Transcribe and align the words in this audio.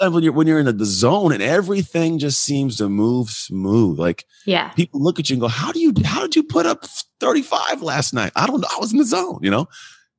when 0.00 0.22
you're 0.22 0.32
when 0.32 0.46
you're 0.46 0.60
in 0.60 0.76
the 0.76 0.84
zone 0.84 1.32
and 1.32 1.42
everything 1.42 2.18
just 2.18 2.40
seems 2.40 2.76
to 2.76 2.88
move 2.88 3.30
smooth. 3.30 3.98
Like 3.98 4.24
yeah, 4.46 4.68
people 4.70 5.02
look 5.02 5.18
at 5.18 5.28
you 5.28 5.34
and 5.34 5.40
go, 5.40 5.48
"How 5.48 5.72
do 5.72 5.80
you 5.80 5.92
how 6.04 6.22
did 6.22 6.36
you 6.36 6.42
put 6.42 6.66
up 6.66 6.84
35 7.20 7.82
last 7.82 8.14
night?" 8.14 8.32
I 8.36 8.46
don't 8.46 8.60
know. 8.60 8.68
I 8.74 8.78
was 8.80 8.92
in 8.92 8.98
the 8.98 9.04
zone. 9.04 9.40
You 9.42 9.50
know, 9.50 9.68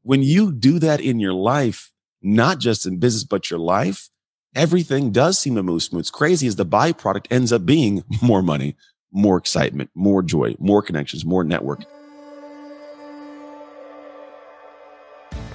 when 0.02 0.22
you 0.22 0.52
do 0.52 0.80
that 0.80 1.00
in 1.00 1.20
your 1.20 1.34
life, 1.34 1.92
not 2.22 2.60
just 2.60 2.86
in 2.86 3.00
business 3.00 3.24
but 3.24 3.50
your 3.50 3.60
life, 3.60 4.10
everything 4.56 5.12
does 5.12 5.40
seem 5.40 5.56
to 5.56 5.64
move 5.64 5.84
smooth. 5.84 6.02
It's 6.02 6.12
crazy 6.12 6.48
as 6.48 6.58
the 6.58 6.66
byproduct 6.66 7.28
ends 7.32 7.54
up 7.54 7.66
being 7.66 8.04
more 8.22 8.42
money, 8.42 8.76
more 9.12 9.38
excitement, 9.38 9.90
more 9.96 10.22
joy, 10.22 10.56
more 10.60 10.82
connections, 10.82 11.26
more 11.26 11.44
network. 11.44 11.86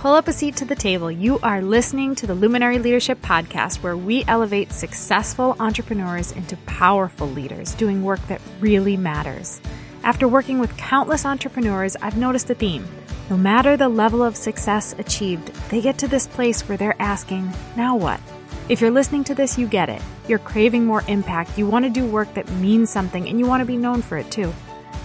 Pull 0.04 0.12
up 0.12 0.28
a 0.28 0.34
seat 0.34 0.56
to 0.56 0.66
the 0.66 0.74
table. 0.74 1.10
You 1.10 1.38
are 1.38 1.62
listening 1.62 2.14
to 2.16 2.26
the 2.26 2.34
Luminary 2.34 2.78
Leadership 2.78 3.22
Podcast, 3.22 3.82
where 3.82 3.96
we 3.96 4.22
elevate 4.28 4.70
successful 4.70 5.56
entrepreneurs 5.58 6.30
into 6.32 6.58
powerful 6.66 7.26
leaders 7.26 7.72
doing 7.76 8.02
work 8.02 8.20
that 8.28 8.42
really 8.60 8.98
matters. 8.98 9.62
After 10.02 10.28
working 10.28 10.58
with 10.58 10.76
countless 10.76 11.24
entrepreneurs, 11.24 11.96
I've 12.02 12.18
noticed 12.18 12.50
a 12.50 12.54
theme. 12.54 12.86
No 13.30 13.38
matter 13.38 13.78
the 13.78 13.88
level 13.88 14.22
of 14.22 14.36
success 14.36 14.94
achieved, 14.98 15.46
they 15.70 15.80
get 15.80 15.96
to 15.96 16.06
this 16.06 16.26
place 16.26 16.68
where 16.68 16.76
they're 16.76 17.00
asking, 17.00 17.50
now 17.74 17.96
what? 17.96 18.20
If 18.68 18.82
you're 18.82 18.90
listening 18.90 19.24
to 19.24 19.34
this, 19.34 19.56
you 19.56 19.66
get 19.66 19.88
it. 19.88 20.02
You're 20.28 20.38
craving 20.38 20.84
more 20.84 21.02
impact, 21.08 21.56
you 21.56 21.66
want 21.66 21.86
to 21.86 21.90
do 21.90 22.04
work 22.04 22.34
that 22.34 22.50
means 22.56 22.90
something, 22.90 23.26
and 23.26 23.38
you 23.38 23.46
want 23.46 23.62
to 23.62 23.66
be 23.66 23.78
known 23.78 24.02
for 24.02 24.18
it 24.18 24.30
too. 24.30 24.52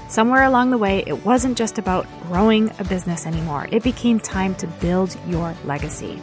Somewhere 0.10 0.44
along 0.44 0.72
the 0.72 0.78
way, 0.80 1.04
it 1.06 1.24
wasn't 1.24 1.56
just 1.56 1.78
about 1.78 2.08
growing 2.24 2.72
a 2.80 2.84
business 2.84 3.28
anymore. 3.28 3.68
It 3.72 3.84
became 3.84 4.20
time 4.20 4.56
to 4.56 4.66
build 4.66 5.16
your 5.28 5.56
legacy. 5.66 6.20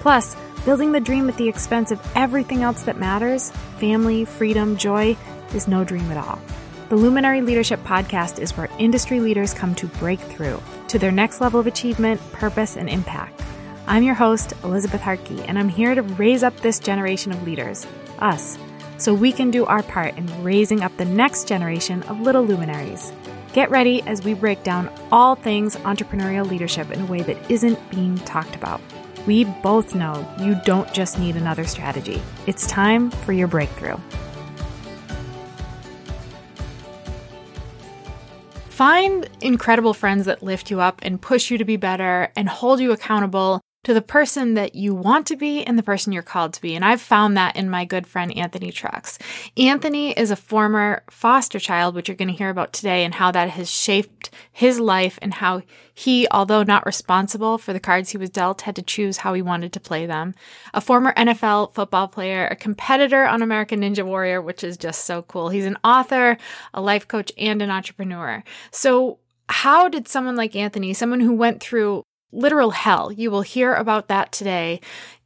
Plus, 0.00 0.36
building 0.64 0.90
the 0.90 0.98
dream 0.98 1.28
at 1.28 1.36
the 1.36 1.48
expense 1.48 1.92
of 1.92 2.00
everything 2.16 2.64
else 2.64 2.82
that 2.82 2.98
matters 2.98 3.52
family, 3.78 4.24
freedom, 4.24 4.76
joy 4.76 5.16
is 5.54 5.68
no 5.68 5.84
dream 5.84 6.10
at 6.10 6.16
all. 6.16 6.40
The 6.88 6.96
Luminary 6.96 7.40
Leadership 7.40 7.80
Podcast 7.84 8.40
is 8.40 8.56
where 8.56 8.68
industry 8.80 9.20
leaders 9.20 9.54
come 9.54 9.72
to 9.76 9.86
break 9.86 10.18
through 10.18 10.60
to 10.88 10.98
their 10.98 11.12
next 11.12 11.40
level 11.40 11.60
of 11.60 11.68
achievement, 11.68 12.20
purpose, 12.32 12.76
and 12.76 12.88
impact. 12.88 13.40
I'm 13.86 14.02
your 14.02 14.16
host, 14.16 14.52
Elizabeth 14.64 15.00
Harkey, 15.00 15.42
and 15.44 15.60
I'm 15.60 15.68
here 15.68 15.94
to 15.94 16.02
raise 16.02 16.42
up 16.42 16.56
this 16.56 16.80
generation 16.80 17.30
of 17.30 17.44
leaders, 17.44 17.86
us, 18.18 18.58
so 18.96 19.14
we 19.14 19.30
can 19.30 19.52
do 19.52 19.64
our 19.64 19.84
part 19.84 20.16
in 20.16 20.42
raising 20.42 20.82
up 20.82 20.96
the 20.96 21.04
next 21.04 21.46
generation 21.46 22.02
of 22.04 22.20
little 22.20 22.44
luminaries. 22.44 23.12
Get 23.52 23.70
ready 23.70 24.02
as 24.02 24.22
we 24.22 24.34
break 24.34 24.62
down 24.62 24.90
all 25.10 25.34
things 25.34 25.76
entrepreneurial 25.76 26.48
leadership 26.48 26.90
in 26.90 27.00
a 27.00 27.06
way 27.06 27.22
that 27.22 27.50
isn't 27.50 27.90
being 27.90 28.16
talked 28.18 28.54
about. 28.54 28.80
We 29.26 29.44
both 29.44 29.94
know 29.94 30.26
you 30.38 30.60
don't 30.64 30.92
just 30.92 31.18
need 31.18 31.36
another 31.36 31.64
strategy, 31.64 32.20
it's 32.46 32.66
time 32.66 33.10
for 33.10 33.32
your 33.32 33.48
breakthrough. 33.48 33.96
Find 38.68 39.28
incredible 39.40 39.92
friends 39.92 40.26
that 40.26 40.42
lift 40.42 40.70
you 40.70 40.80
up 40.80 41.00
and 41.02 41.20
push 41.20 41.50
you 41.50 41.58
to 41.58 41.64
be 41.64 41.76
better 41.76 42.30
and 42.36 42.48
hold 42.48 42.78
you 42.80 42.92
accountable 42.92 43.60
to 43.84 43.94
the 43.94 44.02
person 44.02 44.54
that 44.54 44.74
you 44.74 44.94
want 44.94 45.26
to 45.26 45.36
be 45.36 45.64
and 45.64 45.78
the 45.78 45.82
person 45.82 46.12
you're 46.12 46.22
called 46.22 46.52
to 46.52 46.60
be. 46.60 46.74
And 46.74 46.84
I've 46.84 47.00
found 47.00 47.36
that 47.36 47.56
in 47.56 47.70
my 47.70 47.84
good 47.84 48.06
friend 48.06 48.36
Anthony 48.36 48.72
Trucks. 48.72 49.18
Anthony 49.56 50.12
is 50.12 50.30
a 50.30 50.36
former 50.36 51.04
foster 51.10 51.60
child, 51.60 51.94
which 51.94 52.08
you're 52.08 52.16
going 52.16 52.28
to 52.28 52.34
hear 52.34 52.50
about 52.50 52.72
today, 52.72 53.04
and 53.04 53.14
how 53.14 53.30
that 53.30 53.50
has 53.50 53.70
shaped 53.70 54.30
his 54.52 54.80
life 54.80 55.18
and 55.22 55.34
how 55.34 55.62
he, 55.94 56.26
although 56.30 56.64
not 56.64 56.86
responsible 56.86 57.56
for 57.56 57.72
the 57.72 57.80
cards 57.80 58.10
he 58.10 58.18
was 58.18 58.30
dealt, 58.30 58.62
had 58.62 58.76
to 58.76 58.82
choose 58.82 59.18
how 59.18 59.32
he 59.32 59.42
wanted 59.42 59.72
to 59.72 59.80
play 59.80 60.06
them. 60.06 60.34
A 60.74 60.80
former 60.80 61.12
NFL 61.14 61.72
football 61.74 62.08
player, 62.08 62.46
a 62.48 62.56
competitor 62.56 63.24
on 63.26 63.42
American 63.42 63.80
Ninja 63.80 64.04
Warrior, 64.04 64.42
which 64.42 64.64
is 64.64 64.76
just 64.76 65.04
so 65.04 65.22
cool. 65.22 65.50
He's 65.50 65.66
an 65.66 65.78
author, 65.84 66.36
a 66.74 66.80
life 66.80 67.06
coach, 67.06 67.30
and 67.38 67.62
an 67.62 67.70
entrepreneur. 67.70 68.42
So, 68.70 69.18
how 69.48 69.88
did 69.88 70.08
someone 70.08 70.36
like 70.36 70.54
Anthony, 70.54 70.92
someone 70.92 71.20
who 71.20 71.32
went 71.32 71.60
through 71.60 72.04
literal 72.32 72.70
hell. 72.70 73.12
You 73.12 73.30
will 73.30 73.42
hear 73.42 73.74
about 73.74 74.08
that 74.08 74.32
today 74.32 74.80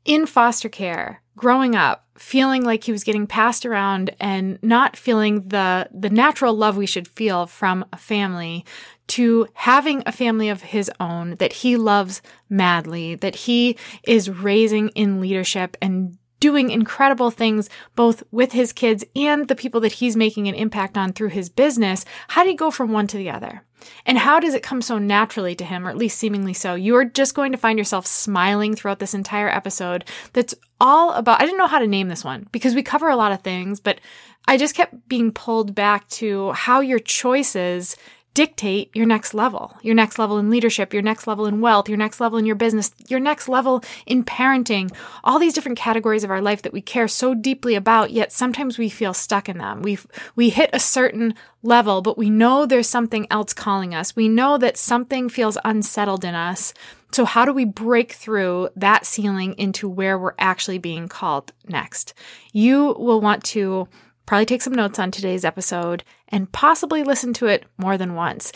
in 0.05 0.27
foster 0.27 0.69
care, 0.69 1.23
growing 1.37 1.75
up, 1.75 2.07
feeling 2.17 2.65
like 2.65 2.85
he 2.85 2.93
was 2.93 3.05
getting 3.05 3.27
passed 3.27 3.65
around 3.65 4.15
and 4.21 4.59
not 4.63 4.97
feeling 4.97 5.49
the 5.49 5.89
the 5.93 6.11
natural 6.11 6.55
love 6.55 6.77
we 6.77 6.87
should 6.87 7.09
feel 7.09 7.47
from 7.47 7.85
a 7.93 7.97
family 7.97 8.65
to 9.09 9.47
having 9.55 10.03
a 10.07 10.13
family 10.13 10.49
of 10.49 10.63
his 10.63 10.91
own 11.01 11.35
that 11.37 11.53
he 11.53 11.77
loves 11.77 12.23
madly, 12.49 13.15
that 13.17 13.35
he 13.35 13.77
is 14.05 14.31
raising 14.31 14.89
in 14.91 15.21
leadership 15.21 15.77
and 15.83 16.17
doing 16.43 16.71
incredible 16.71 17.31
things 17.31 17.71
both 17.95 18.25
with 18.33 18.51
his 18.51 18.73
kids 18.73 19.05
and 19.15 19.47
the 19.47 19.55
people 19.55 19.81
that 19.81 19.93
he's 19.93 20.17
making 20.17 20.49
an 20.49 20.57
impact 20.57 20.99
on 20.99 21.13
through 21.13 21.29
his 21.29 21.49
business. 21.49 22.05
How 22.27 22.43
do 22.43 22.51
you 22.51 22.57
go 22.57 22.73
from 22.73 22.91
one 22.91 23.07
to 23.07 23.17
the 23.17 23.31
other? 23.31 23.63
And 24.07 24.19
how 24.19 24.41
does 24.41 24.53
it 24.53 24.65
come 24.65 24.83
so 24.83 24.99
naturally 24.99 25.55
to 25.55 25.65
him, 25.65 25.87
or 25.87 25.91
at 25.91 25.97
least 25.97 26.19
seemingly 26.19 26.53
so? 26.53 26.75
You're 26.75 27.05
just 27.05 27.37
going 27.37 27.53
to 27.53 27.59
find 27.59 27.79
yourself 27.79 28.09
smiling 28.09 28.75
throughout 28.75 28.99
this 28.99 29.15
entire 29.15 29.49
episode. 29.49 30.05
That's 30.33 30.53
all 30.81 31.13
about, 31.13 31.41
I 31.41 31.45
didn't 31.45 31.59
know 31.59 31.69
how 31.69 31.79
to 31.79 31.87
name 31.87 32.09
this 32.09 32.25
one 32.25 32.49
because 32.51 32.75
we 32.75 32.83
cover 32.83 33.09
a 33.09 33.17
lot 33.17 33.31
of 33.31 33.43
things, 33.43 33.79
but 33.79 34.01
I 34.49 34.57
just 34.57 34.75
kept 34.75 35.09
being 35.09 35.31
pulled 35.31 35.77
back 35.77 36.09
to 36.09 36.51
how 36.53 36.81
your 36.81 36.99
choices 36.99 37.97
dictate 38.35 38.95
your 38.95 39.07
next 39.07 39.35
level, 39.35 39.77
your 39.83 39.95
next 39.95 40.19
level 40.19 40.39
in 40.39 40.49
leadership, 40.49 40.93
your 40.93 41.03
next 41.03 41.27
level 41.27 41.47
in 41.47 41.61
wealth, 41.61 41.89
your 41.89 41.99
next 41.99 42.21
level 42.21 42.39
in 42.39 42.47
your 42.47 42.57
business, 42.57 42.93
your 43.09 43.21
next 43.21 43.49
level 43.49 43.83
in 44.07 44.25
parenting, 44.25 44.95
all 45.23 45.39
these 45.39 45.53
different 45.53 45.79
categories 45.79 46.25
of 46.25 46.31
our 46.31 46.41
life 46.41 46.63
that 46.63 46.73
we 46.73 46.81
care 46.81 47.09
so 47.09 47.35
deeply 47.35 47.75
about, 47.75 48.11
yet 48.11 48.33
sometimes 48.33 48.79
we 48.79 48.89
feel 48.89 49.13
stuck 49.15 49.49
in 49.49 49.59
them. 49.59 49.83
We 49.83 49.99
we 50.35 50.51
hit 50.51 50.71
a 50.73 50.81
certain 50.81 51.35
level, 51.63 52.03
but 52.03 52.19
we 52.19 52.31
know 52.31 52.65
there's 52.65 52.89
something 52.89 53.27
else 53.31 53.53
calling 53.53 53.95
us. 53.95 54.17
We 54.17 54.29
know 54.29 54.59
that 54.59 54.77
something 54.77 55.29
feels 55.29 55.59
unsettled 55.65 56.25
in 56.25 56.35
us. 56.35 56.75
So 57.13 57.27
how 57.27 57.45
do 57.45 57.53
we 57.53 57.67
break 57.67 58.13
through 58.13 58.71
that 58.77 59.05
ceiling 59.05 59.55
into 59.59 59.87
where 59.89 60.19
we're 60.19 60.35
actually 60.39 60.79
being 60.79 61.09
called 61.09 61.53
next? 61.69 62.15
You 62.53 62.97
will 62.99 63.21
want 63.21 63.45
to 63.45 63.87
probably 64.25 64.47
take 64.47 64.63
some 64.63 64.73
notes 64.73 64.99
on 64.99 65.11
today's 65.11 65.45
episode 65.45 66.05
and 66.33 66.51
possibly 66.51 67.05
listen 67.05 67.33
to 67.35 67.47
it 67.47 67.67
more 67.79 67.97
than 67.97 68.15
once. 68.15 68.51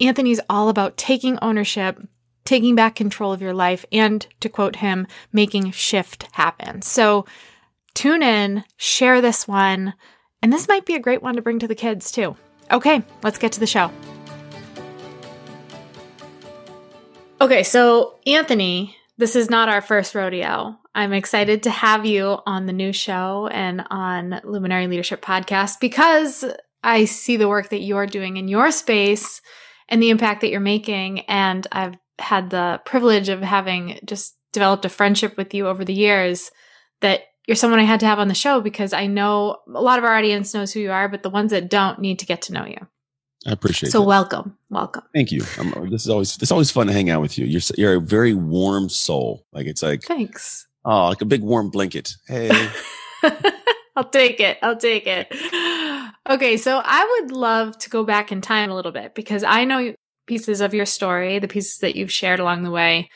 Anthony's 0.00 0.40
all 0.48 0.68
about 0.68 0.96
taking 0.96 1.38
ownership, 1.40 2.00
taking 2.44 2.74
back 2.74 2.94
control 2.94 3.32
of 3.32 3.40
your 3.40 3.54
life, 3.54 3.84
and 3.90 4.26
to 4.40 4.48
quote 4.48 4.76
him, 4.76 5.06
making 5.32 5.70
shift 5.70 6.28
happen. 6.32 6.82
So 6.82 7.24
tune 7.94 8.22
in, 8.22 8.64
share 8.76 9.20
this 9.20 9.48
one, 9.48 9.94
and 10.42 10.52
this 10.52 10.68
might 10.68 10.84
be 10.84 10.94
a 10.94 11.00
great 11.00 11.22
one 11.22 11.36
to 11.36 11.42
bring 11.42 11.58
to 11.60 11.68
the 11.68 11.74
kids 11.74 12.12
too. 12.12 12.36
Okay, 12.70 13.02
let's 13.22 13.38
get 13.38 13.52
to 13.52 13.60
the 13.60 13.66
show. 13.66 13.90
Okay, 17.40 17.62
so 17.62 18.18
Anthony, 18.26 18.96
this 19.16 19.36
is 19.36 19.50
not 19.50 19.68
our 19.68 19.80
first 19.80 20.14
rodeo. 20.14 20.76
I'm 20.94 21.12
excited 21.12 21.64
to 21.64 21.70
have 21.70 22.06
you 22.06 22.38
on 22.46 22.66
the 22.66 22.72
new 22.72 22.92
show 22.92 23.48
and 23.50 23.84
on 23.90 24.40
Luminary 24.44 24.86
Leadership 24.86 25.20
Podcast 25.20 25.80
because 25.80 26.44
I 26.84 27.06
see 27.06 27.36
the 27.36 27.48
work 27.48 27.70
that 27.70 27.80
you're 27.80 28.06
doing 28.06 28.36
in 28.36 28.46
your 28.46 28.70
space 28.70 29.40
and 29.88 30.02
the 30.02 30.10
impact 30.10 30.42
that 30.42 30.50
you're 30.50 30.60
making. 30.60 31.20
And 31.20 31.66
I've 31.72 31.96
had 32.18 32.50
the 32.50 32.80
privilege 32.84 33.28
of 33.28 33.40
having 33.40 33.98
just 34.04 34.36
developed 34.52 34.84
a 34.84 34.88
friendship 34.88 35.36
with 35.36 35.54
you 35.54 35.66
over 35.66 35.84
the 35.84 35.94
years 35.94 36.50
that 37.00 37.22
you're 37.46 37.56
someone 37.56 37.80
I 37.80 37.84
had 37.84 38.00
to 38.00 38.06
have 38.06 38.18
on 38.18 38.28
the 38.28 38.34
show 38.34 38.60
because 38.60 38.92
I 38.92 39.06
know 39.06 39.58
a 39.66 39.80
lot 39.80 39.98
of 39.98 40.04
our 40.04 40.14
audience 40.14 40.54
knows 40.54 40.72
who 40.72 40.80
you 40.80 40.92
are, 40.92 41.08
but 41.08 41.22
the 41.22 41.30
ones 41.30 41.50
that 41.50 41.68
don't 41.68 41.98
need 41.98 42.18
to 42.20 42.26
get 42.26 42.42
to 42.42 42.52
know 42.52 42.66
you. 42.66 42.86
I 43.46 43.52
appreciate. 43.52 43.88
It. 43.88 43.92
So 43.92 44.00
that. 44.00 44.06
welcome, 44.06 44.56
welcome. 44.70 45.02
Thank 45.12 45.32
you. 45.32 45.42
I'm, 45.58 45.90
this 45.90 46.02
is 46.02 46.08
always 46.08 46.38
it's 46.40 46.50
always 46.50 46.70
fun 46.70 46.86
to 46.86 46.94
hang 46.94 47.10
out 47.10 47.20
with 47.20 47.36
you. 47.36 47.44
You're 47.44 47.60
you're 47.76 47.96
a 47.96 48.00
very 48.00 48.32
warm 48.32 48.88
soul. 48.88 49.44
Like 49.52 49.66
it's 49.66 49.82
like 49.82 50.02
thanks. 50.02 50.66
Oh, 50.86 51.08
like 51.08 51.20
a 51.20 51.26
big 51.26 51.42
warm 51.42 51.70
blanket. 51.70 52.14
Hey. 52.26 52.70
I'll 53.96 54.08
take 54.08 54.40
it. 54.40 54.58
I'll 54.62 54.76
take 54.76 55.06
it. 55.06 55.28
Okay, 56.28 56.56
so 56.56 56.80
I 56.82 57.20
would 57.20 57.32
love 57.32 57.76
to 57.78 57.90
go 57.90 58.02
back 58.02 58.32
in 58.32 58.40
time 58.40 58.70
a 58.70 58.74
little 58.74 58.92
bit 58.92 59.14
because 59.14 59.44
I 59.44 59.64
know 59.64 59.94
pieces 60.26 60.60
of 60.60 60.72
your 60.74 60.86
story, 60.86 61.38
the 61.38 61.48
pieces 61.48 61.78
that 61.78 61.96
you've 61.96 62.10
shared 62.10 62.40
along 62.40 62.62
the 62.62 62.70
way. 62.70 63.10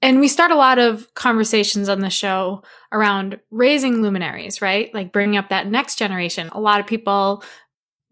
And 0.00 0.20
we 0.20 0.28
start 0.28 0.52
a 0.52 0.56
lot 0.56 0.78
of 0.78 1.12
conversations 1.14 1.88
on 1.88 2.00
the 2.00 2.10
show 2.10 2.62
around 2.92 3.40
raising 3.50 4.00
luminaries, 4.00 4.62
right? 4.62 4.94
Like 4.94 5.12
bringing 5.12 5.36
up 5.36 5.48
that 5.48 5.66
next 5.66 5.98
generation. 5.98 6.48
A 6.52 6.60
lot 6.60 6.78
of 6.78 6.86
people 6.86 7.42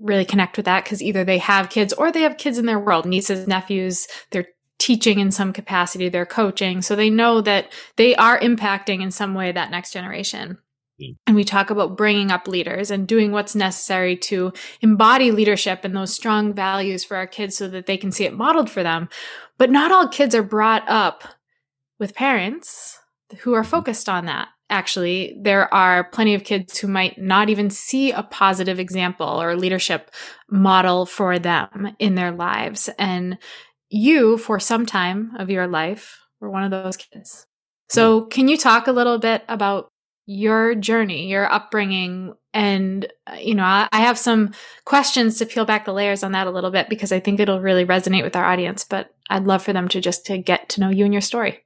really 0.01 0.25
connect 0.25 0.57
with 0.57 0.67
that 0.67 0.85
because 0.85 1.01
either 1.01 1.25
they 1.25 1.39
have 1.39 1.71
kids 1.71 1.93
or 1.93 2.11
they 2.11 2.23
have 2.23 2.37
kids 2.37 2.59
in 2.59 2.67
their 2.67 2.81
world, 2.81 3.07
nieces, 3.07 3.47
nephews, 3.47 4.09
they're 4.33 4.49
teaching 4.79 5.21
in 5.21 5.31
some 5.31 5.53
capacity, 5.53 6.09
they're 6.09 6.27
coaching. 6.27 6.83
So 6.83 6.97
they 6.97 7.09
know 7.09 7.41
that 7.41 7.73
they 7.97 8.17
are 8.17 8.39
impacting 8.41 9.01
in 9.01 9.11
some 9.11 9.35
way 9.35 9.53
that 9.53 9.71
next 9.71 9.93
generation. 9.93 10.59
And 11.27 11.37
we 11.37 11.45
talk 11.45 11.71
about 11.71 11.97
bringing 11.97 12.31
up 12.31 12.49
leaders 12.49 12.91
and 12.91 13.07
doing 13.07 13.31
what's 13.31 13.55
necessary 13.55 14.17
to 14.17 14.53
embody 14.81 15.31
leadership 15.31 15.81
and 15.85 15.95
those 15.95 16.15
strong 16.15 16.55
values 16.55 17.05
for 17.05 17.17
our 17.17 17.27
kids 17.27 17.57
so 17.57 17.69
that 17.69 17.87
they 17.87 17.97
can 17.97 18.11
see 18.11 18.25
it 18.25 18.33
modeled 18.33 18.71
for 18.71 18.83
them. 18.83 19.09
But 19.59 19.71
not 19.71 19.93
all 19.93 20.09
kids 20.09 20.35
are 20.35 20.43
brought 20.43 20.89
up 20.89 21.25
with 21.99 22.15
parents 22.15 22.99
who 23.41 23.55
are 23.55 23.65
focused 23.65 24.09
on 24.09 24.27
that. 24.27 24.49
actually, 24.69 25.37
there 25.41 25.73
are 25.73 26.11
plenty 26.11 26.35
of 26.35 26.43
kids 26.43 26.79
who 26.79 26.89
might 26.89 27.17
not 27.19 27.49
even 27.49 27.71
see 27.71 28.11
a 28.11 28.25
positive 28.25 28.81
example 28.81 29.41
or 29.41 29.55
leadership 29.55 30.11
model 30.51 31.07
for 31.07 31.39
them 31.39 31.95
in 32.01 32.17
their 32.17 32.33
lives. 32.33 32.91
And 32.99 33.39
you, 33.91 34.39
for 34.39 34.59
some 34.59 34.85
time 34.85 35.33
of 35.39 35.51
your 35.51 35.69
life, 35.69 36.19
were 36.41 36.51
one 36.51 36.65
of 36.65 36.73
those 36.73 36.97
kids. 36.97 37.47
So, 37.89 38.23
can 38.23 38.49
you 38.49 38.57
talk 38.57 38.89
a 38.89 38.93
little 38.93 39.19
bit 39.19 39.45
about 39.49 39.89
your 40.27 40.75
journey, 40.75 41.29
your 41.29 41.51
upbringing, 41.51 42.35
and 42.53 43.07
you 43.39 43.55
know, 43.55 43.65
I, 43.65 43.89
I 43.93 44.01
have 44.01 44.19
some 44.19 44.53
questions 44.85 45.39
to 45.39 45.47
peel 45.47 45.65
back 45.65 45.85
the 45.85 45.93
layers 45.93 46.23
on 46.23 46.33
that 46.33 46.47
a 46.47 46.51
little 46.51 46.71
bit 46.71 46.89
because 46.89 47.13
I 47.13 47.21
think 47.21 47.41
it'll 47.41 47.61
really 47.61 47.87
resonate 47.87 48.25
with 48.25 48.37
our 48.37 48.45
audience. 48.45 48.85
But 48.85 49.15
I'd 49.31 49.47
love 49.47 49.63
for 49.63 49.73
them 49.73 49.89
to 49.89 50.01
just 50.01 50.27
to 50.27 50.39
get 50.39 50.69
to 50.71 50.81
know 50.81 50.91
you 50.91 51.05
and 51.05 51.15
your 51.15 51.21
story. 51.23 51.63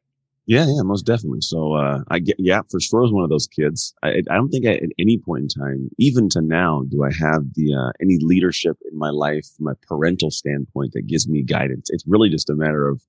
Yeah, 0.47 0.67
yeah, 0.67 0.83
most 0.83 1.07
definitely. 1.07 1.43
So, 1.43 1.75
uh, 1.75 2.01
I 2.09 2.19
get, 2.19 2.35
yeah, 2.41 2.62
for 2.69 2.81
sure, 2.81 3.01
I 3.01 3.03
was 3.03 3.12
one 3.12 3.23
of 3.23 3.31
those 3.31 3.47
kids. 3.47 3.95
I, 4.03 4.21
I 4.29 4.35
don't 4.35 4.49
think 4.49 4.67
I, 4.67 4.73
at 4.73 4.89
any 4.99 5.17
point 5.17 5.43
in 5.43 5.49
time, 5.49 5.91
even 5.97 6.29
to 6.31 6.41
now, 6.41 6.83
do 6.89 7.05
I 7.05 7.13
have 7.13 7.45
the, 7.55 7.73
uh, 7.73 7.93
any 8.03 8.19
leadership 8.21 8.77
in 8.91 8.99
my 8.99 9.11
life 9.11 9.47
a 9.65 9.77
parental 9.87 10.33
standpoint 10.33 10.95
that 10.95 11.06
gives 11.06 11.29
me 11.29 11.45
guidance. 11.45 11.89
It's 11.91 12.05
really 12.05 12.31
just 12.31 12.51
a 12.51 12.55
matter 12.55 12.89
of, 12.89 13.01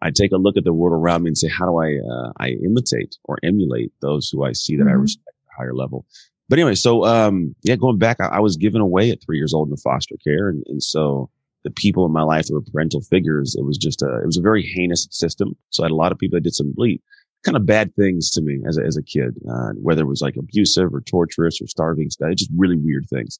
I 0.00 0.10
take 0.10 0.32
a 0.32 0.36
look 0.36 0.56
at 0.56 0.64
the 0.64 0.72
world 0.72 0.98
around 0.98 1.22
me 1.22 1.28
and 1.28 1.38
say, 1.38 1.48
how 1.48 1.66
do 1.66 1.78
I, 1.78 1.96
uh, 1.96 2.32
I 2.38 2.50
imitate 2.64 3.16
or 3.24 3.38
emulate 3.42 3.92
those 4.00 4.28
who 4.30 4.44
I 4.44 4.52
see 4.52 4.76
that 4.76 4.84
mm-hmm. 4.84 4.90
I 4.90 4.94
respect 4.94 5.28
at 5.28 5.54
a 5.54 5.62
higher 5.62 5.74
level. 5.74 6.06
But 6.48 6.58
anyway, 6.58 6.76
so, 6.76 7.04
um, 7.04 7.54
yeah, 7.62 7.76
going 7.76 7.98
back, 7.98 8.18
I, 8.20 8.26
I 8.26 8.40
was 8.40 8.56
given 8.56 8.80
away 8.80 9.10
at 9.10 9.22
three 9.22 9.36
years 9.36 9.52
old 9.52 9.68
in 9.68 9.76
foster 9.76 10.14
care. 10.24 10.48
And, 10.48 10.62
and 10.66 10.82
so, 10.82 11.30
the 11.64 11.70
people 11.72 12.06
in 12.06 12.12
my 12.12 12.22
life 12.22 12.46
were 12.50 12.62
parental 12.62 13.00
figures. 13.00 13.56
It 13.58 13.64
was 13.64 13.76
just 13.76 14.00
a, 14.00 14.20
it 14.22 14.26
was 14.26 14.36
a 14.36 14.42
very 14.42 14.62
heinous 14.62 15.08
system. 15.10 15.56
So 15.70 15.82
I 15.82 15.86
had 15.86 15.92
a 15.92 15.96
lot 15.96 16.12
of 16.12 16.18
people 16.18 16.36
that 16.36 16.44
did 16.44 16.54
some 16.54 16.72
bleed 16.72 17.02
kind 17.44 17.56
of 17.56 17.66
bad 17.66 17.94
things 17.94 18.30
to 18.30 18.42
me 18.42 18.60
as 18.66 18.78
a, 18.78 18.82
as 18.82 18.96
a 18.96 19.02
kid, 19.02 19.36
uh, 19.48 19.70
whether 19.80 20.02
it 20.02 20.08
was 20.08 20.22
like 20.22 20.36
abusive 20.36 20.92
or 20.92 21.00
torturous 21.00 21.60
or 21.60 21.66
starving 21.66 22.10
stuff, 22.10 22.34
just 22.34 22.50
really 22.56 22.76
weird 22.76 23.06
things. 23.08 23.38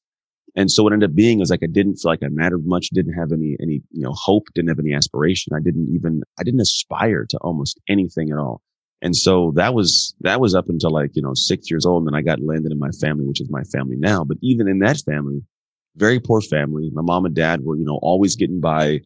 And 0.58 0.72
so 0.72 0.82
what 0.82 0.92
ended 0.92 1.10
up 1.10 1.14
being 1.14 1.38
was 1.38 1.50
like, 1.50 1.62
I 1.62 1.68
didn't 1.70 1.98
feel 1.98 2.10
like 2.10 2.24
I 2.24 2.30
mattered 2.30 2.66
much, 2.66 2.88
didn't 2.88 3.12
have 3.12 3.30
any, 3.30 3.56
any, 3.62 3.80
you 3.92 4.02
know, 4.02 4.12
hope, 4.12 4.48
didn't 4.56 4.70
have 4.70 4.80
any 4.80 4.92
aspiration. 4.92 5.52
I 5.54 5.60
didn't 5.60 5.88
even, 5.94 6.22
I 6.36 6.42
didn't 6.42 6.60
aspire 6.60 7.26
to 7.30 7.38
almost 7.38 7.78
anything 7.88 8.32
at 8.32 8.38
all. 8.38 8.60
And 9.00 9.14
so 9.14 9.52
that 9.54 9.72
was, 9.72 10.16
that 10.22 10.40
was 10.40 10.56
up 10.56 10.68
until 10.68 10.90
like, 10.90 11.12
you 11.14 11.22
know, 11.22 11.34
six 11.34 11.70
years 11.70 11.86
old. 11.86 12.02
And 12.02 12.08
then 12.08 12.18
I 12.18 12.22
got 12.22 12.42
landed 12.42 12.72
in 12.72 12.78
my 12.80 12.90
family, 13.00 13.24
which 13.24 13.40
is 13.40 13.48
my 13.48 13.62
family 13.62 13.94
now. 13.96 14.24
But 14.24 14.38
even 14.42 14.66
in 14.66 14.80
that 14.80 15.00
family, 15.06 15.44
very 15.94 16.18
poor 16.18 16.40
family. 16.40 16.90
My 16.92 17.02
mom 17.02 17.24
and 17.24 17.36
dad 17.36 17.60
were, 17.62 17.76
you 17.76 17.84
know, 17.84 18.00
always 18.02 18.34
getting 18.34 18.60
by, 18.60 19.02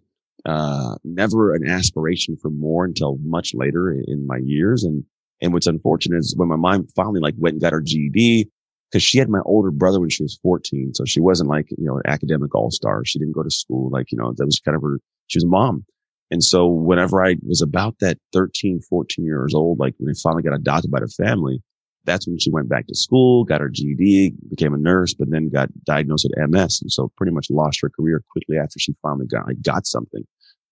uh, 0.46 0.96
never 1.04 1.52
an 1.52 1.68
aspiration 1.68 2.38
for 2.40 2.48
more 2.48 2.86
until 2.86 3.18
much 3.22 3.50
later 3.52 3.92
in 3.92 4.26
my 4.26 4.38
years. 4.42 4.84
And, 4.84 5.04
and 5.42 5.52
what's 5.52 5.66
unfortunate 5.66 6.16
is 6.16 6.34
when 6.34 6.48
my 6.48 6.56
mom 6.56 6.86
finally 6.96 7.20
like 7.20 7.34
went 7.36 7.56
and 7.56 7.62
got 7.62 7.74
her 7.74 7.82
GED, 7.82 8.48
because 8.92 9.02
she 9.02 9.18
had 9.18 9.30
my 9.30 9.40
older 9.46 9.70
brother 9.70 9.98
when 9.98 10.10
she 10.10 10.22
was 10.22 10.38
14. 10.42 10.92
So 10.94 11.04
she 11.06 11.18
wasn't 11.18 11.48
like, 11.48 11.70
you 11.70 11.84
know, 11.84 11.96
an 11.96 12.02
academic 12.06 12.54
all 12.54 12.70
star. 12.70 13.02
She 13.04 13.18
didn't 13.18 13.34
go 13.34 13.42
to 13.42 13.50
school. 13.50 13.88
Like, 13.90 14.12
you 14.12 14.18
know, 14.18 14.34
that 14.36 14.44
was 14.44 14.60
kind 14.62 14.76
of 14.76 14.82
her, 14.82 15.00
she 15.28 15.38
was 15.38 15.44
a 15.44 15.48
mom. 15.48 15.86
And 16.30 16.44
so 16.44 16.66
whenever 16.66 17.24
I 17.24 17.36
was 17.42 17.62
about 17.62 17.96
that 18.00 18.18
13, 18.34 18.80
14 18.88 19.24
years 19.24 19.54
old, 19.54 19.78
like 19.78 19.94
when 19.98 20.10
I 20.10 20.18
finally 20.22 20.42
got 20.42 20.54
adopted 20.54 20.90
by 20.90 21.00
the 21.00 21.08
family, 21.08 21.62
that's 22.04 22.26
when 22.26 22.38
she 22.38 22.50
went 22.50 22.68
back 22.68 22.86
to 22.86 22.94
school, 22.94 23.44
got 23.44 23.60
her 23.60 23.70
GED, 23.70 24.34
became 24.50 24.74
a 24.74 24.78
nurse, 24.78 25.14
but 25.14 25.30
then 25.30 25.50
got 25.50 25.68
diagnosed 25.84 26.28
with 26.28 26.50
MS. 26.50 26.80
And 26.82 26.92
so 26.92 27.12
pretty 27.16 27.32
much 27.32 27.46
lost 27.50 27.80
her 27.80 27.90
career 27.90 28.22
quickly 28.30 28.58
after 28.58 28.78
she 28.78 28.94
finally 29.02 29.26
got, 29.26 29.46
like, 29.46 29.62
got 29.62 29.86
something. 29.86 30.24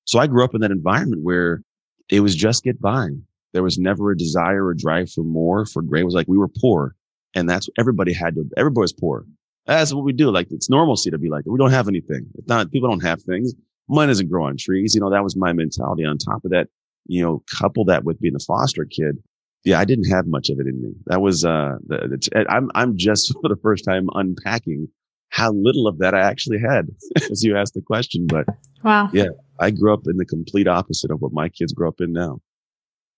So 0.04 0.18
I 0.18 0.26
grew 0.26 0.44
up 0.44 0.54
in 0.54 0.60
that 0.62 0.72
environment 0.72 1.22
where 1.22 1.62
it 2.10 2.20
was 2.20 2.34
just 2.34 2.64
get 2.64 2.80
by. 2.80 3.08
There 3.52 3.62
was 3.62 3.78
never 3.78 4.10
a 4.10 4.16
desire 4.16 4.66
or 4.66 4.74
drive 4.74 5.10
for 5.10 5.22
more. 5.22 5.66
For 5.66 5.82
great 5.82 6.04
was 6.04 6.14
like 6.14 6.26
we 6.28 6.38
were 6.38 6.48
poor, 6.48 6.96
and 7.34 7.48
that's 7.48 7.68
what 7.68 7.74
everybody 7.78 8.12
had 8.12 8.34
to. 8.34 8.48
Everybody 8.56 8.82
was 8.82 8.92
poor. 8.92 9.24
That's 9.66 9.92
what 9.92 10.04
we 10.04 10.12
do. 10.12 10.30
Like 10.30 10.48
it's 10.50 10.70
normalcy 10.70 11.10
to 11.10 11.18
be 11.18 11.28
like 11.28 11.44
we 11.46 11.58
don't 11.58 11.70
have 11.70 11.88
anything. 11.88 12.26
It's 12.34 12.48
not 12.48 12.70
people 12.70 12.88
don't 12.88 13.04
have 13.04 13.22
things. 13.22 13.54
Money 13.88 14.10
doesn't 14.10 14.28
grow 14.28 14.44
on 14.44 14.56
trees. 14.56 14.94
You 14.94 15.00
know 15.00 15.10
that 15.10 15.24
was 15.24 15.36
my 15.36 15.52
mentality. 15.52 16.04
On 16.04 16.16
top 16.18 16.44
of 16.44 16.50
that, 16.50 16.68
you 17.06 17.22
know, 17.22 17.42
couple 17.58 17.84
that 17.86 18.04
with 18.04 18.20
being 18.20 18.34
a 18.34 18.40
foster 18.40 18.84
kid 18.84 19.18
yeah, 19.64 19.78
I 19.78 19.84
didn't 19.84 20.10
have 20.10 20.26
much 20.26 20.48
of 20.48 20.58
it 20.58 20.66
in 20.66 20.80
me. 20.82 20.92
That 21.06 21.20
was, 21.20 21.44
uh, 21.44 21.76
the, 21.86 22.18
the, 22.32 22.46
I'm, 22.48 22.70
I'm 22.74 22.96
just 22.96 23.32
for 23.40 23.48
the 23.48 23.58
first 23.62 23.84
time 23.84 24.08
unpacking 24.14 24.88
how 25.28 25.52
little 25.52 25.86
of 25.86 25.98
that 25.98 26.14
I 26.14 26.20
actually 26.20 26.58
had 26.58 26.88
as 27.30 27.44
you 27.44 27.56
asked 27.56 27.74
the 27.74 27.82
question. 27.82 28.26
But 28.26 28.46
wow. 28.82 29.10
Yeah. 29.12 29.28
I 29.58 29.70
grew 29.70 29.92
up 29.92 30.02
in 30.06 30.16
the 30.16 30.24
complete 30.24 30.66
opposite 30.66 31.10
of 31.10 31.20
what 31.20 31.32
my 31.32 31.48
kids 31.48 31.72
grow 31.72 31.88
up 31.88 32.00
in 32.00 32.12
now. 32.12 32.40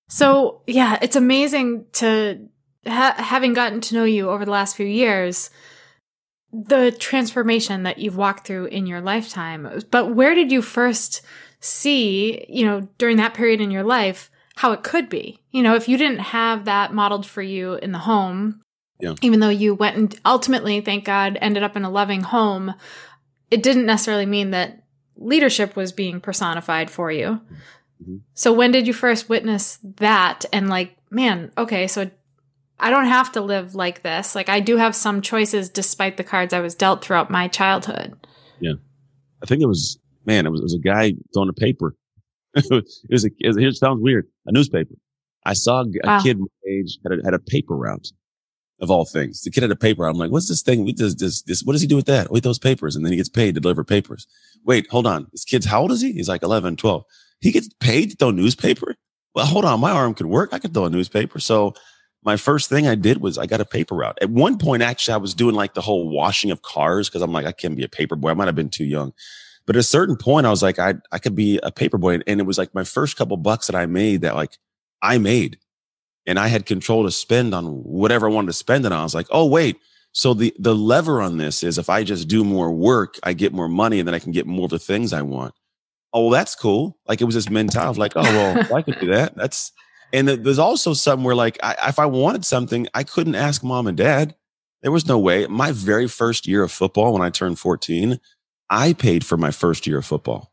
So 0.08 0.62
yeah, 0.66 0.98
it's 1.00 1.16
amazing 1.16 1.86
to 1.94 2.40
ha- 2.86 3.14
having 3.16 3.52
gotten 3.52 3.80
to 3.82 3.94
know 3.94 4.04
you 4.04 4.30
over 4.30 4.44
the 4.44 4.50
last 4.50 4.76
few 4.76 4.86
years, 4.86 5.50
the 6.52 6.92
transformation 6.92 7.82
that 7.84 7.98
you've 7.98 8.16
walked 8.16 8.46
through 8.46 8.66
in 8.66 8.86
your 8.86 9.00
lifetime. 9.00 9.82
But 9.90 10.14
where 10.14 10.34
did 10.34 10.52
you 10.52 10.62
first 10.62 11.22
see, 11.62 12.44
you 12.48 12.66
know, 12.66 12.88
during 12.98 13.16
that 13.16 13.34
period 13.34 13.60
in 13.60 13.70
your 13.70 13.84
life, 13.84 14.30
how 14.56 14.72
it 14.72 14.82
could 14.82 15.08
be. 15.08 15.40
You 15.52 15.62
know, 15.62 15.74
if 15.74 15.88
you 15.88 15.96
didn't 15.96 16.18
have 16.18 16.66
that 16.66 16.92
modeled 16.92 17.24
for 17.24 17.40
you 17.40 17.74
in 17.74 17.92
the 17.92 17.98
home, 17.98 18.60
yeah. 19.00 19.14
even 19.22 19.40
though 19.40 19.48
you 19.48 19.74
went 19.74 19.96
and 19.96 20.20
ultimately, 20.26 20.80
thank 20.80 21.04
God, 21.04 21.38
ended 21.40 21.62
up 21.62 21.76
in 21.76 21.84
a 21.84 21.90
loving 21.90 22.22
home, 22.22 22.74
it 23.50 23.62
didn't 23.62 23.86
necessarily 23.86 24.26
mean 24.26 24.50
that 24.50 24.82
leadership 25.16 25.76
was 25.76 25.92
being 25.92 26.20
personified 26.20 26.90
for 26.90 27.12
you. 27.12 27.40
Mm-hmm. 28.02 28.16
So 28.34 28.52
when 28.52 28.72
did 28.72 28.86
you 28.86 28.92
first 28.92 29.28
witness 29.28 29.78
that 29.98 30.44
and 30.52 30.68
like, 30.68 30.96
man, 31.10 31.52
okay, 31.56 31.86
so 31.86 32.10
I 32.82 32.90
don't 32.90 33.06
have 33.06 33.32
to 33.32 33.40
live 33.40 33.74
like 33.74 34.02
this. 34.02 34.34
Like 34.34 34.48
I 34.48 34.60
do 34.60 34.76
have 34.76 34.94
some 34.94 35.22
choices 35.22 35.68
despite 35.70 36.16
the 36.16 36.24
cards 36.24 36.52
I 36.52 36.60
was 36.60 36.74
dealt 36.74 37.02
throughout 37.02 37.30
my 37.30 37.48
childhood. 37.48 38.14
Yeah. 38.60 38.74
I 39.42 39.46
think 39.46 39.62
it 39.62 39.66
was 39.66 39.98
man, 40.26 40.46
it 40.46 40.50
was, 40.50 40.60
it 40.60 40.64
was 40.64 40.74
a 40.74 40.78
guy 40.78 41.14
throwing 41.32 41.48
a 41.48 41.54
paper 41.54 41.96
it 42.54 42.84
was 43.10 43.24
a, 43.24 43.30
it 43.38 43.76
sounds 43.76 44.02
weird. 44.02 44.26
A 44.46 44.52
newspaper. 44.52 44.94
I 45.44 45.54
saw 45.54 45.82
a 45.82 45.86
wow. 46.04 46.20
kid 46.20 46.38
my 46.38 46.46
age 46.68 46.98
had 47.02 47.18
a, 47.18 47.24
had 47.24 47.34
a 47.34 47.38
paper 47.38 47.74
route 47.74 48.08
of 48.80 48.90
all 48.90 49.04
things. 49.04 49.42
The 49.42 49.50
kid 49.50 49.62
had 49.62 49.70
a 49.70 49.76
paper. 49.76 50.04
I'm 50.04 50.18
like, 50.18 50.30
what's 50.30 50.48
this 50.48 50.62
thing? 50.62 50.84
We 50.84 50.92
does 50.92 51.16
this, 51.16 51.42
this, 51.42 51.62
what 51.62 51.72
does 51.72 51.80
he 51.80 51.88
do 51.88 51.96
with 51.96 52.06
that? 52.06 52.28
Oh, 52.28 52.32
with 52.32 52.44
those 52.44 52.58
papers. 52.58 52.94
And 52.94 53.04
then 53.04 53.12
he 53.12 53.16
gets 53.16 53.28
paid 53.28 53.54
to 53.54 53.60
deliver 53.60 53.84
papers. 53.84 54.26
Wait, 54.64 54.86
hold 54.90 55.06
on. 55.06 55.28
This 55.32 55.44
kid's, 55.44 55.66
how 55.66 55.80
old 55.82 55.92
is 55.92 56.02
he? 56.02 56.12
He's 56.12 56.28
like 56.28 56.42
11, 56.42 56.76
12. 56.76 57.04
He 57.40 57.52
gets 57.52 57.68
paid 57.80 58.10
to 58.10 58.16
throw 58.16 58.30
newspaper. 58.30 58.96
Well, 59.34 59.46
hold 59.46 59.64
on. 59.64 59.80
My 59.80 59.92
arm 59.92 60.14
could 60.14 60.26
work. 60.26 60.50
I 60.52 60.58
could 60.58 60.74
throw 60.74 60.84
a 60.84 60.90
newspaper. 60.90 61.38
So 61.38 61.74
my 62.24 62.36
first 62.36 62.68
thing 62.68 62.86
I 62.86 62.94
did 62.94 63.20
was 63.20 63.36
I 63.36 63.46
got 63.46 63.60
a 63.60 63.64
paper 63.64 63.96
route. 63.96 64.18
At 64.22 64.30
one 64.30 64.56
point, 64.58 64.82
actually, 64.82 65.14
I 65.14 65.18
was 65.18 65.34
doing 65.34 65.54
like 65.54 65.74
the 65.74 65.80
whole 65.80 66.08
washing 66.08 66.50
of 66.50 66.62
cars 66.62 67.08
because 67.08 67.22
I'm 67.22 67.32
like, 67.32 67.46
I 67.46 67.52
can't 67.52 67.76
be 67.76 67.84
a 67.84 67.88
paper 67.88 68.14
boy. 68.14 68.30
I 68.30 68.34
might 68.34 68.46
have 68.46 68.54
been 68.54 68.70
too 68.70 68.84
young. 68.84 69.12
But 69.66 69.76
at 69.76 69.80
a 69.80 69.84
certain 69.84 70.16
point, 70.16 70.46
I 70.46 70.50
was 70.50 70.62
like, 70.62 70.78
I, 70.78 70.94
I 71.10 71.18
could 71.18 71.34
be 71.34 71.58
a 71.62 71.70
paper 71.70 71.98
boy. 71.98 72.20
And 72.26 72.40
it 72.40 72.46
was 72.46 72.58
like 72.58 72.74
my 72.74 72.84
first 72.84 73.16
couple 73.16 73.36
bucks 73.36 73.66
that 73.66 73.76
I 73.76 73.86
made 73.86 74.22
that 74.22 74.36
like 74.36 74.58
I 75.02 75.18
made 75.18 75.58
and 76.26 76.38
I 76.38 76.48
had 76.48 76.66
control 76.66 77.04
to 77.04 77.10
spend 77.10 77.54
on 77.54 77.66
whatever 77.82 78.28
I 78.28 78.32
wanted 78.32 78.48
to 78.48 78.52
spend 78.52 78.86
it 78.86 78.92
on. 78.92 79.00
I 79.00 79.04
was 79.04 79.14
like, 79.14 79.28
oh, 79.30 79.46
wait. 79.46 79.78
So 80.12 80.34
the, 80.34 80.54
the 80.58 80.74
lever 80.74 81.20
on 81.20 81.38
this 81.38 81.62
is 81.62 81.78
if 81.78 81.88
I 81.88 82.04
just 82.04 82.28
do 82.28 82.44
more 82.44 82.70
work, 82.70 83.18
I 83.22 83.32
get 83.32 83.52
more 83.52 83.68
money 83.68 83.98
and 83.98 84.06
then 84.06 84.14
I 84.14 84.18
can 84.18 84.32
get 84.32 84.46
more 84.46 84.66
of 84.66 84.70
the 84.70 84.78
things 84.78 85.12
I 85.12 85.22
want. 85.22 85.54
Oh, 86.12 86.22
well, 86.22 86.30
that's 86.30 86.54
cool. 86.54 86.98
Like 87.08 87.20
it 87.20 87.24
was 87.24 87.34
this 87.34 87.48
mentality 87.48 87.90
of 87.90 87.98
like, 87.98 88.12
oh, 88.14 88.22
well, 88.22 88.76
I 88.76 88.82
could 88.82 89.00
do 89.00 89.08
that. 89.08 89.34
That's, 89.36 89.72
and 90.12 90.28
there's 90.28 90.58
also 90.58 90.92
something 90.92 91.24
where, 91.24 91.34
like 91.34 91.58
I, 91.62 91.76
if 91.88 91.98
I 91.98 92.06
wanted 92.06 92.44
something, 92.44 92.86
I 92.94 93.02
couldn't 93.02 93.34
ask 93.34 93.64
mom 93.64 93.86
and 93.86 93.96
dad. 93.96 94.34
There 94.82 94.92
was 94.92 95.06
no 95.06 95.18
way. 95.18 95.46
My 95.46 95.72
very 95.72 96.08
first 96.08 96.46
year 96.46 96.62
of 96.62 96.72
football, 96.72 97.12
when 97.12 97.22
I 97.22 97.30
turned 97.30 97.58
14, 97.58 98.20
I 98.68 98.92
paid 98.94 99.24
for 99.24 99.36
my 99.36 99.50
first 99.50 99.86
year 99.86 99.98
of 99.98 100.06
football. 100.06 100.52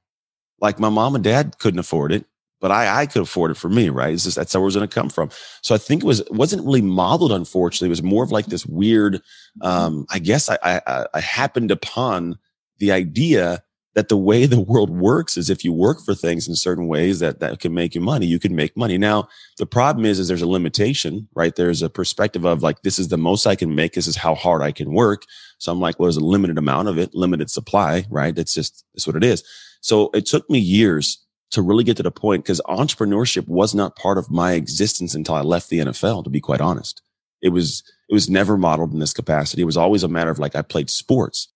Like 0.61 0.79
my 0.79 0.89
mom 0.89 1.15
and 1.15 1.23
dad 1.23 1.57
couldn't 1.57 1.79
afford 1.79 2.11
it, 2.11 2.25
but 2.61 2.71
I, 2.71 3.01
I 3.01 3.05
could 3.05 3.23
afford 3.23 3.51
it 3.51 3.57
for 3.57 3.69
me, 3.69 3.89
right? 3.89 4.13
It's 4.13 4.25
just, 4.25 4.35
that's 4.35 4.53
where 4.53 4.61
it 4.61 4.65
was 4.65 4.75
going 4.75 4.87
to 4.87 4.93
come 4.93 5.09
from. 5.09 5.29
So 5.61 5.73
I 5.73 5.77
think 5.77 6.03
it 6.03 6.07
was, 6.07 6.23
wasn't 6.29 6.65
really 6.65 6.81
modeled, 6.81 7.31
unfortunately. 7.31 7.87
It 7.87 7.89
was 7.89 8.03
more 8.03 8.23
of 8.23 8.31
like 8.31 8.45
this 8.47 8.65
weird, 8.65 9.21
um, 9.61 10.05
I 10.09 10.19
guess 10.19 10.49
I, 10.49 10.57
I, 10.61 11.05
I 11.13 11.19
happened 11.21 11.71
upon 11.71 12.37
the 12.77 12.91
idea 12.91 13.63
that 13.99 14.07
the 14.07 14.15
way 14.15 14.45
the 14.45 14.61
world 14.61 14.89
works 14.89 15.35
is 15.35 15.49
if 15.49 15.65
you 15.65 15.73
work 15.73 15.99
for 15.99 16.15
things 16.15 16.47
in 16.47 16.55
certain 16.55 16.87
ways 16.87 17.19
that, 17.19 17.41
that 17.41 17.59
can 17.59 17.73
make 17.73 17.93
you 17.93 17.99
money, 17.99 18.25
you 18.25 18.39
can 18.39 18.55
make 18.55 18.77
money. 18.77 18.97
Now, 18.97 19.27
the 19.57 19.65
problem 19.65 20.05
is, 20.05 20.19
is 20.19 20.29
there's 20.29 20.41
a 20.41 20.47
limitation, 20.47 21.27
right? 21.35 21.53
There's 21.53 21.81
a 21.81 21.89
perspective 21.89 22.45
of 22.45 22.63
like, 22.63 22.81
this 22.83 22.97
is 22.97 23.09
the 23.09 23.17
most 23.17 23.45
I 23.45 23.55
can 23.55 23.75
make. 23.75 23.95
This 23.95 24.07
is 24.07 24.15
how 24.15 24.35
hard 24.35 24.61
I 24.61 24.71
can 24.71 24.93
work. 24.93 25.23
So 25.57 25.69
I'm 25.69 25.81
like, 25.81 25.99
well, 25.99 26.05
there's 26.05 26.15
a 26.15 26.21
limited 26.21 26.57
amount 26.57 26.87
of 26.87 26.97
it, 26.97 27.13
limited 27.13 27.51
supply, 27.51 28.05
right? 28.09 28.33
That's 28.33 28.53
just, 28.53 28.85
that's 28.93 29.05
what 29.05 29.17
it 29.17 29.23
is. 29.25 29.43
So 29.81 30.11
it 30.13 30.25
took 30.25 30.49
me 30.49 30.59
years 30.59 31.21
to 31.51 31.61
really 31.61 31.83
get 31.83 31.97
to 31.97 32.03
the 32.03 32.09
point 32.09 32.45
because 32.45 32.61
entrepreneurship 32.69 33.49
was 33.49 33.75
not 33.75 33.97
part 33.97 34.17
of 34.17 34.31
my 34.31 34.53
existence 34.53 35.13
until 35.13 35.35
I 35.35 35.41
left 35.41 35.69
the 35.69 35.79
NFL, 35.79 36.23
to 36.23 36.29
be 36.29 36.39
quite 36.39 36.61
honest. 36.61 37.01
It 37.41 37.49
was, 37.49 37.83
it 38.07 38.13
was 38.13 38.29
never 38.29 38.57
modeled 38.57 38.93
in 38.93 38.99
this 38.99 39.11
capacity. 39.11 39.61
It 39.61 39.65
was 39.65 39.75
always 39.75 40.03
a 40.03 40.07
matter 40.07 40.31
of 40.31 40.39
like, 40.39 40.55
I 40.55 40.61
played 40.61 40.89
sports. 40.89 41.49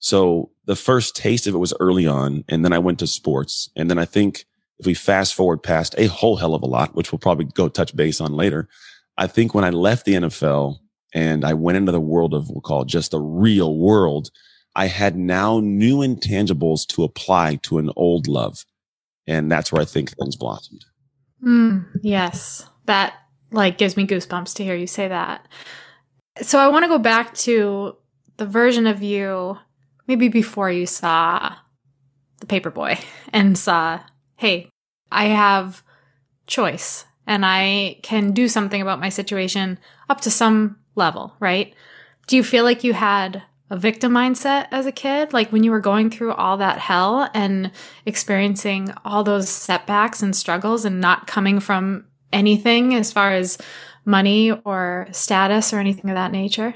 So 0.00 0.50
the 0.64 0.76
first 0.76 1.14
taste 1.14 1.46
of 1.46 1.54
it 1.54 1.58
was 1.58 1.74
early 1.78 2.06
on. 2.06 2.44
And 2.48 2.64
then 2.64 2.72
I 2.72 2.78
went 2.78 2.98
to 2.98 3.06
sports. 3.06 3.70
And 3.76 3.88
then 3.88 3.98
I 3.98 4.06
think 4.06 4.46
if 4.78 4.86
we 4.86 4.94
fast 4.94 5.34
forward 5.34 5.62
past 5.62 5.94
a 5.98 6.06
whole 6.06 6.36
hell 6.36 6.54
of 6.54 6.62
a 6.62 6.66
lot, 6.66 6.94
which 6.94 7.12
we'll 7.12 7.18
probably 7.18 7.44
go 7.44 7.68
touch 7.68 7.94
base 7.94 8.20
on 8.20 8.32
later, 8.32 8.68
I 9.18 9.26
think 9.26 9.54
when 9.54 9.64
I 9.64 9.70
left 9.70 10.06
the 10.06 10.14
NFL 10.14 10.78
and 11.14 11.44
I 11.44 11.54
went 11.54 11.76
into 11.76 11.92
the 11.92 12.00
world 12.00 12.34
of, 12.34 12.48
we'll 12.48 12.62
call 12.62 12.84
just 12.84 13.10
the 13.10 13.20
real 13.20 13.76
world, 13.76 14.30
I 14.74 14.86
had 14.86 15.16
now 15.16 15.60
new 15.60 15.98
intangibles 15.98 16.86
to 16.88 17.04
apply 17.04 17.56
to 17.62 17.78
an 17.78 17.90
old 17.96 18.26
love. 18.26 18.64
And 19.26 19.52
that's 19.52 19.70
where 19.70 19.82
I 19.82 19.84
think 19.84 20.16
things 20.16 20.36
blossomed. 20.36 20.84
Mm, 21.44 21.86
yes. 22.02 22.66
That 22.86 23.14
like 23.52 23.76
gives 23.76 23.96
me 23.96 24.06
goosebumps 24.06 24.54
to 24.54 24.64
hear 24.64 24.76
you 24.76 24.86
say 24.86 25.08
that. 25.08 25.46
So 26.40 26.58
I 26.58 26.68
want 26.68 26.84
to 26.84 26.88
go 26.88 26.98
back 26.98 27.34
to 27.34 27.96
the 28.38 28.46
version 28.46 28.86
of 28.86 29.02
you 29.02 29.58
maybe 30.10 30.26
before 30.26 30.68
you 30.68 30.86
saw 30.86 31.54
the 32.40 32.46
paperboy 32.46 33.00
and 33.32 33.56
saw, 33.56 34.00
hey, 34.34 34.68
I 35.12 35.26
have 35.26 35.84
choice 36.48 37.04
and 37.28 37.46
I 37.46 38.00
can 38.02 38.32
do 38.32 38.48
something 38.48 38.82
about 38.82 38.98
my 38.98 39.08
situation 39.08 39.78
up 40.08 40.20
to 40.22 40.30
some 40.30 40.80
level, 40.96 41.32
right? 41.38 41.72
Do 42.26 42.34
you 42.34 42.42
feel 42.42 42.64
like 42.64 42.82
you 42.82 42.92
had 42.92 43.44
a 43.70 43.76
victim 43.76 44.12
mindset 44.12 44.66
as 44.72 44.84
a 44.84 44.90
kid? 44.90 45.32
Like 45.32 45.52
when 45.52 45.62
you 45.62 45.70
were 45.70 45.78
going 45.78 46.10
through 46.10 46.32
all 46.32 46.56
that 46.56 46.78
hell 46.78 47.30
and 47.32 47.70
experiencing 48.04 48.92
all 49.04 49.22
those 49.22 49.48
setbacks 49.48 50.22
and 50.22 50.34
struggles 50.34 50.84
and 50.84 51.00
not 51.00 51.28
coming 51.28 51.60
from 51.60 52.04
anything 52.32 52.96
as 52.96 53.12
far 53.12 53.30
as 53.30 53.58
money 54.04 54.50
or 54.50 55.06
status 55.12 55.72
or 55.72 55.78
anything 55.78 56.10
of 56.10 56.16
that 56.16 56.32
nature? 56.32 56.74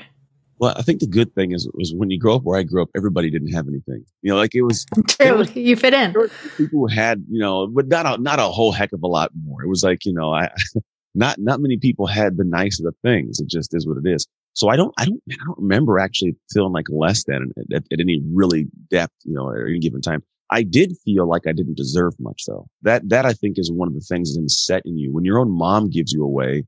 Well, 0.58 0.75
I 0.76 0.82
think 0.82 1.00
the 1.00 1.06
good 1.06 1.34
thing 1.34 1.52
is 1.52 1.68
was 1.75 1.92
when 1.94 2.11
you 2.11 2.18
grow 2.18 2.37
up 2.37 2.42
where 2.42 2.58
I 2.58 2.62
grew 2.62 2.82
up, 2.82 2.90
everybody 2.96 3.30
didn't 3.30 3.52
have 3.52 3.66
anything. 3.66 4.04
You 4.23 4.32
know, 4.32 4.37
like 4.37 4.54
it 4.54 4.62
was 4.62 4.87
true. 5.08 5.37
Was, 5.37 5.54
you 5.56 5.76
fit 5.76 5.94
in. 5.94 6.14
People 6.56 6.88
had, 6.88 7.25
you 7.28 7.40
know, 7.40 7.66
but 7.66 7.88
not 7.88 8.06
a, 8.06 8.23
not 8.23 8.38
a 8.38 8.44
whole 8.44 8.73
heck 8.73 8.92
of 8.92 9.02
a 9.02 9.06
lot 9.06 9.30
more. 9.44 9.62
It 9.62 9.68
was 9.68 9.82
like, 9.82 10.04
you 10.04 10.12
know, 10.12 10.32
I 10.32 10.50
not 11.14 11.38
not 11.38 11.61
many 11.61 11.78
people 11.78 12.06
had 12.06 12.37
the 12.37 12.44
nice 12.44 12.78
of 12.78 12.84
the 12.84 12.94
things. 13.02 13.40
It 13.40 13.49
just 13.49 13.75
is 13.75 13.87
what 13.87 13.99
it 13.99 14.08
is. 14.08 14.26
So 14.54 14.68
I 14.68 14.76
don't 14.76 14.94
I 14.99 15.04
don't 15.04 15.23
I 15.30 15.37
don't 15.44 15.58
remember 15.58 15.99
actually 15.99 16.37
feeling 16.52 16.73
like 16.73 16.87
less 16.88 17.25
than 17.25 17.50
at, 17.73 17.82
at 17.92 18.00
any 18.00 18.23
really 18.32 18.66
depth, 18.90 19.14
you 19.25 19.34
know, 19.34 19.50
at 19.50 19.61
any 19.68 19.80
given 19.80 20.00
time. 20.00 20.23
I 20.50 20.62
did 20.62 20.92
feel 21.04 21.28
like 21.28 21.46
I 21.49 21.52
didn't 21.52 21.76
deserve 21.76 22.14
much 22.20 22.42
though. 22.46 22.68
That 22.82 23.08
that 23.08 23.26
I 23.26 23.32
think 23.32 23.58
is 23.58 23.73
one 23.73 23.88
of 23.88 23.94
the 23.94 24.00
things 24.08 24.37
that's 24.37 24.64
set 24.64 24.82
in 24.84 24.96
you 24.96 25.12
when 25.12 25.25
your 25.25 25.38
own 25.38 25.50
mom 25.50 25.90
gives 25.90 26.12
you 26.12 26.23
away 26.23 26.64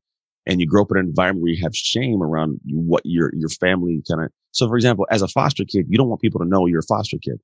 and 0.47 0.61
you 0.61 0.67
grow 0.67 0.83
up 0.83 0.91
in 0.93 0.99
an 0.99 1.07
environment 1.07 1.43
where 1.43 1.53
you 1.53 1.63
have 1.63 1.75
shame 1.75 2.23
around 2.23 2.61
what 2.67 3.03
your 3.05 3.31
your 3.35 3.49
family 3.49 4.03
kind 4.09 4.25
of. 4.25 4.31
So, 4.53 4.69
for 4.69 4.77
example, 4.77 5.07
as 5.11 5.23
a 5.23 5.29
foster 5.29 5.65
kid, 5.65 5.87
you 5.89 5.99
don't 5.99 6.09
want 6.09 6.21
people 6.21 6.41
to 6.41 6.47
know 6.47 6.67
you're 6.67 6.81
a 6.81 6.83
foster 6.89 7.19
kid. 7.19 7.41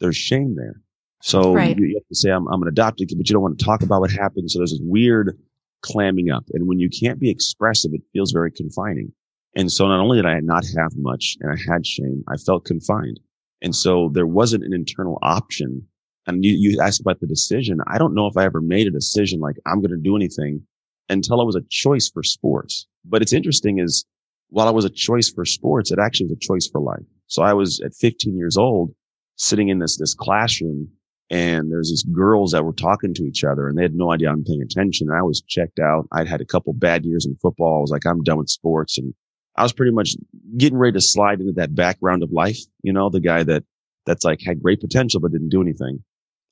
There's 0.00 0.16
shame 0.16 0.56
there. 0.56 0.80
So 1.22 1.54
right. 1.54 1.76
you, 1.76 1.86
you, 1.86 1.96
have 1.96 2.08
to 2.08 2.14
say 2.14 2.30
I'm, 2.30 2.46
I'm 2.48 2.62
an 2.62 2.68
adopted 2.68 3.08
kid, 3.08 3.16
but 3.16 3.28
you 3.28 3.32
don't 3.32 3.42
want 3.42 3.58
to 3.58 3.64
talk 3.64 3.82
about 3.82 4.00
what 4.00 4.10
happened. 4.10 4.50
So 4.50 4.58
there's 4.58 4.72
this 4.72 4.80
weird 4.82 5.38
clamming 5.82 6.30
up, 6.30 6.44
and 6.52 6.66
when 6.66 6.78
you 6.78 6.88
can't 6.88 7.20
be 7.20 7.30
expressive, 7.30 7.92
it 7.94 8.02
feels 8.12 8.32
very 8.32 8.50
confining. 8.50 9.12
And 9.54 9.72
so 9.72 9.86
not 9.88 10.00
only 10.00 10.18
did 10.18 10.26
I 10.26 10.40
not 10.40 10.64
have 10.76 10.92
much, 10.96 11.36
and 11.40 11.50
I 11.50 11.72
had 11.72 11.86
shame, 11.86 12.22
I 12.28 12.36
felt 12.36 12.66
confined. 12.66 13.18
And 13.62 13.74
so 13.74 14.10
there 14.12 14.26
wasn't 14.26 14.64
an 14.64 14.74
internal 14.74 15.18
option. 15.22 15.86
And 16.26 16.44
you, 16.44 16.52
you 16.52 16.80
asked 16.80 17.00
about 17.00 17.20
the 17.20 17.26
decision. 17.26 17.78
I 17.86 17.98
don't 17.98 18.14
know 18.14 18.26
if 18.26 18.36
I 18.36 18.44
ever 18.44 18.60
made 18.60 18.86
a 18.86 18.90
decision 18.90 19.40
like 19.40 19.56
I'm 19.64 19.80
going 19.80 19.92
to 19.92 19.96
do 19.96 20.16
anything 20.16 20.62
until 21.08 21.40
I 21.40 21.44
was 21.44 21.56
a 21.56 21.64
choice 21.70 22.10
for 22.12 22.22
sports. 22.22 22.86
But 23.04 23.22
it's 23.22 23.32
interesting 23.32 23.78
is 23.78 24.04
while 24.48 24.68
I 24.68 24.72
was 24.72 24.84
a 24.84 24.90
choice 24.90 25.30
for 25.30 25.44
sports, 25.44 25.90
it 25.90 25.98
actually 25.98 26.26
was 26.26 26.36
a 26.36 26.46
choice 26.46 26.68
for 26.70 26.80
life. 26.80 27.04
So 27.26 27.42
I 27.42 27.52
was 27.54 27.80
at 27.84 27.94
15 27.94 28.36
years 28.36 28.56
old 28.56 28.94
sitting 29.36 29.68
in 29.68 29.78
this, 29.78 29.98
this 29.98 30.14
classroom 30.14 30.88
and 31.28 31.70
there's 31.70 31.90
these 31.90 32.04
girls 32.04 32.52
that 32.52 32.64
were 32.64 32.72
talking 32.72 33.12
to 33.14 33.24
each 33.24 33.42
other 33.42 33.68
and 33.68 33.76
they 33.76 33.82
had 33.82 33.94
no 33.94 34.12
idea 34.12 34.30
I'm 34.30 34.44
paying 34.44 34.62
attention. 34.62 35.08
And 35.08 35.18
I 35.18 35.22
was 35.22 35.42
checked 35.46 35.80
out. 35.80 36.06
I'd 36.12 36.28
had 36.28 36.40
a 36.40 36.46
couple 36.46 36.72
bad 36.72 37.04
years 37.04 37.26
in 37.26 37.36
football. 37.36 37.78
I 37.78 37.80
was 37.80 37.90
like, 37.90 38.06
I'm 38.06 38.22
done 38.22 38.38
with 38.38 38.48
sports. 38.48 38.96
And 38.98 39.12
I 39.56 39.62
was 39.62 39.72
pretty 39.72 39.92
much 39.92 40.14
getting 40.56 40.78
ready 40.78 40.92
to 40.92 41.00
slide 41.00 41.40
into 41.40 41.54
that 41.54 41.74
background 41.74 42.22
of 42.22 42.30
life. 42.30 42.58
You 42.82 42.92
know, 42.92 43.10
the 43.10 43.20
guy 43.20 43.42
that, 43.42 43.64
that's 44.04 44.24
like 44.24 44.40
had 44.40 44.62
great 44.62 44.80
potential, 44.80 45.20
but 45.20 45.32
didn't 45.32 45.48
do 45.48 45.62
anything. 45.62 46.04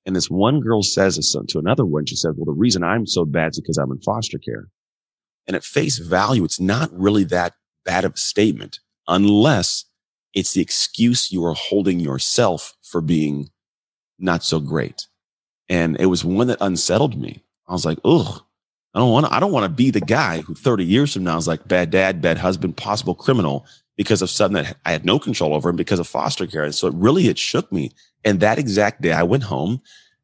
And 0.07 0.15
this 0.15 0.31
one 0.31 0.61
girl 0.61 0.83
says 0.83 1.17
this 1.17 1.35
to 1.49 1.59
another 1.59 1.85
one. 1.85 2.07
She 2.07 2.17
said, 2.17 2.33
well, 2.37 2.45
the 2.45 2.59
reason 2.59 2.83
I'm 2.83 3.07
so 3.07 3.25
bad 3.25 3.53
is 3.53 3.61
because 3.61 3.79
I'm 3.79 3.91
in 3.91 4.01
foster 4.01 4.39
care. 4.39 4.69
And 5.47 5.57
at 5.57 5.65
face 5.65 5.99
value, 5.99 6.45
it's 6.45 6.61
not 6.61 6.91
really 6.93 7.25
that 7.25 7.55
bad 7.85 8.05
of 8.05 8.15
a 8.15 8.19
statement 8.19 8.81
unless 9.09 9.85
it's 10.35 10.53
the 10.53 10.61
excuse 10.61 11.31
you 11.31 11.45
are 11.45 11.55
holding 11.55 12.01
yourself 12.01 12.75
for 12.83 13.01
being 13.01 13.51
not 14.19 14.43
so 14.43 14.61
great. 14.61 15.07
And 15.69 15.99
it 16.01 16.07
was 16.07 16.25
one 16.25 16.49
that 16.49 16.59
unsettled 16.61 17.19
me. 17.19 17.43
I 17.67 17.73
was 17.73 17.87
like, 17.87 17.99
ugh, 18.05 18.43
I 18.95 18.99
don't 18.99 19.11
want 19.11 19.27
to, 19.27 19.35
I 19.35 19.41
don't 19.41 19.53
want 19.53 19.65
to 19.65 19.71
be 19.71 19.91
the 19.91 20.01
guy 20.01 20.41
who 20.41 20.55
30 20.55 20.85
years 20.85 21.13
from 21.15 21.25
now 21.25 21.37
is 21.37 21.49
like 21.49 21.67
bad 21.67 21.91
dad, 21.91 22.21
bad 22.21 22.39
husband, 22.39 22.77
possible 22.77 23.15
criminal 23.15 23.67
because 23.97 24.23
of 24.23 24.31
something 24.31 24.63
that 24.63 24.77
I 24.85 24.93
had 24.93 25.05
no 25.05 25.19
control 25.19 25.55
over 25.55 25.69
and 25.69 25.79
because 25.79 25.99
of 25.99 26.09
foster 26.09 26.47
care. 26.47 26.65
And 26.65 26.75
so 26.75 26.89
it 26.89 26.95
really, 26.95 27.29
it 27.29 27.39
shook 27.39 27.71
me. 27.71 27.93
And 28.25 28.41
that 28.41 28.59
exact 28.59 29.03
day 29.03 29.13
I 29.13 29.23
went 29.23 29.45
home 29.45 29.81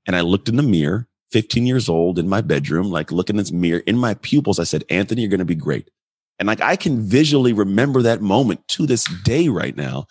and 0.06 0.16
I 0.16 0.22
looked 0.22 0.48
in 0.48 0.56
the 0.56 0.62
mirror, 0.62 1.06
15 1.32 1.66
years 1.66 1.88
old 1.88 2.18
in 2.18 2.28
my 2.28 2.40
bedroom, 2.40 2.90
like 2.90 3.12
looking 3.12 3.34
in 3.34 3.38
this 3.38 3.52
mirror 3.52 3.82
in 3.86 3.96
my 3.96 4.14
pupils. 4.14 4.58
I 4.58 4.64
said, 4.64 4.84
Anthony, 4.90 5.22
you're 5.22 5.30
going 5.30 5.38
to 5.38 5.44
be 5.44 5.54
great. 5.54 5.90
And 6.38 6.46
like 6.46 6.60
I 6.60 6.74
can 6.74 7.00
visually 7.02 7.52
remember 7.52 8.02
that 8.02 8.22
moment 8.22 8.66
to 8.68 8.86
this 8.86 9.04
day 9.22 9.48
right 9.48 9.76
now, 9.76 10.06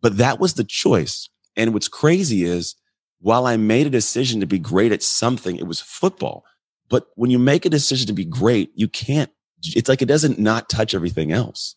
but 0.00 0.16
that 0.18 0.38
was 0.38 0.54
the 0.54 0.64
choice. 0.64 1.28
And 1.56 1.74
what's 1.74 1.88
crazy 1.88 2.44
is 2.44 2.76
while 3.20 3.46
I 3.46 3.56
made 3.56 3.86
a 3.86 3.90
decision 3.90 4.40
to 4.40 4.46
be 4.46 4.58
great 4.58 4.92
at 4.92 5.02
something, 5.02 5.56
it 5.56 5.66
was 5.66 5.80
football. 5.80 6.44
But 6.88 7.08
when 7.16 7.30
you 7.30 7.38
make 7.38 7.64
a 7.64 7.70
decision 7.70 8.06
to 8.06 8.12
be 8.12 8.24
great, 8.24 8.70
you 8.74 8.86
can't, 8.86 9.30
it's 9.64 9.88
like 9.88 10.02
it 10.02 10.06
doesn't 10.06 10.38
not 10.38 10.68
touch 10.68 10.94
everything 10.94 11.32
else. 11.32 11.74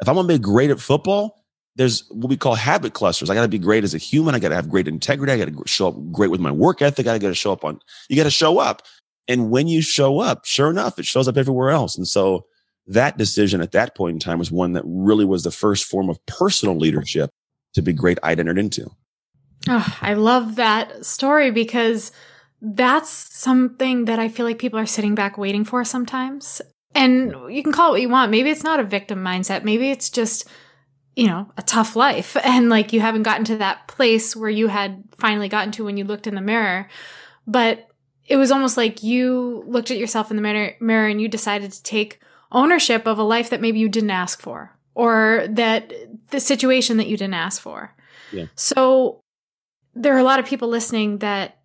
If 0.00 0.08
I'm 0.08 0.16
to 0.16 0.24
be 0.24 0.38
great 0.38 0.70
at 0.70 0.80
football, 0.80 1.44
there's 1.76 2.08
what 2.10 2.28
we 2.28 2.36
call 2.36 2.54
habit 2.54 2.92
clusters. 2.92 3.30
I 3.30 3.34
got 3.34 3.42
to 3.42 3.48
be 3.48 3.58
great 3.58 3.84
as 3.84 3.94
a 3.94 3.98
human. 3.98 4.34
I 4.34 4.38
got 4.38 4.48
to 4.48 4.54
have 4.56 4.68
great 4.68 4.88
integrity. 4.88 5.32
I 5.32 5.38
got 5.38 5.48
to 5.48 5.62
show 5.66 5.88
up 5.88 6.12
great 6.12 6.30
with 6.30 6.40
my 6.40 6.50
work 6.50 6.82
ethic. 6.82 7.06
I 7.06 7.18
got 7.18 7.28
to 7.28 7.34
show 7.34 7.52
up 7.52 7.64
on, 7.64 7.80
you 8.08 8.16
got 8.16 8.24
to 8.24 8.30
show 8.30 8.58
up. 8.58 8.82
And 9.28 9.50
when 9.50 9.68
you 9.68 9.82
show 9.82 10.18
up, 10.18 10.44
sure 10.44 10.70
enough, 10.70 10.98
it 10.98 11.04
shows 11.04 11.28
up 11.28 11.36
everywhere 11.36 11.70
else. 11.70 11.96
And 11.96 12.08
so 12.08 12.46
that 12.86 13.18
decision 13.18 13.60
at 13.60 13.72
that 13.72 13.94
point 13.94 14.14
in 14.14 14.18
time 14.18 14.38
was 14.38 14.50
one 14.50 14.72
that 14.72 14.82
really 14.86 15.24
was 15.24 15.44
the 15.44 15.50
first 15.50 15.84
form 15.84 16.08
of 16.08 16.24
personal 16.26 16.76
leadership 16.76 17.30
to 17.74 17.82
be 17.82 17.92
great 17.92 18.18
I'd 18.22 18.40
entered 18.40 18.58
into. 18.58 18.90
Oh, 19.68 19.98
I 20.00 20.14
love 20.14 20.56
that 20.56 21.04
story 21.04 21.50
because 21.50 22.10
that's 22.60 23.10
something 23.10 24.06
that 24.06 24.18
I 24.18 24.28
feel 24.28 24.46
like 24.46 24.58
people 24.58 24.78
are 24.78 24.86
sitting 24.86 25.14
back 25.14 25.36
waiting 25.36 25.64
for 25.64 25.84
sometimes. 25.84 26.62
And 26.94 27.34
you 27.54 27.62
can 27.62 27.72
call 27.72 27.88
it 27.88 27.92
what 27.92 28.00
you 28.00 28.08
want. 28.08 28.30
Maybe 28.30 28.50
it's 28.50 28.64
not 28.64 28.80
a 28.80 28.84
victim 28.84 29.22
mindset. 29.22 29.64
Maybe 29.64 29.90
it's 29.90 30.10
just, 30.10 30.48
you 31.14 31.26
know, 31.26 31.50
a 31.56 31.62
tough 31.62 31.96
life. 31.96 32.36
And 32.44 32.68
like 32.68 32.92
you 32.92 33.00
haven't 33.00 33.22
gotten 33.22 33.44
to 33.46 33.58
that 33.58 33.88
place 33.88 34.34
where 34.34 34.50
you 34.50 34.68
had 34.68 35.04
finally 35.16 35.48
gotten 35.48 35.72
to 35.72 35.84
when 35.84 35.96
you 35.96 36.04
looked 36.04 36.26
in 36.26 36.34
the 36.34 36.40
mirror. 36.40 36.88
But 37.46 37.88
it 38.26 38.36
was 38.36 38.50
almost 38.50 38.76
like 38.76 39.02
you 39.02 39.64
looked 39.66 39.90
at 39.90 39.98
yourself 39.98 40.30
in 40.30 40.36
the 40.36 40.42
mirror, 40.42 40.72
mirror 40.80 41.08
and 41.08 41.20
you 41.20 41.28
decided 41.28 41.72
to 41.72 41.82
take 41.82 42.20
ownership 42.52 43.06
of 43.06 43.18
a 43.18 43.22
life 43.22 43.50
that 43.50 43.60
maybe 43.60 43.78
you 43.78 43.88
didn't 43.88 44.10
ask 44.10 44.40
for 44.40 44.76
or 44.94 45.46
that 45.48 45.92
the 46.30 46.40
situation 46.40 46.96
that 46.96 47.06
you 47.06 47.16
didn't 47.16 47.34
ask 47.34 47.62
for. 47.62 47.94
Yeah. 48.32 48.46
So 48.54 49.20
there 49.94 50.14
are 50.14 50.18
a 50.18 50.24
lot 50.24 50.40
of 50.40 50.46
people 50.46 50.68
listening 50.68 51.18
that 51.18 51.57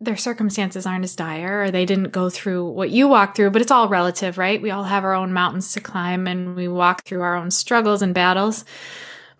their 0.00 0.16
circumstances 0.16 0.86
aren't 0.86 1.04
as 1.04 1.16
dire 1.16 1.64
or 1.64 1.70
they 1.70 1.84
didn't 1.84 2.12
go 2.12 2.30
through 2.30 2.70
what 2.70 2.90
you 2.90 3.08
walked 3.08 3.36
through, 3.36 3.50
but 3.50 3.62
it's 3.62 3.70
all 3.70 3.88
relative, 3.88 4.38
right? 4.38 4.62
We 4.62 4.70
all 4.70 4.84
have 4.84 5.04
our 5.04 5.14
own 5.14 5.32
mountains 5.32 5.72
to 5.72 5.80
climb 5.80 6.26
and 6.26 6.54
we 6.54 6.68
walk 6.68 7.04
through 7.04 7.22
our 7.22 7.34
own 7.34 7.50
struggles 7.50 8.00
and 8.00 8.14
battles. 8.14 8.64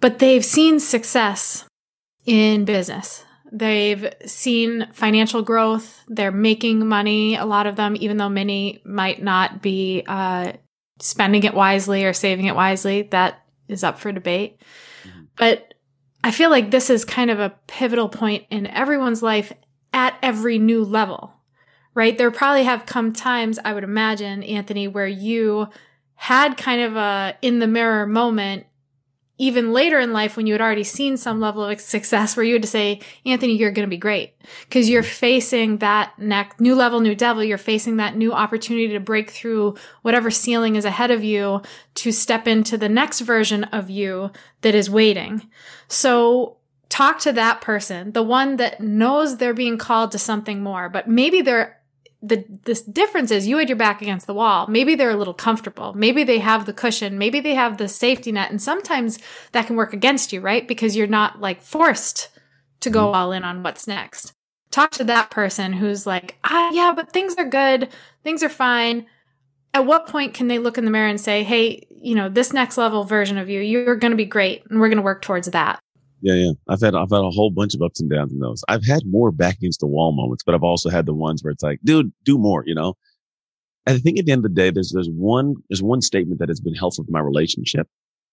But 0.00 0.18
they've 0.18 0.44
seen 0.44 0.80
success 0.80 1.64
in 2.26 2.64
business. 2.64 3.24
They've 3.52 4.12
seen 4.26 4.88
financial 4.92 5.42
growth. 5.42 6.04
They're 6.08 6.32
making 6.32 6.86
money, 6.86 7.36
a 7.36 7.46
lot 7.46 7.66
of 7.66 7.76
them, 7.76 7.96
even 7.98 8.16
though 8.16 8.28
many 8.28 8.82
might 8.84 9.22
not 9.22 9.62
be 9.62 10.02
uh, 10.06 10.52
spending 11.00 11.44
it 11.44 11.54
wisely 11.54 12.04
or 12.04 12.12
saving 12.12 12.46
it 12.46 12.56
wisely. 12.56 13.02
That 13.02 13.42
is 13.68 13.84
up 13.84 14.00
for 14.00 14.12
debate. 14.12 14.60
Mm-hmm. 15.04 15.20
But 15.36 15.74
I 16.22 16.32
feel 16.32 16.50
like 16.50 16.70
this 16.70 16.90
is 16.90 17.04
kind 17.04 17.30
of 17.30 17.38
a 17.38 17.54
pivotal 17.68 18.08
point 18.08 18.44
in 18.50 18.66
everyone's 18.66 19.22
life 19.22 19.52
at 19.92 20.16
every 20.22 20.58
new 20.58 20.84
level, 20.84 21.32
right? 21.94 22.16
There 22.16 22.30
probably 22.30 22.64
have 22.64 22.86
come 22.86 23.12
times, 23.12 23.58
I 23.64 23.72
would 23.72 23.84
imagine, 23.84 24.42
Anthony, 24.42 24.88
where 24.88 25.06
you 25.06 25.68
had 26.14 26.56
kind 26.56 26.82
of 26.82 26.96
a 26.96 27.36
in 27.42 27.58
the 27.58 27.66
mirror 27.66 28.06
moment 28.06 28.66
even 29.38 29.72
later 29.72 30.00
in 30.00 30.12
life 30.12 30.36
when 30.36 30.48
you 30.48 30.54
had 30.54 30.60
already 30.60 30.82
seen 30.82 31.16
some 31.16 31.40
level 31.40 31.64
of 31.64 31.80
success 31.80 32.36
where 32.36 32.44
you 32.44 32.54
had 32.54 32.62
to 32.62 32.68
say, 32.68 33.00
Anthony, 33.24 33.54
you're 33.54 33.70
going 33.70 33.86
to 33.86 33.90
be 33.90 33.96
great 33.96 34.34
because 34.62 34.90
you're 34.90 35.04
facing 35.04 35.78
that 35.78 36.12
next 36.18 36.60
new 36.60 36.74
level, 36.74 36.98
new 36.98 37.14
devil. 37.14 37.44
You're 37.44 37.56
facing 37.56 37.98
that 37.98 38.16
new 38.16 38.32
opportunity 38.32 38.88
to 38.88 39.00
break 39.00 39.30
through 39.30 39.76
whatever 40.02 40.30
ceiling 40.30 40.74
is 40.74 40.84
ahead 40.84 41.12
of 41.12 41.22
you 41.22 41.62
to 41.94 42.10
step 42.10 42.48
into 42.48 42.76
the 42.76 42.88
next 42.88 43.20
version 43.20 43.64
of 43.64 43.88
you 43.88 44.32
that 44.62 44.74
is 44.74 44.90
waiting. 44.90 45.48
So 45.86 46.57
talk 46.88 47.18
to 47.20 47.32
that 47.32 47.60
person, 47.60 48.12
the 48.12 48.22
one 48.22 48.56
that 48.56 48.80
knows 48.80 49.36
they're 49.36 49.54
being 49.54 49.78
called 49.78 50.12
to 50.12 50.18
something 50.18 50.62
more, 50.62 50.88
but 50.88 51.08
maybe 51.08 51.42
they're 51.42 51.78
the 52.20 52.44
this 52.64 52.82
difference 52.82 53.30
is 53.30 53.46
you 53.46 53.58
had 53.58 53.68
your 53.68 53.76
back 53.76 54.02
against 54.02 54.26
the 54.26 54.34
wall. 54.34 54.66
Maybe 54.66 54.94
they're 54.94 55.10
a 55.10 55.16
little 55.16 55.34
comfortable. 55.34 55.92
Maybe 55.92 56.24
they 56.24 56.38
have 56.40 56.66
the 56.66 56.72
cushion. 56.72 57.16
Maybe 57.16 57.38
they 57.40 57.54
have 57.54 57.78
the 57.78 57.86
safety 57.88 58.32
net. 58.32 58.50
And 58.50 58.60
sometimes 58.60 59.18
that 59.52 59.66
can 59.66 59.76
work 59.76 59.92
against 59.92 60.32
you, 60.32 60.40
right? 60.40 60.66
Because 60.66 60.96
you're 60.96 61.06
not 61.06 61.40
like 61.40 61.62
forced 61.62 62.28
to 62.80 62.90
go 62.90 63.06
mm-hmm. 63.06 63.14
all 63.14 63.32
in 63.32 63.44
on 63.44 63.62
what's 63.62 63.86
next. 63.86 64.32
Talk 64.70 64.90
to 64.92 65.04
that 65.04 65.30
person 65.30 65.72
who's 65.72 66.06
like, 66.06 66.38
ah, 66.44 66.70
yeah, 66.72 66.92
but 66.94 67.12
things 67.12 67.34
are 67.38 67.48
good. 67.48 67.88
Things 68.24 68.42
are 68.42 68.48
fine. 68.48 69.06
At 69.72 69.86
what 69.86 70.08
point 70.08 70.34
can 70.34 70.48
they 70.48 70.58
look 70.58 70.76
in 70.76 70.84
the 70.84 70.90
mirror 70.90 71.08
and 71.08 71.20
say, 71.20 71.44
hey, 71.44 71.86
you 71.90 72.14
know, 72.14 72.28
this 72.28 72.52
next 72.52 72.76
level 72.76 73.04
version 73.04 73.38
of 73.38 73.48
you, 73.48 73.60
you're 73.60 73.96
going 73.96 74.10
to 74.10 74.16
be 74.16 74.24
great 74.24 74.64
and 74.68 74.80
we're 74.80 74.88
going 74.88 74.96
to 74.96 75.02
work 75.02 75.22
towards 75.22 75.48
that? 75.48 75.78
Yeah, 76.20 76.34
yeah. 76.34 76.52
I've 76.68 76.80
had 76.80 76.94
I've 76.94 77.10
had 77.10 77.20
a 77.20 77.30
whole 77.30 77.50
bunch 77.50 77.74
of 77.74 77.82
ups 77.82 78.00
and 78.00 78.10
downs 78.10 78.32
in 78.32 78.40
those. 78.40 78.64
I've 78.68 78.84
had 78.84 79.02
more 79.06 79.30
back 79.30 79.56
against 79.58 79.80
the 79.80 79.86
wall 79.86 80.12
moments, 80.12 80.42
but 80.44 80.54
I've 80.54 80.64
also 80.64 80.90
had 80.90 81.06
the 81.06 81.14
ones 81.14 81.42
where 81.42 81.52
it's 81.52 81.62
like, 81.62 81.78
dude, 81.84 82.12
do 82.24 82.38
more, 82.38 82.64
you 82.66 82.74
know? 82.74 82.94
I 83.86 83.98
think 83.98 84.18
at 84.18 84.26
the 84.26 84.32
end 84.32 84.44
of 84.44 84.54
the 84.54 84.60
day, 84.60 84.70
there's 84.70 84.92
there's 84.92 85.08
one 85.08 85.54
there's 85.70 85.82
one 85.82 86.02
statement 86.02 86.40
that 86.40 86.48
has 86.48 86.60
been 86.60 86.74
helpful 86.74 87.04
for 87.04 87.10
my 87.10 87.20
relationship, 87.20 87.88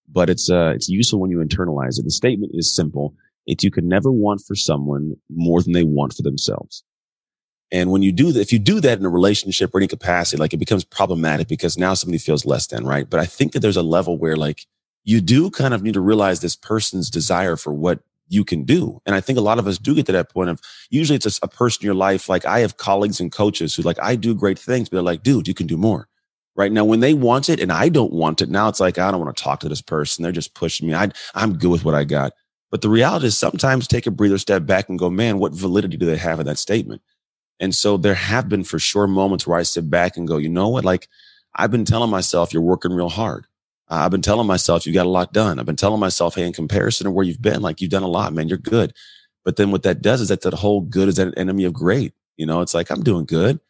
but 0.08 0.28
it's 0.28 0.50
uh 0.50 0.72
it's 0.74 0.88
useful 0.88 1.20
when 1.20 1.30
you 1.30 1.38
internalize 1.38 1.98
it. 1.98 2.04
The 2.04 2.10
statement 2.10 2.52
is 2.54 2.74
simple. 2.74 3.14
It's 3.46 3.62
you 3.62 3.70
can 3.70 3.88
never 3.88 4.10
want 4.10 4.42
for 4.46 4.56
someone 4.56 5.14
more 5.30 5.62
than 5.62 5.72
they 5.72 5.84
want 5.84 6.14
for 6.14 6.22
themselves. 6.22 6.82
And 7.72 7.90
when 7.90 8.02
you 8.02 8.12
do 8.12 8.32
that, 8.32 8.40
if 8.40 8.52
you 8.52 8.58
do 8.58 8.80
that 8.80 8.98
in 8.98 9.04
a 9.04 9.10
relationship 9.10 9.74
or 9.74 9.78
any 9.78 9.88
capacity, 9.88 10.36
like 10.36 10.52
it 10.52 10.58
becomes 10.58 10.84
problematic 10.84 11.48
because 11.48 11.76
now 11.76 11.94
somebody 11.94 12.18
feels 12.18 12.44
less 12.44 12.66
than, 12.68 12.84
right? 12.84 13.08
But 13.08 13.20
I 13.20 13.26
think 13.26 13.52
that 13.52 13.60
there's 13.60 13.76
a 13.76 13.82
level 13.82 14.18
where 14.18 14.36
like 14.36 14.66
you 15.06 15.20
do 15.20 15.50
kind 15.50 15.72
of 15.72 15.82
need 15.82 15.94
to 15.94 16.00
realize 16.00 16.40
this 16.40 16.56
person's 16.56 17.08
desire 17.08 17.56
for 17.56 17.72
what 17.72 18.00
you 18.28 18.44
can 18.44 18.64
do. 18.64 19.00
And 19.06 19.14
I 19.14 19.20
think 19.20 19.38
a 19.38 19.42
lot 19.42 19.60
of 19.60 19.68
us 19.68 19.78
do 19.78 19.94
get 19.94 20.04
to 20.06 20.12
that 20.12 20.30
point 20.30 20.50
of 20.50 20.60
usually 20.90 21.16
it's 21.16 21.38
a, 21.38 21.44
a, 21.44 21.48
person 21.48 21.82
in 21.82 21.86
your 21.86 21.94
life. 21.94 22.28
Like 22.28 22.44
I 22.44 22.58
have 22.58 22.76
colleagues 22.76 23.20
and 23.20 23.30
coaches 23.30 23.74
who 23.74 23.82
like, 23.82 24.02
I 24.02 24.16
do 24.16 24.34
great 24.34 24.58
things, 24.58 24.88
but 24.88 24.96
they're 24.96 25.02
like, 25.04 25.22
dude, 25.22 25.46
you 25.46 25.54
can 25.54 25.68
do 25.68 25.76
more. 25.76 26.08
Right 26.56 26.72
now, 26.72 26.84
when 26.84 27.00
they 27.00 27.14
want 27.14 27.48
it 27.48 27.60
and 27.60 27.70
I 27.70 27.88
don't 27.88 28.12
want 28.12 28.42
it, 28.42 28.48
now 28.48 28.68
it's 28.68 28.80
like, 28.80 28.98
I 28.98 29.12
don't 29.12 29.22
want 29.24 29.36
to 29.36 29.42
talk 29.42 29.60
to 29.60 29.68
this 29.68 29.82
person. 29.82 30.22
They're 30.22 30.32
just 30.32 30.54
pushing 30.54 30.88
me. 30.88 30.94
I, 30.94 31.10
I'm 31.34 31.56
good 31.56 31.70
with 31.70 31.84
what 31.84 31.94
I 31.94 32.02
got. 32.02 32.32
But 32.72 32.82
the 32.82 32.88
reality 32.88 33.26
is 33.26 33.38
sometimes 33.38 33.86
take 33.86 34.06
a 34.06 34.10
breather, 34.10 34.38
step 34.38 34.66
back 34.66 34.88
and 34.88 34.98
go, 34.98 35.08
man, 35.08 35.38
what 35.38 35.52
validity 35.52 35.96
do 35.96 36.06
they 36.06 36.16
have 36.16 36.40
in 36.40 36.46
that 36.46 36.58
statement? 36.58 37.02
And 37.60 37.74
so 37.74 37.96
there 37.96 38.14
have 38.14 38.48
been 38.48 38.64
for 38.64 38.78
sure 38.80 39.06
moments 39.06 39.46
where 39.46 39.58
I 39.58 39.62
sit 39.62 39.88
back 39.88 40.16
and 40.16 40.26
go, 40.26 40.38
you 40.38 40.48
know 40.48 40.68
what? 40.68 40.84
Like 40.84 41.08
I've 41.54 41.70
been 41.70 41.84
telling 41.84 42.10
myself 42.10 42.52
you're 42.52 42.62
working 42.62 42.92
real 42.92 43.08
hard. 43.08 43.46
Uh, 43.88 44.02
I've 44.04 44.10
been 44.10 44.22
telling 44.22 44.46
myself 44.46 44.86
you 44.86 44.92
got 44.92 45.06
a 45.06 45.10
lot 45.10 45.32
done. 45.32 45.58
I've 45.58 45.66
been 45.66 45.76
telling 45.76 46.00
myself, 46.00 46.34
hey, 46.34 46.46
in 46.46 46.52
comparison 46.52 47.04
to 47.04 47.10
where 47.10 47.24
you've 47.24 47.42
been, 47.42 47.62
like 47.62 47.80
you've 47.80 47.90
done 47.90 48.02
a 48.02 48.08
lot, 48.08 48.32
man, 48.32 48.48
you're 48.48 48.58
good. 48.58 48.92
But 49.44 49.56
then 49.56 49.70
what 49.70 49.84
that 49.84 50.02
does 50.02 50.20
is 50.20 50.28
that 50.28 50.40
that 50.42 50.54
whole 50.54 50.80
good 50.80 51.08
is 51.08 51.18
an 51.18 51.32
enemy 51.36 51.64
of 51.64 51.72
great. 51.72 52.12
You 52.36 52.46
know, 52.46 52.60
it's 52.60 52.74
like 52.74 52.90
I'm 52.90 53.02
doing 53.02 53.26
good. 53.26 53.60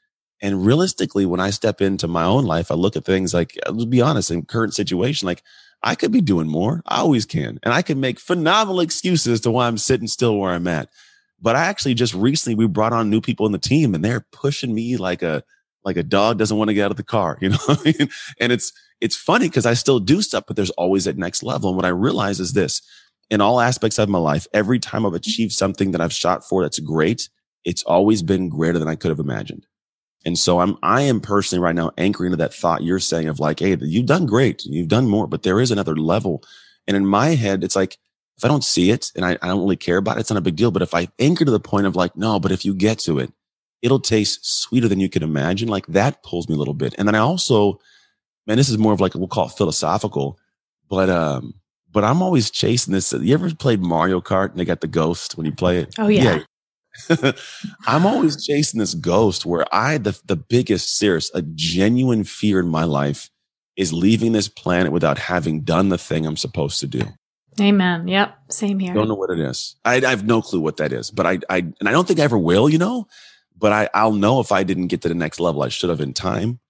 And 0.42 0.64
realistically, 0.64 1.26
when 1.26 1.40
I 1.40 1.50
step 1.50 1.80
into 1.80 2.08
my 2.08 2.24
own 2.24 2.44
life, 2.44 2.70
I 2.70 2.74
look 2.74 2.96
at 2.96 3.04
things 3.04 3.32
like, 3.32 3.58
let's 3.70 3.84
be 3.84 4.00
honest, 4.00 4.30
in 4.30 4.42
current 4.42 4.74
situation, 4.74 5.26
like 5.26 5.42
I 5.82 5.94
could 5.94 6.12
be 6.12 6.20
doing 6.20 6.48
more. 6.48 6.82
I 6.86 7.00
always 7.00 7.26
can. 7.26 7.58
And 7.62 7.72
I 7.72 7.82
can 7.82 8.00
make 8.00 8.18
phenomenal 8.18 8.80
excuses 8.80 9.40
to 9.42 9.50
why 9.50 9.66
I'm 9.66 9.78
sitting 9.78 10.08
still 10.08 10.38
where 10.38 10.52
I'm 10.52 10.66
at. 10.66 10.88
But 11.40 11.56
I 11.56 11.66
actually 11.66 11.94
just 11.94 12.14
recently, 12.14 12.54
we 12.54 12.66
brought 12.66 12.92
on 12.92 13.10
new 13.10 13.20
people 13.20 13.46
in 13.46 13.52
the 13.52 13.58
team 13.58 13.94
and 13.94 14.04
they're 14.04 14.26
pushing 14.32 14.74
me 14.74 14.96
like 14.96 15.22
a, 15.22 15.42
like 15.84 15.96
a 15.96 16.02
dog 16.02 16.38
doesn't 16.38 16.56
want 16.56 16.68
to 16.68 16.74
get 16.74 16.86
out 16.86 16.90
of 16.90 16.96
the 16.96 17.02
car, 17.02 17.38
you 17.42 17.50
know? 17.50 17.58
and 18.40 18.52
it's, 18.52 18.72
it's 19.00 19.16
funny 19.16 19.48
because 19.48 19.66
I 19.66 19.74
still 19.74 20.00
do 20.00 20.22
stuff, 20.22 20.44
but 20.46 20.56
there's 20.56 20.70
always 20.70 21.04
that 21.04 21.18
next 21.18 21.42
level. 21.42 21.70
And 21.70 21.76
what 21.76 21.84
I 21.84 21.90
realize 21.90 22.40
is 22.40 22.52
this 22.52 22.82
in 23.30 23.40
all 23.40 23.60
aspects 23.60 23.98
of 23.98 24.08
my 24.08 24.18
life, 24.18 24.46
every 24.52 24.78
time 24.78 25.04
I've 25.04 25.14
achieved 25.14 25.52
something 25.52 25.90
that 25.90 26.00
I've 26.00 26.12
shot 26.12 26.44
for 26.44 26.62
that's 26.62 26.78
great, 26.78 27.28
it's 27.64 27.82
always 27.82 28.22
been 28.22 28.48
greater 28.48 28.78
than 28.78 28.88
I 28.88 28.94
could 28.94 29.10
have 29.10 29.18
imagined. 29.18 29.66
And 30.24 30.38
so 30.38 30.60
I'm, 30.60 30.76
I 30.82 31.02
am 31.02 31.20
personally 31.20 31.62
right 31.62 31.74
now 31.74 31.92
anchoring 31.98 32.32
to 32.32 32.36
that 32.38 32.54
thought 32.54 32.82
you're 32.82 32.98
saying 32.98 33.28
of 33.28 33.38
like, 33.38 33.60
Hey, 33.60 33.76
you've 33.80 34.06
done 34.06 34.26
great. 34.26 34.64
You've 34.64 34.88
done 34.88 35.08
more, 35.08 35.26
but 35.26 35.42
there 35.42 35.60
is 35.60 35.70
another 35.70 35.96
level. 35.96 36.42
And 36.86 36.96
in 36.96 37.06
my 37.06 37.28
head, 37.28 37.62
it's 37.62 37.76
like, 37.76 37.98
if 38.36 38.44
I 38.44 38.48
don't 38.48 38.64
see 38.64 38.90
it 38.90 39.12
and 39.16 39.24
I, 39.24 39.38
I 39.40 39.48
don't 39.48 39.60
really 39.60 39.76
care 39.76 39.96
about 39.96 40.18
it, 40.18 40.20
it's 40.20 40.30
not 40.30 40.38
a 40.38 40.42
big 40.42 40.56
deal. 40.56 40.70
But 40.70 40.82
if 40.82 40.94
I 40.94 41.08
anchor 41.18 41.44
to 41.44 41.50
the 41.50 41.60
point 41.60 41.86
of 41.86 41.96
like, 41.96 42.16
no, 42.16 42.38
but 42.38 42.52
if 42.52 42.64
you 42.64 42.74
get 42.74 42.98
to 43.00 43.18
it, 43.18 43.32
it'll 43.82 44.00
taste 44.00 44.40
sweeter 44.44 44.88
than 44.88 45.00
you 45.00 45.08
can 45.08 45.22
imagine. 45.22 45.68
Like 45.68 45.86
that 45.88 46.22
pulls 46.22 46.48
me 46.48 46.54
a 46.54 46.58
little 46.58 46.74
bit. 46.74 46.94
And 46.98 47.08
then 47.08 47.14
I 47.14 47.18
also, 47.18 47.80
man, 48.46 48.56
this 48.56 48.68
is 48.68 48.78
more 48.78 48.92
of 48.92 49.00
like 49.00 49.14
we'll 49.14 49.28
call 49.28 49.46
it 49.46 49.52
philosophical, 49.52 50.38
but 50.88 51.10
um, 51.10 51.54
but 51.90 52.04
I'm 52.04 52.22
always 52.22 52.50
chasing 52.50 52.92
this. 52.92 53.12
You 53.12 53.34
ever 53.34 53.54
played 53.54 53.80
Mario 53.80 54.20
Kart 54.20 54.50
and 54.50 54.58
they 54.58 54.64
got 54.64 54.80
the 54.80 54.86
ghost 54.86 55.36
when 55.36 55.46
you 55.46 55.52
play 55.52 55.78
it? 55.78 55.94
Oh 55.98 56.08
yeah. 56.08 56.40
yeah. 57.10 57.32
I'm 57.86 58.06
always 58.06 58.44
chasing 58.44 58.80
this 58.80 58.94
ghost 58.94 59.44
where 59.46 59.66
I 59.72 59.98
the 59.98 60.18
the 60.24 60.36
biggest 60.36 60.98
serious 60.98 61.30
a 61.34 61.42
genuine 61.42 62.24
fear 62.24 62.60
in 62.60 62.68
my 62.68 62.84
life 62.84 63.30
is 63.76 63.92
leaving 63.92 64.32
this 64.32 64.48
planet 64.48 64.92
without 64.92 65.18
having 65.18 65.60
done 65.60 65.90
the 65.90 65.98
thing 65.98 66.26
I'm 66.26 66.36
supposed 66.36 66.80
to 66.80 66.86
do. 66.86 67.02
Amen. 67.60 68.08
Yep. 68.08 68.36
Same 68.50 68.78
here. 68.78 68.92
Don't 68.92 69.08
know 69.08 69.14
what 69.14 69.30
it 69.30 69.38
is. 69.38 69.76
I, 69.84 69.96
I 69.96 70.10
have 70.10 70.26
no 70.26 70.42
clue 70.42 70.60
what 70.60 70.76
that 70.78 70.92
is, 70.92 71.10
but 71.10 71.26
I, 71.26 71.38
I, 71.48 71.58
and 71.58 71.88
I 71.88 71.92
don't 71.92 72.06
think 72.06 72.20
I 72.20 72.24
ever 72.24 72.38
will, 72.38 72.68
you 72.68 72.78
know, 72.78 73.06
but 73.56 73.72
I, 73.72 73.88
I'll 73.94 74.12
know 74.12 74.40
if 74.40 74.52
I 74.52 74.62
didn't 74.62 74.88
get 74.88 75.02
to 75.02 75.08
the 75.08 75.14
next 75.14 75.40
level. 75.40 75.62
I 75.62 75.68
should 75.68 75.90
have 75.90 76.00
in 76.00 76.12
time. 76.12 76.60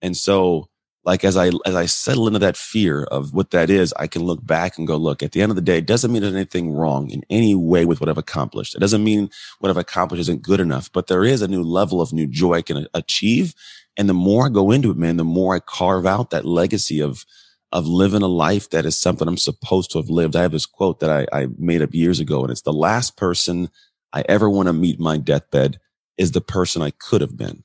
And 0.00 0.16
so 0.16 0.69
like 1.04 1.24
as 1.24 1.36
I 1.36 1.50
as 1.64 1.74
I 1.74 1.86
settle 1.86 2.26
into 2.26 2.38
that 2.40 2.56
fear 2.56 3.04
of 3.04 3.32
what 3.32 3.50
that 3.52 3.70
is, 3.70 3.94
I 3.98 4.06
can 4.06 4.22
look 4.22 4.44
back 4.44 4.76
and 4.76 4.86
go, 4.86 4.96
look, 4.96 5.22
at 5.22 5.32
the 5.32 5.40
end 5.40 5.50
of 5.50 5.56
the 5.56 5.62
day, 5.62 5.78
it 5.78 5.86
doesn't 5.86 6.12
mean 6.12 6.20
there's 6.22 6.34
anything 6.34 6.72
wrong 6.72 7.10
in 7.10 7.22
any 7.30 7.54
way 7.54 7.86
with 7.86 8.00
what 8.00 8.08
I've 8.08 8.18
accomplished. 8.18 8.74
It 8.74 8.80
doesn't 8.80 9.02
mean 9.02 9.30
what 9.60 9.70
I've 9.70 9.78
accomplished 9.78 10.20
isn't 10.22 10.42
good 10.42 10.60
enough, 10.60 10.92
but 10.92 11.06
there 11.06 11.24
is 11.24 11.40
a 11.40 11.48
new 11.48 11.62
level 11.62 12.00
of 12.02 12.12
new 12.12 12.26
joy 12.26 12.54
I 12.54 12.62
can 12.62 12.76
uh, 12.78 12.84
achieve. 12.92 13.54
And 13.96 14.08
the 14.08 14.14
more 14.14 14.46
I 14.46 14.50
go 14.50 14.70
into 14.70 14.90
it, 14.90 14.96
man, 14.96 15.16
the 15.16 15.24
more 15.24 15.54
I 15.54 15.60
carve 15.60 16.06
out 16.06 16.30
that 16.30 16.44
legacy 16.44 17.00
of 17.00 17.24
of 17.72 17.86
living 17.86 18.22
a 18.22 18.26
life 18.28 18.70
that 18.70 18.84
is 18.84 18.96
something 18.96 19.28
I'm 19.28 19.36
supposed 19.36 19.92
to 19.92 19.98
have 19.98 20.10
lived. 20.10 20.34
I 20.34 20.42
have 20.42 20.50
this 20.50 20.66
quote 20.66 20.98
that 21.00 21.10
I, 21.10 21.26
I 21.32 21.46
made 21.56 21.82
up 21.82 21.94
years 21.94 22.18
ago, 22.18 22.42
and 22.42 22.50
it's 22.50 22.62
the 22.62 22.72
last 22.72 23.16
person 23.16 23.70
I 24.12 24.24
ever 24.28 24.50
want 24.50 24.66
to 24.66 24.72
meet 24.72 24.98
my 24.98 25.18
deathbed 25.18 25.78
is 26.18 26.32
the 26.32 26.40
person 26.40 26.82
I 26.82 26.90
could 26.90 27.20
have 27.20 27.36
been. 27.36 27.62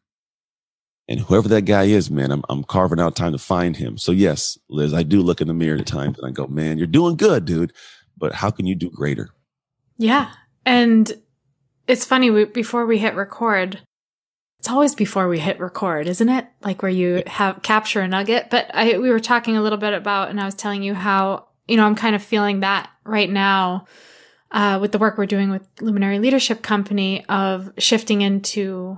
And 1.08 1.20
whoever 1.20 1.48
that 1.50 1.64
guy 1.64 1.84
is, 1.84 2.10
man, 2.10 2.32
I'm, 2.32 2.44
I'm 2.50 2.64
carving 2.64 3.00
out 3.00 3.16
time 3.16 3.32
to 3.34 3.38
find 3.38 3.78
him. 3.78 3.98
So 3.98 4.12
yes, 4.12 4.58
Liz, 4.70 4.94
I 4.94 5.04
do 5.04 5.22
look 5.22 5.40
in 5.40 5.48
the 5.48 5.54
mirror 5.54 5.78
at 5.78 5.86
times 5.86 6.18
and 6.18 6.28
I 6.28 6.32
go, 6.32 6.48
man, 6.48 6.78
you're 6.78 6.88
doing 6.88 7.16
good, 7.16 7.46
dude. 7.46 7.74
But 8.18 8.34
how 8.34 8.50
can 8.50 8.66
you 8.66 8.76
do 8.76 8.90
greater? 8.90 9.30
Yeah. 9.98 10.32
And 10.66 11.12
it's 11.88 12.06
funny, 12.06 12.32
we, 12.32 12.46
before 12.46 12.86
we 12.86 12.98
hit 12.98 13.14
record, 13.16 13.80
it's 14.60 14.70
always 14.70 14.96
before 14.96 15.28
we 15.28 15.38
hit 15.38 15.60
record, 15.60 16.08
isn't 16.08 16.30
it? 16.30 16.48
Like 16.64 16.82
where 16.82 16.90
you 16.90 17.22
have 17.28 17.62
capture 17.62 18.02
a 18.02 18.08
nugget. 18.08 18.50
But 18.50 18.72
I, 18.74 18.98
we 18.98 19.12
were 19.12 19.20
talking 19.20 19.58
a 19.58 19.62
little 19.62 19.78
bit 19.78 19.94
about, 19.94 20.30
and 20.30 20.42
I 20.42 20.46
was 20.46 20.56
telling 20.56 20.82
you 20.82 20.96
how, 20.96 21.50
you 21.68 21.78
know, 21.78 21.86
I'm 21.86 21.96
kind 21.96 22.16
of 22.16 22.24
feeling 22.24 22.62
that 22.62 22.90
right 23.04 23.30
now 23.30 23.86
uh, 24.52 24.80
with 24.82 24.92
the 24.92 24.98
work 24.98 25.20
we're 25.20 25.28
doing 25.28 25.52
with 25.52 25.68
Luminary 25.82 26.18
Leadership 26.18 26.64
Company 26.64 27.26
of 27.30 27.72
shifting 27.78 28.22
into 28.22 28.98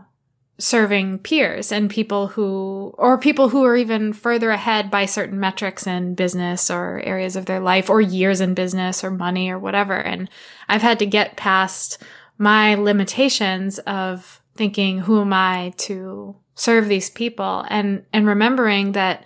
serving 0.59 1.19
peers 1.19 1.71
and 1.71 1.89
people 1.89 2.27
who, 2.27 2.93
or 2.97 3.17
people 3.17 3.49
who 3.49 3.63
are 3.63 3.75
even 3.75 4.11
further 4.11 4.49
ahead 4.49 4.89
by 4.89 5.05
certain 5.05 5.39
metrics 5.39 5.85
in 5.85 6.15
business 6.15 6.71
or 6.71 6.99
areas 7.03 7.35
of 7.35 7.45
their 7.45 7.59
life 7.59 7.89
or 7.89 8.01
years 8.01 8.41
in 8.41 8.53
business 8.53 9.03
or 9.03 9.11
money 9.11 9.51
or 9.51 9.59
whatever. 9.59 9.95
And 9.95 10.29
I've 10.67 10.81
had 10.81 10.99
to 10.99 11.05
get 11.05 11.37
past 11.37 12.01
my 12.39 12.75
limitations 12.75 13.77
of 13.79 14.41
thinking, 14.55 14.99
who 14.99 15.21
am 15.21 15.33
I 15.33 15.73
to 15.77 16.35
serve 16.55 16.87
these 16.87 17.11
people? 17.11 17.65
And, 17.69 18.03
and 18.11 18.25
remembering 18.25 18.93
that 18.93 19.25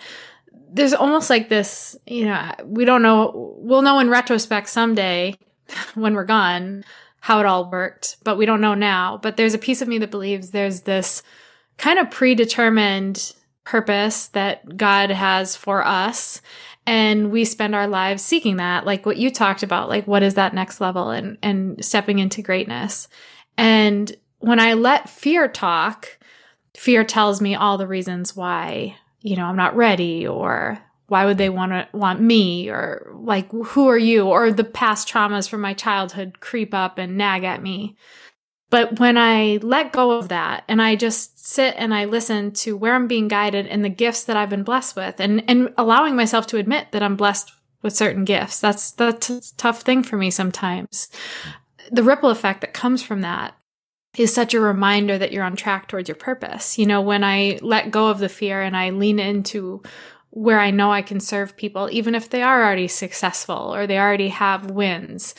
there's 0.74 0.94
almost 0.94 1.30
like 1.30 1.48
this, 1.48 1.98
you 2.06 2.26
know, 2.26 2.52
we 2.66 2.84
don't 2.84 3.02
know, 3.02 3.56
we'll 3.58 3.82
know 3.82 4.00
in 4.00 4.10
retrospect 4.10 4.68
someday 4.68 5.38
when 5.94 6.14
we're 6.14 6.26
gone 6.26 6.84
how 7.22 7.40
it 7.40 7.46
all 7.46 7.70
worked, 7.70 8.18
but 8.24 8.36
we 8.36 8.46
don't 8.46 8.62
know 8.62 8.74
now. 8.74 9.20
But 9.22 9.38
there's 9.38 9.54
a 9.54 9.60
piece 9.60 9.82
of 9.82 9.88
me 9.88 10.00
that 10.00 10.12
believes 10.12 10.50
there's 10.52 10.82
this 10.82 11.24
kind 11.78 12.00
of 12.00 12.12
predetermined 12.12 13.34
purpose 13.64 14.28
that 14.30 14.76
God 14.76 15.12
has 15.12 15.56
for 15.56 15.86
us. 15.86 16.42
And 16.88 17.32
we 17.32 17.46
spend 17.46 17.76
our 17.76 17.88
lives 17.88 18.24
seeking 18.24 18.58
that, 18.58 18.88
like 18.88 19.06
what 19.06 19.18
you 19.18 19.30
talked 19.30 19.62
about, 19.62 19.88
like 19.88 20.08
what 20.08 20.24
is 20.24 20.34
that 20.34 20.56
next 20.56 20.82
level 20.82 21.12
and, 21.12 21.38
and 21.44 21.84
stepping 21.86 22.18
into 22.18 22.42
greatness. 22.42 23.08
And 23.56 24.12
when 24.40 24.60
I 24.60 24.74
let 24.74 25.08
fear 25.08 25.48
talk, 25.48 26.18
fear 26.76 27.04
tells 27.04 27.40
me 27.40 27.54
all 27.54 27.78
the 27.78 27.88
reasons 27.88 28.36
why, 28.36 28.98
you 29.22 29.36
know, 29.36 29.46
I'm 29.46 29.56
not 29.56 29.76
ready 29.76 30.26
or 30.26 30.80
why 31.12 31.26
would 31.26 31.38
they 31.38 31.50
want 31.50 31.74
to 31.74 31.86
want 31.92 32.22
me 32.22 32.70
or 32.70 33.12
like 33.14 33.52
who 33.52 33.90
are 33.90 33.98
you? 33.98 34.28
Or 34.28 34.50
the 34.50 34.64
past 34.64 35.10
traumas 35.10 35.50
from 35.50 35.60
my 35.60 35.74
childhood 35.74 36.40
creep 36.40 36.74
up 36.74 36.98
and 36.98 37.18
nag 37.18 37.44
at 37.44 37.62
me. 37.62 37.98
But 38.70 38.98
when 38.98 39.18
i 39.18 39.60
let 39.62 39.92
go 39.92 40.12
of 40.12 40.30
that 40.30 40.64
and 40.70 40.82
i 40.82 40.96
just 40.96 41.46
sit 41.46 41.76
and 41.78 41.94
i 41.94 42.06
listen 42.06 42.54
to 42.54 42.78
where 42.78 42.96
i'm 42.96 43.08
being 43.08 43.28
guided 43.28 43.68
and 43.68 43.84
the 43.84 43.90
gifts 43.90 44.24
that 44.24 44.38
i've 44.38 44.50
been 44.50 44.64
blessed 44.64 44.96
with 44.96 45.20
and 45.20 45.44
and 45.50 45.74
allowing 45.78 46.16
myself 46.16 46.48
to 46.48 46.58
admit 46.58 46.88
that 46.94 47.04
i'm 47.04 47.18
blessed 47.18 47.52
with 47.82 47.94
certain 47.94 48.24
gifts 48.24 48.62
that's 48.62 48.92
that's 48.92 49.30
a 49.30 49.42
tough 49.58 49.82
thing 49.82 50.04
for 50.04 50.16
me 50.16 50.32
sometimes. 50.32 51.10
The 51.92 52.04
ripple 52.04 52.30
effect 52.30 52.62
that 52.62 52.74
comes 52.74 53.04
from 53.04 53.20
that 53.22 53.56
is 54.18 54.34
such 54.34 54.54
a 54.54 54.60
reminder 54.60 55.18
that 55.18 55.32
you're 55.32 55.44
on 55.44 55.56
track 55.56 55.88
towards 55.88 56.10
your 56.10 56.16
purpose. 56.16 56.78
You 56.78 56.86
know, 56.86 57.02
when 57.02 57.24
I 57.24 57.60
let 57.62 57.92
go 57.92 58.08
of 58.08 58.20
the 58.20 58.30
fear 58.30 58.62
and 58.62 58.76
I 58.76 58.90
lean 58.90 59.20
into 59.20 59.82
where 60.32 60.60
I 60.60 60.72
know 60.72 60.92
I 60.92 61.02
can 61.02 61.20
serve 61.20 61.58
people, 61.58 61.90
even 61.92 62.16
if 62.16 62.30
they 62.30 62.42
are 62.42 62.64
already 62.64 62.88
successful 62.88 63.74
or 63.74 63.86
they 63.86 64.00
already 64.00 64.30
have 64.30 64.72
wins. 64.72 65.36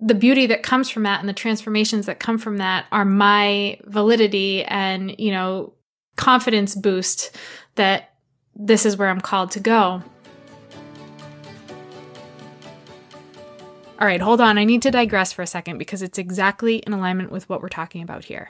The 0.00 0.14
beauty 0.14 0.46
that 0.46 0.62
comes 0.62 0.88
from 0.88 1.02
that 1.02 1.20
and 1.20 1.28
the 1.28 1.34
transformations 1.34 2.06
that 2.06 2.18
come 2.18 2.38
from 2.38 2.56
that 2.56 2.86
are 2.90 3.04
my 3.04 3.78
validity 3.84 4.64
and, 4.64 5.14
you 5.18 5.30
know, 5.30 5.74
confidence 6.16 6.74
boost 6.74 7.36
that 7.74 8.14
this 8.56 8.86
is 8.86 8.96
where 8.96 9.08
I'm 9.08 9.20
called 9.20 9.50
to 9.52 9.60
go. 9.60 10.02
All 14.00 14.06
right, 14.06 14.20
hold 14.20 14.40
on. 14.40 14.56
I 14.56 14.64
need 14.64 14.80
to 14.82 14.90
digress 14.90 15.30
for 15.30 15.42
a 15.42 15.46
second 15.46 15.76
because 15.76 16.00
it's 16.00 16.16
exactly 16.16 16.76
in 16.76 16.94
alignment 16.94 17.30
with 17.30 17.46
what 17.50 17.60
we're 17.60 17.68
talking 17.68 18.02
about 18.02 18.24
here. 18.24 18.48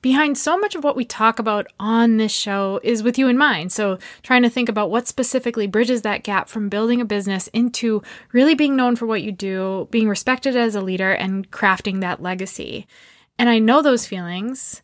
Behind 0.00 0.38
so 0.38 0.56
much 0.56 0.76
of 0.76 0.84
what 0.84 0.94
we 0.94 1.04
talk 1.04 1.38
about 1.38 1.66
on 1.80 2.18
this 2.18 2.30
show 2.30 2.78
is 2.84 3.02
with 3.02 3.18
you 3.18 3.26
in 3.26 3.36
mind. 3.36 3.72
So, 3.72 3.98
trying 4.22 4.42
to 4.42 4.50
think 4.50 4.68
about 4.68 4.90
what 4.90 5.08
specifically 5.08 5.66
bridges 5.66 6.02
that 6.02 6.22
gap 6.22 6.48
from 6.48 6.68
building 6.68 7.00
a 7.00 7.04
business 7.04 7.48
into 7.48 8.02
really 8.32 8.54
being 8.54 8.76
known 8.76 8.94
for 8.94 9.06
what 9.06 9.22
you 9.22 9.32
do, 9.32 9.88
being 9.90 10.08
respected 10.08 10.56
as 10.56 10.76
a 10.76 10.80
leader, 10.80 11.10
and 11.10 11.50
crafting 11.50 12.00
that 12.00 12.22
legacy. 12.22 12.86
And 13.38 13.48
I 13.48 13.58
know 13.58 13.82
those 13.82 14.06
feelings. 14.06 14.82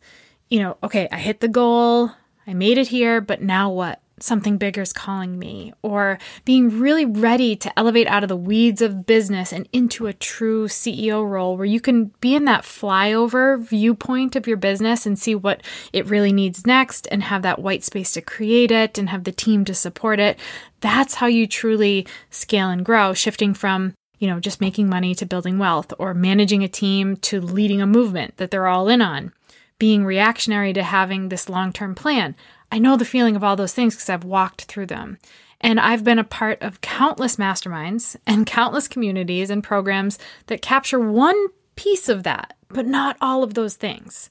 You 0.48 0.60
know, 0.60 0.76
okay, 0.82 1.08
I 1.10 1.18
hit 1.18 1.40
the 1.40 1.48
goal, 1.48 2.10
I 2.46 2.54
made 2.54 2.78
it 2.78 2.88
here, 2.88 3.20
but 3.20 3.40
now 3.40 3.70
what? 3.70 4.00
Something 4.24 4.56
bigger 4.56 4.82
is 4.82 4.92
calling 4.92 5.38
me, 5.38 5.72
or 5.82 6.18
being 6.44 6.80
really 6.80 7.04
ready 7.04 7.54
to 7.56 7.78
elevate 7.78 8.06
out 8.06 8.22
of 8.22 8.28
the 8.28 8.36
weeds 8.36 8.82
of 8.82 9.06
business 9.06 9.52
and 9.52 9.68
into 9.72 10.06
a 10.06 10.12
true 10.12 10.66
CEO 10.66 11.28
role 11.28 11.56
where 11.56 11.66
you 11.66 11.80
can 11.80 12.06
be 12.20 12.34
in 12.34 12.44
that 12.46 12.62
flyover 12.62 13.60
viewpoint 13.60 14.34
of 14.34 14.46
your 14.46 14.56
business 14.56 15.06
and 15.06 15.18
see 15.18 15.34
what 15.34 15.62
it 15.92 16.06
really 16.06 16.32
needs 16.32 16.66
next 16.66 17.06
and 17.10 17.22
have 17.24 17.42
that 17.42 17.58
white 17.58 17.84
space 17.84 18.12
to 18.12 18.20
create 18.20 18.70
it 18.70 18.98
and 18.98 19.10
have 19.10 19.24
the 19.24 19.32
team 19.32 19.64
to 19.64 19.74
support 19.74 20.18
it. 20.18 20.38
That's 20.80 21.14
how 21.14 21.26
you 21.26 21.46
truly 21.46 22.06
scale 22.30 22.68
and 22.68 22.84
grow, 22.84 23.14
shifting 23.14 23.54
from 23.54 23.94
you 24.18 24.30
know, 24.30 24.40
just 24.40 24.60
making 24.60 24.88
money 24.88 25.14
to 25.14 25.26
building 25.26 25.58
wealth 25.58 25.92
or 25.98 26.14
managing 26.14 26.62
a 26.62 26.68
team 26.68 27.16
to 27.16 27.40
leading 27.40 27.82
a 27.82 27.86
movement 27.86 28.36
that 28.38 28.50
they're 28.50 28.66
all 28.66 28.88
in 28.88 29.02
on, 29.02 29.32
being 29.78 30.04
reactionary 30.04 30.72
to 30.72 30.82
having 30.82 31.28
this 31.28 31.48
long 31.48 31.72
term 31.74 31.94
plan. 31.94 32.34
I 32.74 32.78
know 32.78 32.96
the 32.96 33.04
feeling 33.04 33.36
of 33.36 33.44
all 33.44 33.54
those 33.54 33.72
things 33.72 33.94
because 33.94 34.10
I've 34.10 34.24
walked 34.24 34.62
through 34.62 34.86
them. 34.86 35.18
And 35.60 35.78
I've 35.78 36.02
been 36.02 36.18
a 36.18 36.24
part 36.24 36.60
of 36.60 36.80
countless 36.80 37.36
masterminds 37.36 38.16
and 38.26 38.46
countless 38.46 38.88
communities 38.88 39.48
and 39.48 39.62
programs 39.62 40.18
that 40.48 40.60
capture 40.60 40.98
one 40.98 41.36
piece 41.76 42.08
of 42.08 42.24
that, 42.24 42.56
but 42.68 42.84
not 42.84 43.16
all 43.20 43.44
of 43.44 43.54
those 43.54 43.76
things. 43.76 44.28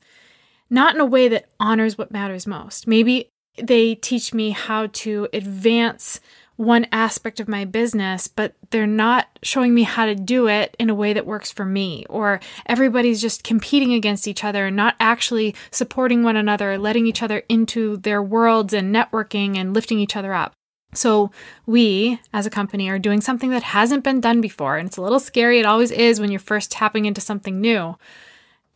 Not 0.69 0.93
in 0.93 0.99
a 0.99 1.05
way 1.05 1.29
that 1.29 1.45
honors 1.57 1.97
what 1.97 2.11
matters 2.11 2.45
most. 2.45 2.85
Maybe 2.85 3.29
they 3.57 3.95
teach 3.95 4.33
me 4.33 4.49
how 4.49 4.87
to 4.87 5.29
advance 5.31 6.19
one 6.55 6.85
aspect 6.91 7.39
of 7.39 7.47
my 7.47 7.65
business, 7.65 8.27
but 8.27 8.53
they're 8.69 8.85
not 8.85 9.27
showing 9.41 9.73
me 9.73 9.83
how 9.83 10.05
to 10.05 10.15
do 10.15 10.47
it 10.47 10.75
in 10.79 10.89
a 10.89 10.95
way 10.95 11.13
that 11.13 11.25
works 11.25 11.51
for 11.51 11.65
me. 11.65 12.05
Or 12.09 12.39
everybody's 12.65 13.21
just 13.21 13.43
competing 13.43 13.93
against 13.93 14.27
each 14.27 14.43
other 14.43 14.67
and 14.67 14.75
not 14.75 14.95
actually 14.99 15.55
supporting 15.71 16.23
one 16.23 16.35
another, 16.35 16.77
letting 16.77 17.07
each 17.07 17.23
other 17.23 17.43
into 17.49 17.97
their 17.97 18.21
worlds 18.21 18.73
and 18.73 18.93
networking 18.93 19.57
and 19.57 19.73
lifting 19.73 19.99
each 19.99 20.15
other 20.15 20.33
up. 20.33 20.53
So, 20.95 21.31
we 21.65 22.19
as 22.31 22.45
a 22.45 22.51
company 22.51 22.87
are 22.87 22.99
doing 22.99 23.19
something 23.19 23.49
that 23.49 23.63
hasn't 23.63 24.03
been 24.03 24.21
done 24.21 24.41
before. 24.41 24.77
And 24.77 24.87
it's 24.87 24.97
a 24.97 25.01
little 25.01 25.19
scary. 25.19 25.59
It 25.59 25.65
always 25.65 25.89
is 25.89 26.19
when 26.19 26.29
you're 26.29 26.39
first 26.39 26.71
tapping 26.71 27.05
into 27.05 27.19
something 27.19 27.59
new. 27.59 27.97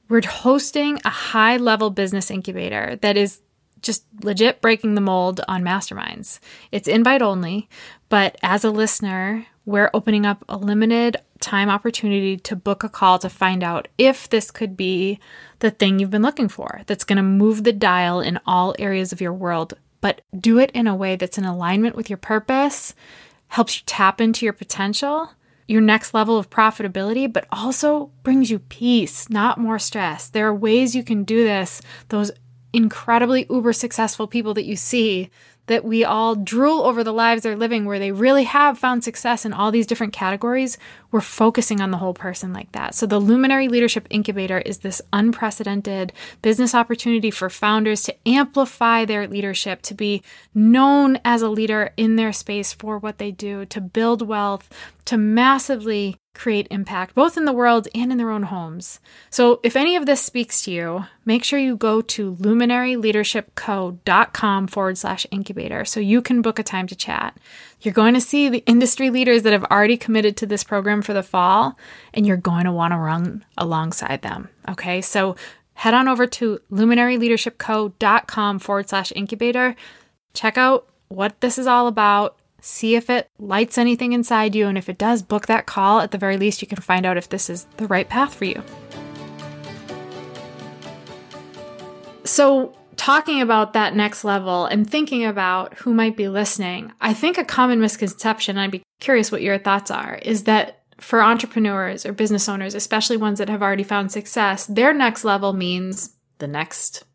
We're 0.10 0.26
hosting 0.26 1.00
a 1.06 1.10
high 1.10 1.58
level 1.58 1.92
business 1.92 2.32
incubator 2.32 2.98
that 3.02 3.18
is 3.18 3.42
just 3.82 4.06
legit 4.24 4.62
breaking 4.62 4.96
the 4.96 5.02
mold 5.02 5.42
on 5.48 5.64
masterminds. 5.64 6.40
It's 6.72 6.88
invite 6.88 7.22
only, 7.22 7.70
but 8.10 8.38
as 8.42 8.64
a 8.64 8.72
listener, 8.72 9.46
we're 9.66 9.92
opening 9.94 10.26
up 10.26 10.44
a 10.48 10.58
limited 10.58 11.18
time 11.40 11.70
opportunity 11.70 12.38
to 12.38 12.56
book 12.56 12.84
a 12.84 12.90
call 12.90 13.20
to 13.20 13.30
find 13.30 13.64
out 13.64 13.88
if 13.98 14.30
this 14.30 14.50
could 14.50 14.78
be 14.78 15.20
the 15.60 15.72
thing 15.72 16.00
you've 16.00 16.10
been 16.10 16.22
looking 16.22 16.48
for 16.48 16.82
that's 16.88 17.04
going 17.04 17.18
to 17.18 17.24
move 17.24 17.64
the 17.64 17.74
dial 17.74 18.22
in 18.22 18.40
all 18.46 18.76
areas 18.80 19.12
of 19.12 19.22
your 19.22 19.34
world, 19.34 19.74
but 20.02 20.22
do 20.40 20.58
it 20.58 20.72
in 20.72 20.88
a 20.88 20.96
way 20.96 21.16
that's 21.16 21.38
in 21.38 21.46
alignment 21.46 21.96
with 21.96 22.10
your 22.10 22.18
purpose, 22.18 22.96
helps 23.50 23.78
you 23.78 23.84
tap 23.86 24.22
into 24.22 24.46
your 24.46 24.54
potential, 24.54 25.32
your 25.68 25.82
next 25.82 26.14
level 26.14 26.38
of 26.38 26.50
profitability, 26.50 27.32
but 27.32 27.46
also 27.52 28.10
brings 28.24 28.50
you 28.50 28.60
peace, 28.60 29.30
not 29.30 29.60
more 29.60 29.80
stress. 29.80 30.30
There 30.30 30.48
are 30.48 30.56
ways 30.56 30.96
you 30.96 31.04
can 31.04 31.24
do 31.24 31.44
this, 31.44 31.82
those 32.08 32.32
incredibly 32.78 33.48
uber 33.50 33.74
successful 33.74 34.28
people 34.28 34.54
that 34.54 34.66
you 34.66 34.76
see 34.76 35.32
that 35.66 35.84
we 35.84 36.06
all 36.06 36.36
drool 36.36 36.84
over 36.84 37.04
the 37.04 37.12
lives 37.12 37.42
they're 37.42 37.58
living 37.58 37.86
where 37.86 38.00
they 38.00 38.12
really 38.12 38.44
have 38.46 38.78
found 38.78 39.04
success 39.04 39.46
in 39.46 39.52
all 39.52 39.72
these 39.72 39.88
different 39.88 40.14
categories, 40.14 40.78
we're 41.12 41.20
focusing 41.20 41.82
on 41.82 41.90
the 41.90 41.98
whole 41.98 42.14
person 42.14 42.54
like 42.54 42.72
that. 42.72 42.96
So, 42.96 43.06
the 43.06 43.20
Luminary 43.20 43.68
Leadership 43.68 44.08
Incubator 44.12 44.60
is 44.60 44.78
this 44.78 45.02
unprecedented 45.12 46.14
business 46.42 46.76
opportunity 46.76 47.32
for 47.32 47.50
founders 47.50 48.04
to 48.04 48.16
amplify 48.28 49.06
their 49.06 49.28
leadership, 49.28 49.82
to 49.82 49.96
be 49.96 50.22
known 50.54 51.20
as 51.26 51.42
a 51.42 51.50
leader 51.50 51.92
in 51.98 52.16
their 52.16 52.32
space 52.32 52.74
for 52.74 53.00
what 53.00 53.18
they 53.18 53.32
do, 53.32 53.66
to 53.66 53.82
build 53.82 54.22
wealth, 54.22 54.70
to 55.06 55.18
massively 55.18 56.16
create 56.38 56.68
impact 56.72 57.14
both 57.16 57.36
in 57.36 57.44
the 57.46 57.52
world 57.52 57.88
and 57.94 58.12
in 58.12 58.18
their 58.18 58.32
own 58.32 58.44
homes. 58.44 59.00
So, 59.30 59.60
if 59.64 59.76
any 59.76 59.96
of 59.96 60.06
this 60.06 60.22
speaks 60.22 60.62
to 60.64 60.72
you, 60.72 61.06
make 61.26 61.44
sure 61.44 61.60
you 61.60 61.76
go 61.76 62.02
to 62.02 62.36
luminaryleadershipco.com 62.36 64.68
forward 64.68 64.98
slash 64.98 65.28
incubator 65.32 65.84
so 65.84 66.00
you 66.00 66.22
can 66.22 66.42
book 66.42 66.60
a 66.60 66.64
time 66.64 66.88
to 66.88 66.96
chat. 66.96 67.38
You're 67.82 67.94
going 67.94 68.14
to 68.14 68.22
see 68.22 68.48
the 68.50 68.64
industry 68.66 69.10
leaders 69.10 69.44
that 69.44 69.54
have 69.54 69.66
already 69.66 69.98
committed 69.98 70.38
to 70.38 70.46
this 70.46 70.64
program 70.64 71.02
for 71.02 71.14
the 71.14 71.24
fall, 71.24 71.78
and 72.14 72.26
you're 72.26 72.38
going 72.38 72.64
to 72.66 72.72
want 72.72 72.94
to 72.94 72.98
run 72.98 73.44
alongside 73.58 74.22
them. 74.22 74.50
Okay, 74.70 75.02
so 75.02 75.36
head 75.74 75.94
on 75.94 76.08
over 76.08 76.26
to 76.28 76.60
luminaryleadershipco.com 76.72 78.60
forward 78.60 78.90
slash 78.90 79.12
incubator. 79.16 79.76
Check 80.34 80.58
out 80.58 80.88
what 81.10 81.40
this 81.42 81.58
is 81.58 81.68
all 81.68 81.88
about 81.88 82.37
see 82.62 82.96
if 82.96 83.10
it 83.10 83.30
lights 83.40 83.78
anything 83.78 84.14
inside 84.14 84.56
you. 84.56 84.68
And 84.68 84.78
if 84.78 84.90
it 84.90 84.98
does, 84.98 85.22
book 85.22 85.48
that 85.48 85.66
call. 85.66 86.00
At 86.00 86.12
the 86.12 86.18
very 86.18 86.38
least, 86.38 86.62
you 86.62 86.68
can 86.68 86.82
find 86.82 87.06
out 87.06 87.18
if 87.18 87.30
this 87.30 87.50
is 87.50 87.66
the 87.78 87.88
right 87.88 88.08
path 88.08 88.34
for 88.34 88.46
you. 88.46 88.64
So, 92.24 92.76
talking 92.98 93.42
about 93.42 93.74
that 93.74 93.96
next 93.96 94.24
level 94.24 94.66
and 94.66 94.90
thinking 94.90 95.24
about 95.24 95.76
who 95.76 95.94
might 95.94 96.18
be 96.18 96.28
listening, 96.28 96.92
I 97.00 97.14
think 97.14 97.38
a 97.38 97.46
common 97.46 97.80
misconception, 97.80 98.58
I'd 98.58 98.72
be 98.72 98.84
curious 99.00 99.32
what 99.32 99.42
your 99.42 99.58
thoughts 99.58 99.92
are, 99.92 100.16
is 100.24 100.44
that 100.44 100.82
for 101.00 101.22
entrepreneurs 101.22 102.06
or 102.06 102.12
business 102.12 102.50
owners, 102.50 102.76
especially 102.76 103.18
ones 103.18 103.40
that 103.40 103.50
have 103.50 103.62
already 103.62 103.84
found 103.84 104.12
success, 104.12 104.66
their 104.66 104.94
next 104.94 105.24
level 105.24 105.54
means 105.54 106.16
the 106.40 106.48
next 106.48 107.06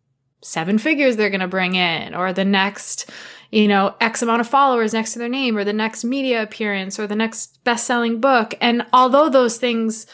seven 0.41 0.79
figures 0.79 1.17
they're 1.17 1.31
going 1.31 1.41
to 1.41 1.49
bring 1.49 1.75
in 1.75 2.15
or 2.15 2.33
the 2.33 2.45
next 2.45 3.11
you 3.53 3.69
know, 3.69 3.95
X 4.01 4.23
amount 4.23 4.41
of 4.41 4.49
followers 4.49 4.95
next 4.95 5.13
to 5.13 5.19
their 5.19 5.29
name 5.29 5.59
or 5.59 5.63
the 5.63 5.75
next 5.75 6.05
media 6.05 6.43
appearance 6.43 6.99
or 6.99 7.07
the 7.07 7.15
next 7.15 7.63
best 7.65 7.87
selling 7.87 8.19
book. 8.19 8.55
And 8.63 8.87
although 8.95 9.29
those 9.29 9.59
things 9.59 10.07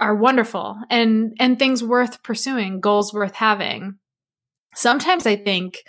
are 0.00 0.14
wonderful 0.14 0.76
and, 0.90 1.36
and 1.38 1.56
things 1.56 1.84
worth 1.84 2.24
pursuing, 2.24 2.80
goals 2.80 3.14
worth 3.14 3.36
having, 3.36 3.98
sometimes 4.74 5.24
I 5.24 5.36
think 5.36 5.84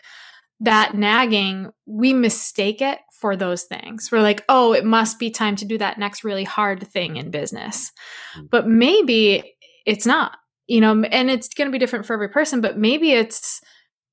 that 0.60 0.93
nagging, 0.93 1.71
we 1.88 2.13
mistake 2.13 2.82
it 2.82 3.00
for 3.19 3.36
those 3.36 3.63
things. 3.63 4.12
We're 4.12 4.21
like, 4.21 4.45
oh, 4.47 4.73
it 4.73 4.86
must 4.86 5.17
be 5.17 5.32
time 5.32 5.56
to 5.56 5.65
do 5.65 5.80
that 5.80 5.97
next 5.97 6.23
really 6.23 6.43
hard 6.43 6.88
thing 6.88 7.15
in 7.15 7.32
business. 7.32 7.91
Hmm. 8.36 8.45
But 8.52 8.67
maybe 8.67 9.56
it's 9.88 10.06
not, 10.06 10.38
you 10.67 10.82
know, 10.82 11.04
and 11.04 11.32
it's 11.32 11.50
going 11.50 11.67
to 11.67 11.71
be 11.71 11.80
different 11.80 12.06
for 12.06 12.13
every 12.13 12.30
person, 12.30 12.62
but 12.62 12.78
maybe 12.78 13.12
it's, 13.12 13.60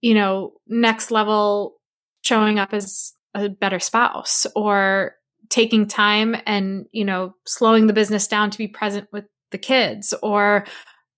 you 0.00 0.14
know, 0.14 0.54
next 0.66 1.10
level 1.10 1.76
showing 2.24 2.58
up 2.58 2.72
as 2.72 3.12
a 3.34 3.48
better 3.48 3.78
spouse 3.78 4.46
or 4.56 5.14
taking 5.50 5.86
time 5.86 6.34
and 6.46 6.86
you 6.92 7.04
know 7.04 7.34
slowing 7.46 7.86
the 7.86 7.92
business 7.92 8.26
down 8.26 8.50
to 8.50 8.58
be 8.58 8.68
present 8.68 9.06
with 9.12 9.24
the 9.50 9.58
kids 9.58 10.14
or 10.22 10.64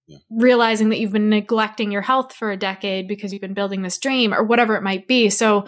yeah. 0.08 0.18
realizing 0.30 0.90
that 0.90 0.98
you've 0.98 1.12
been 1.12 1.30
neglecting 1.30 1.90
your 1.90 2.02
health 2.02 2.34
for 2.34 2.50
a 2.50 2.56
decade 2.56 3.08
because 3.08 3.32
you've 3.32 3.40
been 3.40 3.54
building 3.54 3.82
this 3.82 3.98
dream 3.98 4.34
or 4.34 4.42
whatever 4.42 4.76
it 4.76 4.82
might 4.82 5.06
be. 5.06 5.30
So 5.30 5.66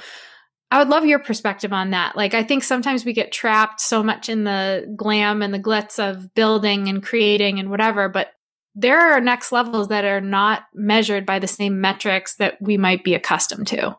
i 0.71 0.79
would 0.79 0.89
love 0.89 1.07
your 1.07 1.19
perspective 1.19 1.73
on 1.73 1.91
that. 1.91 2.17
Like 2.17 2.35
i 2.35 2.43
think 2.43 2.65
sometimes 2.65 3.05
we 3.05 3.13
get 3.13 3.33
trapped 3.33 3.81
so 3.81 4.03
much 4.03 4.29
in 4.29 4.45
the 4.45 4.93
glam 4.97 5.41
and 5.43 5.55
the 5.55 5.61
glitz 5.61 5.99
of 5.99 6.35
building 6.35 6.89
and 6.89 7.03
creating 7.03 7.59
and 7.59 7.71
whatever 7.71 8.09
but 8.09 8.29
there 8.75 9.13
are 9.13 9.21
next 9.21 9.51
levels 9.51 9.89
that 9.89 10.05
are 10.05 10.21
not 10.21 10.65
measured 10.73 11.27
by 11.27 11.41
the 11.41 11.49
same 11.49 11.81
metrics 11.81 12.37
that 12.37 12.59
we 12.61 12.77
might 12.77 13.03
be 13.03 13.15
accustomed 13.15 13.67
to 13.69 13.97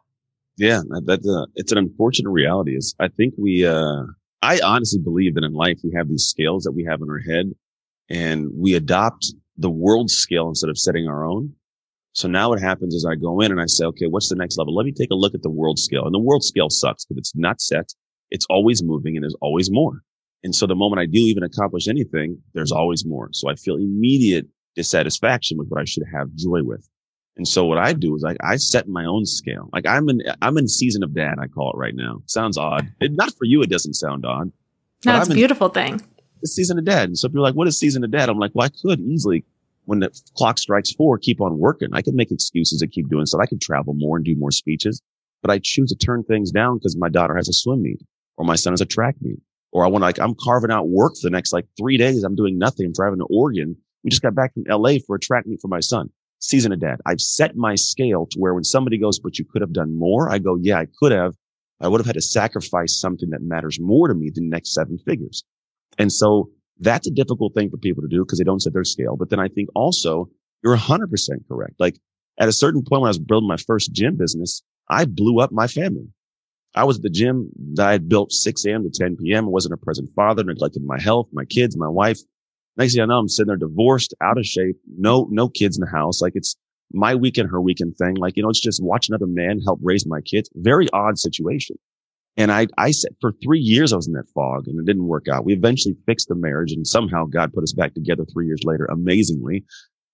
yeah, 0.60 0.82
that's 1.06 1.28
uh, 1.28 1.46
it's 1.56 1.72
an 1.72 1.78
unfortunate 1.78 2.30
reality. 2.30 2.76
Is 2.76 2.96
I 3.00 3.08
think 3.08 3.34
we, 3.38 3.66
uh, 3.66 4.04
I 4.42 4.60
honestly 4.64 5.00
believe 5.00 5.36
that 5.36 5.44
in 5.44 5.54
life 5.54 5.80
we 5.84 5.92
have 5.96 6.10
these 6.10 6.26
scales 6.26 6.64
that 6.64 6.74
we 6.74 6.86
have 6.90 7.02
in 7.02 7.10
our 7.10 7.20
head, 7.20 7.52
and 8.10 8.50
we 8.54 8.74
adopt 8.74 9.34
the 9.58 9.70
world 9.70 10.10
scale 10.10 10.50
instead 10.50 10.70
of 10.70 10.78
setting 10.78 11.08
our 11.08 11.26
own. 11.26 11.54
So 12.14 12.28
now 12.28 12.50
what 12.50 12.60
happens 12.60 12.94
is 12.94 13.06
I 13.06 13.16
go 13.16 13.40
in 13.40 13.52
and 13.52 13.62
I 13.62 13.66
say, 13.68 13.86
okay, 13.86 14.08
what's 14.08 14.30
the 14.30 14.36
next 14.36 14.58
level? 14.58 14.76
Let 14.76 14.86
me 14.86 14.92
take 14.92 15.12
a 15.12 15.16
look 15.16 15.36
at 15.36 15.44
the 15.44 15.50
world 15.50 15.80
scale. 15.80 16.06
And 16.06 16.14
the 16.14 16.20
world 16.20 16.44
scale 16.44 16.70
sucks 16.70 17.06
because 17.06 17.20
it's 17.20 17.36
not 17.36 17.62
set. 17.62 17.94
It's 18.30 18.46
always 18.50 18.84
moving 18.84 19.16
and 19.16 19.24
there's 19.24 19.36
always 19.42 19.70
more. 19.72 20.02
And 20.44 20.56
so 20.56 20.66
the 20.66 20.76
moment 20.76 21.02
I 21.02 21.06
do 21.06 21.20
even 21.20 21.44
accomplish 21.44 21.88
anything, 21.88 22.42
there's 22.54 22.72
always 22.72 23.06
more. 23.06 23.30
So 23.34 23.50
I 23.50 23.56
feel 23.56 23.76
immediate 23.76 24.48
dissatisfaction 24.76 25.58
with 25.58 25.68
what 25.70 25.82
I 25.82 25.86
should 25.86 26.04
have 26.14 26.34
joy 26.36 26.64
with. 26.64 26.88
And 27.40 27.48
so 27.48 27.64
what 27.64 27.78
I 27.78 27.94
do 27.94 28.14
is 28.18 28.22
like 28.22 28.36
I 28.44 28.58
set 28.58 28.90
my 28.90 29.06
own 29.06 29.26
scale. 29.26 29.70
Like 29.72 29.88
I'm 29.88 30.10
in 30.10 30.22
I'm 30.42 30.58
in 30.58 30.68
season 30.68 31.04
of 31.04 31.16
dad, 31.16 31.36
I 31.40 31.48
call 31.48 31.72
it 31.72 31.78
right 31.78 31.96
now. 31.96 32.22
Sounds 32.26 32.58
odd. 32.58 32.92
It, 33.00 33.14
not 33.14 33.34
for 33.38 33.46
you, 33.46 33.62
it 33.62 33.70
doesn't 33.70 33.94
sound 33.94 34.26
odd. 34.26 34.52
No, 35.06 35.18
it's 35.18 35.30
a 35.30 35.34
beautiful 35.34 35.70
thing. 35.70 36.02
It's 36.42 36.52
season 36.52 36.78
of 36.78 36.84
dad. 36.84 37.08
And 37.08 37.18
so 37.18 37.30
people 37.30 37.40
are 37.40 37.48
like, 37.48 37.56
what 37.56 37.70
is 37.70 37.80
season 37.80 38.04
of 38.04 38.12
dad? 38.12 38.28
I'm 38.28 38.40
like, 38.40 38.52
well, 38.54 38.66
I 38.66 38.70
could 38.82 39.00
easily 39.00 39.46
when 39.86 40.02
the 40.02 40.12
clock 40.36 40.58
strikes 40.58 40.92
four, 40.92 41.18
keep 41.18 41.40
on 41.40 41.58
working. 41.58 41.88
I 41.94 42.02
could 42.02 42.14
make 42.14 42.30
excuses 42.30 42.82
to 42.82 42.88
keep 42.88 43.08
doing 43.08 43.26
stuff. 43.26 43.40
I 43.42 43.46
could 43.46 43.62
travel 43.62 43.94
more 43.94 44.18
and 44.18 44.26
do 44.26 44.36
more 44.36 44.52
speeches, 44.52 45.02
but 45.42 45.50
I 45.50 45.62
choose 45.64 45.92
to 45.92 45.96
turn 45.96 46.26
things 46.26 46.52
down 46.52 46.78
because 46.78 46.98
my 46.98 47.08
daughter 47.08 47.38
has 47.38 47.48
a 47.48 47.54
swim 47.54 47.84
meet 47.84 48.02
or 48.36 48.44
my 48.44 48.56
son 48.56 48.74
has 48.74 48.82
a 48.82 48.86
track 48.86 49.16
meet 49.22 49.40
or 49.72 49.86
I 49.86 49.88
want 49.88 50.02
to 50.02 50.08
like, 50.08 50.20
I'm 50.20 50.36
carving 50.44 50.72
out 50.72 50.90
work 50.90 51.14
for 51.14 51.28
the 51.28 51.32
next 51.32 51.54
like 51.54 51.68
three 51.78 51.96
days. 51.96 52.26
I'm 52.26 52.36
doing 52.36 52.58
nothing. 52.58 52.88
I'm 52.88 52.92
driving 52.92 53.20
to 53.20 53.28
Oregon. 53.30 53.78
We 54.04 54.10
just 54.10 54.22
got 54.22 54.36
back 54.36 54.54
from 54.54 54.66
LA 54.68 54.98
for 55.08 55.16
a 55.16 55.20
track 55.20 55.48
meet 55.48 55.62
for 55.62 55.70
my 55.70 55.80
son. 55.80 56.10
Season 56.40 56.72
of 56.72 56.80
dad. 56.80 57.02
I've 57.06 57.22
set 57.22 57.56
my 57.56 57.76
scale 57.76 58.26
to 58.28 58.40
where 58.40 58.54
when 58.54 58.64
somebody 58.64 58.98
goes, 58.98 59.20
but 59.20 59.38
you 59.38 59.46
could 59.46 59.62
have 59.62 59.74
done 59.74 59.98
more. 59.98 60.32
I 60.32 60.40
go, 60.40 60.58
yeah, 60.60 60.80
I 60.80 60.88
could 61.00 61.12
have. 61.12 61.36
I 61.82 61.88
would 61.88 62.00
have 62.00 62.06
had 62.06 62.16
to 62.16 62.22
sacrifice 62.22 63.00
something 63.00 63.30
that 63.30 63.42
matters 63.42 63.80
more 63.80 64.08
to 64.08 64.14
me 64.14 64.32
than 64.34 64.50
next 64.50 64.74
seven 64.74 64.98
figures. 65.06 65.44
And 65.98 66.12
so 66.12 66.50
that's 66.80 67.08
a 67.08 67.12
difficult 67.12 67.54
thing 67.54 67.70
for 67.70 67.78
people 67.78 68.02
to 68.02 68.10
do 68.10 68.24
because 68.24 68.38
they 68.38 68.44
don't 68.46 68.62
set 68.62 68.74
their 68.74 68.84
scale. 68.84 69.16
But 69.18 69.30
then 69.30 69.40
I 69.40 69.48
think 69.48 69.70
also 69.76 70.30
you're 70.64 70.78
100% 70.78 71.10
correct. 71.48 71.74
Like 71.80 72.00
at 72.38 72.48
a 72.48 72.54
certain 72.54 72.82
point 72.82 73.02
when 73.02 73.08
I 73.08 73.10
was 73.10 73.20
building 73.20 73.48
my 73.48 73.58
first 73.58 73.92
gym 73.92 74.18
business, 74.18 74.62
I 74.90 75.06
blew 75.06 75.40
up 75.40 75.52
my 75.52 75.68
family. 75.68 76.08
I 76.76 76.84
was 76.84 76.98
at 76.98 77.04
the 77.04 77.10
gym 77.10 77.50
that 77.74 77.88
I 77.88 77.92
had 77.94 78.10
built 78.10 78.32
6 78.32 78.66
a.m. 78.66 78.84
to 78.84 78.90
10 78.90 79.18
p.m. 79.18 79.46
I 79.46 79.50
wasn't 79.50 79.74
a 79.74 79.78
present 79.78 80.10
father, 80.16 80.44
neglected 80.44 80.84
my 80.84 81.00
health, 81.02 81.28
my 81.34 81.46
kids, 81.46 81.76
my 81.76 81.88
wife. 81.88 82.20
Next 82.80 82.94
thing 82.94 83.04
I 83.04 83.06
know, 83.06 83.20
I'm 83.20 83.28
sitting 83.28 83.50
there 83.50 83.58
divorced, 83.58 84.14
out 84.24 84.38
of 84.38 84.46
shape, 84.46 84.78
no, 84.98 85.28
no 85.30 85.50
kids 85.50 85.78
in 85.78 85.82
the 85.82 85.92
house. 85.92 86.22
Like 86.22 86.32
it's 86.36 86.56
my 86.94 87.14
weekend, 87.14 87.50
her 87.50 87.62
weekend 87.62 87.98
thing. 87.98 88.16
Like, 88.16 88.38
you 88.38 88.44
know, 88.44 88.50
it's 88.50 88.62
just 88.62 88.82
watch 88.82 89.10
another 89.10 89.28
man 89.28 89.60
help 89.60 89.80
raise 89.84 90.08
my 90.08 90.22
kids. 90.22 90.50
Very 90.56 90.88
odd 90.94 91.20
situation. 91.20 91.76
And 92.38 92.54
I, 92.54 92.68
I 92.78 92.92
said 92.92 93.12
for 93.20 93.34
three 93.44 93.60
years, 93.60 93.92
I 93.92 93.98
was 93.98 94.08
in 94.08 94.14
that 94.14 94.30
fog 94.34 94.66
and 94.68 94.80
it 94.80 94.86
didn't 94.86 95.08
work 95.08 95.28
out. 95.28 95.44
We 95.44 95.54
eventually 95.54 95.98
fixed 96.06 96.30
the 96.30 96.36
marriage 96.36 96.72
and 96.72 96.88
somehow 96.88 97.26
God 97.26 97.54
put 97.54 97.64
us 97.64 97.74
back 97.74 97.94
together 97.94 98.24
three 98.32 98.48
years 98.48 98.62
later, 98.64 98.86
amazingly. 98.86 99.66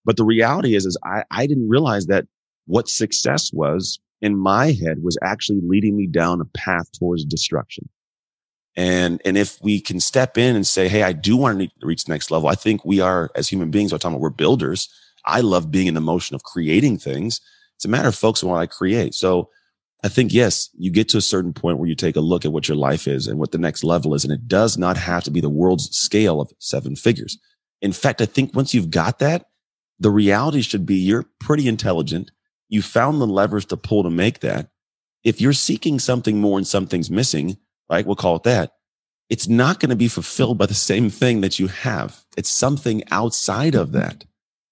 But 0.04 0.18
the 0.18 0.26
reality 0.26 0.76
is, 0.76 0.88
is 0.88 0.98
I, 1.06 1.24
I 1.30 1.46
didn't 1.46 1.70
realize 1.70 2.08
that 2.08 2.26
what 2.66 2.90
success 2.90 3.52
was 3.54 4.00
in 4.24 4.40
my 4.40 4.72
head 4.72 5.04
was 5.04 5.20
actually 5.24 5.60
leading 5.62 5.96
me 5.96 6.08
down 6.08 6.42
a 6.42 6.46
path 6.58 6.92
towards 6.98 7.26
destruction. 7.26 7.88
And, 8.76 9.22
and 9.24 9.38
if 9.38 9.62
we 9.62 9.80
can 9.80 10.00
step 10.00 10.38
in 10.38 10.56
and 10.56 10.68
say, 10.68 10.88
Hey, 10.88 11.04
I 11.04 11.14
do 11.14 11.38
want 11.38 11.60
to 11.60 11.70
reach 11.82 12.06
the 12.06 12.14
next 12.14 12.30
level. 12.30 12.50
I 12.50 12.56
think 12.56 12.84
we 12.84 13.00
are 13.00 13.32
as 13.36 13.48
human 13.48 13.72
beings, 13.72 13.94
all 13.94 14.00
talking 14.00 14.16
about 14.16 14.22
we're 14.22 14.30
builders. 14.30 14.90
I 15.26 15.42
love 15.42 15.72
being 15.72 15.88
in 15.88 15.94
the 15.94 16.02
motion 16.02 16.36
of 16.36 16.44
creating 16.44 16.98
things. 16.98 17.42
It's 17.76 17.86
a 17.86 17.90
matter 17.90 18.10
of 18.10 18.24
on 18.24 18.50
what 18.50 18.60
I 18.60 18.66
create. 18.66 19.14
So 19.14 19.50
I 20.04 20.08
think, 20.08 20.34
yes, 20.34 20.70
you 20.78 20.92
get 20.92 21.10
to 21.10 21.18
a 21.18 21.22
certain 21.22 21.52
point 21.52 21.80
where 21.80 21.90
you 21.90 21.96
take 21.96 22.16
a 22.16 22.22
look 22.22 22.46
at 22.46 22.52
what 22.52 22.68
your 22.68 22.78
life 22.78 23.08
is 23.08 23.28
and 23.28 23.40
what 23.40 23.52
the 23.52 23.58
next 23.58 23.84
level 23.84 24.14
is. 24.14 24.24
And 24.24 24.32
it 24.32 24.48
does 24.48 24.78
not 24.78 24.98
have 24.98 25.24
to 25.24 25.32
be 25.32 25.42
the 25.42 25.50
world's 25.50 25.90
scale 25.98 26.40
of 26.40 26.52
seven 26.60 26.96
figures. 26.96 27.40
In 27.82 27.92
fact, 27.92 28.22
I 28.22 28.26
think 28.26 28.56
once 28.56 28.74
you've 28.74 28.92
got 28.92 29.20
that, 29.20 29.48
the 30.00 30.12
reality 30.12 30.62
should 30.62 30.86
be 30.86 30.96
you're 30.96 31.26
pretty 31.40 31.68
intelligent. 31.68 32.32
You 32.70 32.82
found 32.82 33.20
the 33.20 33.28
levers 33.28 33.66
to 33.66 33.78
pull 33.78 34.04
to 34.04 34.10
make 34.10 34.42
that. 34.42 34.70
If 35.24 35.42
you're 35.42 35.54
seeking 35.54 35.98
something 36.00 36.40
more 36.40 36.58
and 36.58 36.68
something's 36.68 37.10
missing, 37.10 37.58
right? 37.90 38.06
We'll 38.06 38.16
call 38.16 38.38
it 38.38 38.44
that. 38.44 38.74
It's 39.30 39.48
not 39.48 39.80
going 39.80 39.90
to 39.90 39.96
be 39.96 40.08
fulfilled 40.08 40.58
by 40.58 40.68
the 40.68 40.74
same 40.74 41.10
thing 41.10 41.42
that 41.42 41.58
you 41.58 41.68
have. 41.68 42.24
It's 42.38 42.50
something 42.50 43.04
outside 43.10 43.76
of 43.76 43.92
that. 43.94 44.26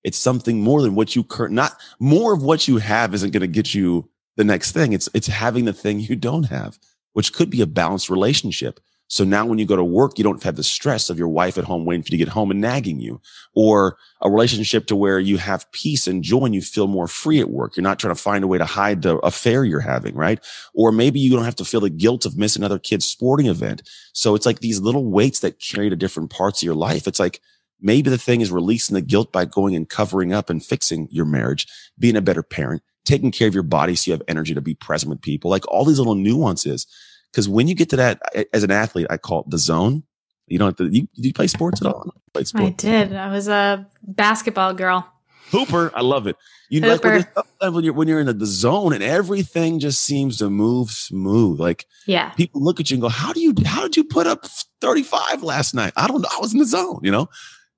It's 0.03 0.17
something 0.17 0.61
more 0.61 0.81
than 0.81 0.95
what 0.95 1.15
you 1.15 1.23
current, 1.23 1.53
not 1.53 1.77
more 1.99 2.33
of 2.33 2.43
what 2.43 2.67
you 2.67 2.77
have 2.77 3.13
isn't 3.13 3.31
going 3.31 3.41
to 3.41 3.47
get 3.47 3.73
you 3.73 4.09
the 4.35 4.43
next 4.43 4.71
thing. 4.71 4.93
It's, 4.93 5.09
it's 5.13 5.27
having 5.27 5.65
the 5.65 5.73
thing 5.73 5.99
you 5.99 6.15
don't 6.15 6.43
have, 6.43 6.77
which 7.13 7.33
could 7.33 7.49
be 7.49 7.61
a 7.61 7.67
balanced 7.67 8.09
relationship. 8.09 8.79
So 9.13 9.23
now 9.23 9.45
when 9.45 9.59
you 9.59 9.65
go 9.67 9.75
to 9.75 9.83
work, 9.83 10.17
you 10.17 10.23
don't 10.23 10.41
have 10.41 10.55
the 10.55 10.63
stress 10.63 11.11
of 11.11 11.19
your 11.19 11.27
wife 11.27 11.59
at 11.59 11.65
home 11.65 11.85
waiting 11.85 12.01
for 12.01 12.07
you 12.07 12.17
to 12.17 12.25
get 12.25 12.29
home 12.29 12.49
and 12.49 12.59
nagging 12.59 12.99
you 12.99 13.21
or 13.53 13.95
a 14.21 14.31
relationship 14.31 14.87
to 14.87 14.95
where 14.95 15.19
you 15.19 15.37
have 15.37 15.71
peace 15.71 16.07
and 16.07 16.23
joy 16.23 16.45
and 16.45 16.55
you 16.55 16.63
feel 16.63 16.87
more 16.87 17.07
free 17.07 17.39
at 17.39 17.51
work. 17.51 17.77
You're 17.77 17.83
not 17.83 17.99
trying 17.99 18.15
to 18.15 18.19
find 18.19 18.43
a 18.43 18.47
way 18.47 18.57
to 18.57 18.65
hide 18.65 19.03
the 19.03 19.17
affair 19.17 19.65
you're 19.65 19.81
having, 19.81 20.15
right? 20.15 20.39
Or 20.73 20.91
maybe 20.91 21.19
you 21.19 21.29
don't 21.29 21.45
have 21.45 21.57
to 21.57 21.63
feel 21.63 21.81
the 21.81 21.91
guilt 21.91 22.25
of 22.25 22.39
missing 22.39 22.63
another 22.63 22.79
kid's 22.79 23.05
sporting 23.05 23.45
event. 23.45 23.87
So 24.13 24.33
it's 24.33 24.47
like 24.47 24.61
these 24.61 24.81
little 24.81 25.05
weights 25.05 25.41
that 25.41 25.59
carry 25.59 25.91
to 25.91 25.95
different 25.95 26.31
parts 26.31 26.63
of 26.63 26.65
your 26.65 26.73
life. 26.73 27.05
It's 27.05 27.19
like, 27.19 27.39
maybe 27.79 28.09
the 28.09 28.17
thing 28.17 28.41
is 28.41 28.51
releasing 28.51 28.95
the 28.95 29.01
guilt 29.01 29.31
by 29.31 29.45
going 29.45 29.75
and 29.75 29.87
covering 29.87 30.33
up 30.33 30.49
and 30.49 30.65
fixing 30.65 31.07
your 31.11 31.25
marriage, 31.25 31.67
being 31.99 32.15
a 32.15 32.21
better 32.21 32.41
parent, 32.41 32.81
taking 33.05 33.31
care 33.31 33.47
of 33.47 33.53
your 33.53 33.61
body 33.61 33.93
so 33.93 34.09
you 34.09 34.13
have 34.13 34.23
energy 34.27 34.55
to 34.55 34.61
be 34.61 34.73
present 34.73 35.11
with 35.11 35.21
people, 35.21 35.51
like 35.51 35.67
all 35.67 35.85
these 35.85 35.99
little 35.99 36.15
nuances. 36.15 36.87
Because 37.33 37.49
when 37.49 37.67
you 37.67 37.73
get 37.73 37.89
to 37.89 37.95
that, 37.95 38.21
as 38.53 38.63
an 38.63 38.69
athlete, 38.69 39.07
I 39.09 39.17
call 39.17 39.41
it 39.41 39.49
the 39.49 39.57
zone. 39.57 40.03
You 40.45 40.59
don't 40.59 40.67
have 40.67 40.87
to, 40.87 40.95
you, 40.95 41.07
you 41.15 41.33
play 41.33 41.47
sports 41.47 41.81
at 41.81 41.87
all? 41.87 42.13
I, 42.35 42.43
sports. 42.43 42.55
I 42.55 42.69
did. 42.69 43.15
I 43.15 43.31
was 43.31 43.47
a 43.47 43.87
basketball 44.03 44.75
girl. 44.75 45.11
Hooper. 45.49 45.91
I 45.95 46.01
love 46.01 46.27
it. 46.27 46.35
You 46.69 46.81
like 46.81 47.03
when 47.03 47.25
you're, 47.61 47.71
when 47.71 47.83
you're, 47.83 47.93
when 47.93 48.07
you're 48.07 48.19
in 48.19 48.27
the, 48.27 48.33
the 48.33 48.45
zone 48.45 48.93
and 48.93 49.03
everything 49.03 49.79
just 49.79 50.01
seems 50.01 50.37
to 50.37 50.49
move 50.49 50.91
smooth. 50.91 51.59
Like, 51.59 51.85
yeah, 52.05 52.29
people 52.31 52.63
look 52.63 52.79
at 52.79 52.91
you 52.91 52.95
and 52.95 53.01
go, 53.01 53.09
how 53.09 53.33
do 53.33 53.41
you, 53.41 53.53
how 53.65 53.81
did 53.81 53.97
you 53.97 54.03
put 54.03 54.27
up 54.27 54.45
35 54.81 55.41
last 55.41 55.73
night? 55.73 55.93
I 55.95 56.07
don't 56.07 56.21
know. 56.21 56.29
I 56.31 56.39
was 56.39 56.53
in 56.53 56.59
the 56.59 56.65
zone, 56.65 56.99
you 57.01 57.11
know? 57.11 57.29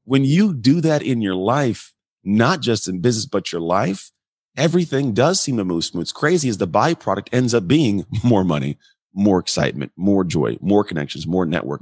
When 0.03 0.25
you 0.25 0.53
do 0.53 0.81
that 0.81 1.01
in 1.01 1.21
your 1.21 1.35
life, 1.35 1.93
not 2.23 2.59
just 2.59 2.87
in 2.87 2.99
business, 3.01 3.25
but 3.25 3.51
your 3.51 3.61
life, 3.61 4.11
everything 4.57 5.13
does 5.13 5.39
seem 5.39 5.57
to 5.57 5.65
move 5.65 5.83
smooth. 5.83 6.03
It's 6.03 6.11
crazy 6.11 6.49
as 6.49 6.57
the 6.57 6.67
byproduct 6.67 7.29
ends 7.31 7.53
up 7.53 7.67
being 7.67 8.05
more 8.23 8.43
money, 8.43 8.77
more 9.15 9.39
excitement, 9.39 9.91
more 9.95 10.23
joy, 10.23 10.57
more 10.61 10.83
connections, 10.83 11.25
more 11.25 11.45
network. 11.45 11.81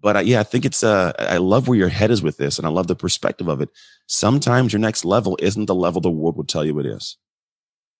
But 0.00 0.16
uh, 0.16 0.20
yeah, 0.20 0.40
I 0.40 0.42
think 0.42 0.64
it's, 0.64 0.82
uh, 0.82 1.12
I 1.18 1.36
love 1.38 1.68
where 1.68 1.78
your 1.78 1.88
head 1.88 2.10
is 2.10 2.22
with 2.22 2.36
this 2.36 2.58
and 2.58 2.66
I 2.66 2.70
love 2.70 2.88
the 2.88 2.96
perspective 2.96 3.48
of 3.48 3.60
it. 3.60 3.70
Sometimes 4.08 4.72
your 4.72 4.80
next 4.80 5.04
level 5.04 5.38
isn't 5.40 5.66
the 5.66 5.74
level 5.74 6.00
the 6.00 6.10
world 6.10 6.36
would 6.36 6.48
tell 6.48 6.64
you 6.64 6.78
it 6.80 6.86
is. 6.86 7.16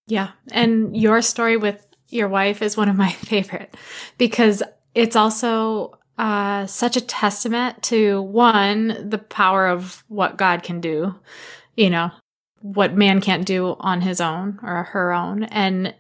Yeah. 0.09 0.31
And 0.51 0.97
your 0.97 1.23
story 1.23 1.57
with 1.57 1.87
your 2.09 2.29
wife 2.29 2.61
is 2.61 2.77
one 2.77 2.89
of 2.89 2.97
my 2.97 3.13
favorite 3.13 3.77
because 4.19 4.63
it's 4.95 5.17
also 5.17 5.99
uh, 6.19 6.67
such 6.67 6.97
a 6.97 7.01
testament 7.01 7.83
to 7.85 8.21
one, 8.23 9.09
the 9.09 9.19
power 9.19 9.69
of 9.69 10.05
what 10.09 10.37
God 10.37 10.63
can 10.63 10.81
do, 10.81 11.15
you 11.77 11.89
know, 11.89 12.11
what 12.61 12.95
man 12.95 13.21
can't 13.21 13.47
do 13.47 13.77
on 13.81 14.01
his 14.01 14.21
own 14.21 14.59
or 14.63 14.85
her 14.85 15.13
own 15.13 15.45
and 15.45 15.95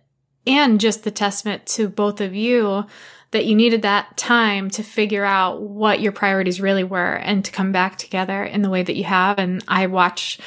and 0.47 0.81
just 0.81 1.05
the 1.05 1.11
testament 1.11 1.67
to 1.67 1.89
both 1.89 2.21
of 2.21 2.35
you 2.35 2.85
that 3.31 3.47
you 3.47 3.55
needed 3.55 3.83
that 3.83 4.17
time 4.17 4.69
to 4.69 4.83
figure 4.83 5.25
out 5.25 5.63
what 5.63 6.01
your 6.01 6.13
priorities 6.13 6.61
really 6.61 6.85
were 6.85 7.15
and 7.15 7.45
to 7.45 7.53
come 7.53 7.73
back 7.73 7.97
together 7.97 8.45
in 8.45 8.63
the 8.63 8.71
way 8.71 8.83
that 8.83 8.97
you 8.97 9.05
have 9.05 9.39
and 9.39 9.65
I 9.69 9.87
watch 9.87 10.39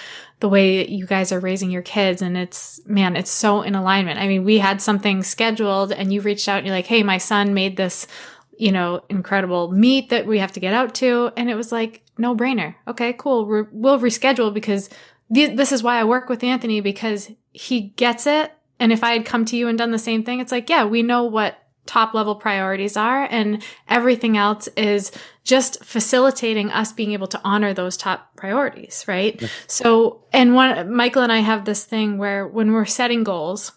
the 0.41 0.49
way 0.49 0.85
you 0.85 1.05
guys 1.05 1.31
are 1.31 1.39
raising 1.39 1.71
your 1.71 1.81
kids 1.81 2.21
and 2.21 2.37
it's 2.37 2.81
man 2.85 3.15
it's 3.15 3.31
so 3.31 3.61
in 3.61 3.73
alignment. 3.73 4.19
I 4.19 4.27
mean, 4.27 4.43
we 4.43 4.59
had 4.59 4.81
something 4.81 5.23
scheduled 5.23 5.91
and 5.91 6.13
you 6.13 6.21
reached 6.21 6.47
out 6.47 6.57
and 6.57 6.67
you're 6.67 6.75
like, 6.75 6.87
"Hey, 6.87 7.03
my 7.03 7.17
son 7.17 7.53
made 7.53 7.77
this 7.77 8.05
you 8.57 8.71
know, 8.71 9.03
incredible 9.09 9.71
meet 9.71 10.09
that 10.09 10.25
we 10.25 10.39
have 10.39 10.51
to 10.53 10.59
get 10.59 10.73
out 10.73 10.95
to. 10.95 11.31
And 11.35 11.49
it 11.49 11.55
was 11.55 11.71
like, 11.71 12.01
no 12.17 12.35
brainer. 12.35 12.75
Okay, 12.87 13.13
cool. 13.13 13.45
We'll 13.45 13.99
reschedule 13.99 14.53
because 14.53 14.89
th- 15.33 15.57
this 15.57 15.71
is 15.71 15.83
why 15.83 15.99
I 15.99 16.03
work 16.03 16.29
with 16.29 16.43
Anthony 16.43 16.81
because 16.81 17.31
he 17.51 17.81
gets 17.81 18.25
it. 18.27 18.53
And 18.79 18.91
if 18.91 19.03
I 19.03 19.11
had 19.11 19.25
come 19.25 19.45
to 19.45 19.57
you 19.57 19.67
and 19.67 19.77
done 19.77 19.91
the 19.91 19.99
same 19.99 20.23
thing, 20.23 20.39
it's 20.39 20.51
like, 20.51 20.69
yeah, 20.69 20.85
we 20.85 21.01
know 21.01 21.23
what 21.23 21.57
top 21.85 22.13
level 22.13 22.35
priorities 22.35 22.97
are 22.97 23.27
and 23.29 23.63
everything 23.87 24.37
else 24.37 24.67
is 24.75 25.11
just 25.43 25.83
facilitating 25.85 26.71
us 26.71 26.91
being 26.91 27.13
able 27.13 27.27
to 27.27 27.39
honor 27.43 27.73
those 27.73 27.95
top 27.95 28.35
priorities, 28.35 29.05
right? 29.07 29.39
Yeah. 29.39 29.47
So, 29.67 30.23
and 30.33 30.55
one, 30.55 30.93
Michael 30.93 31.21
and 31.21 31.31
I 31.31 31.39
have 31.39 31.65
this 31.65 31.83
thing 31.83 32.17
where 32.17 32.47
when 32.47 32.71
we're 32.73 32.85
setting 32.85 33.23
goals 33.23 33.71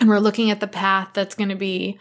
and 0.00 0.08
we're 0.08 0.18
looking 0.18 0.50
at 0.50 0.60
the 0.60 0.66
path 0.66 1.10
that's 1.14 1.34
going 1.34 1.50
to 1.50 1.56
be 1.56 1.98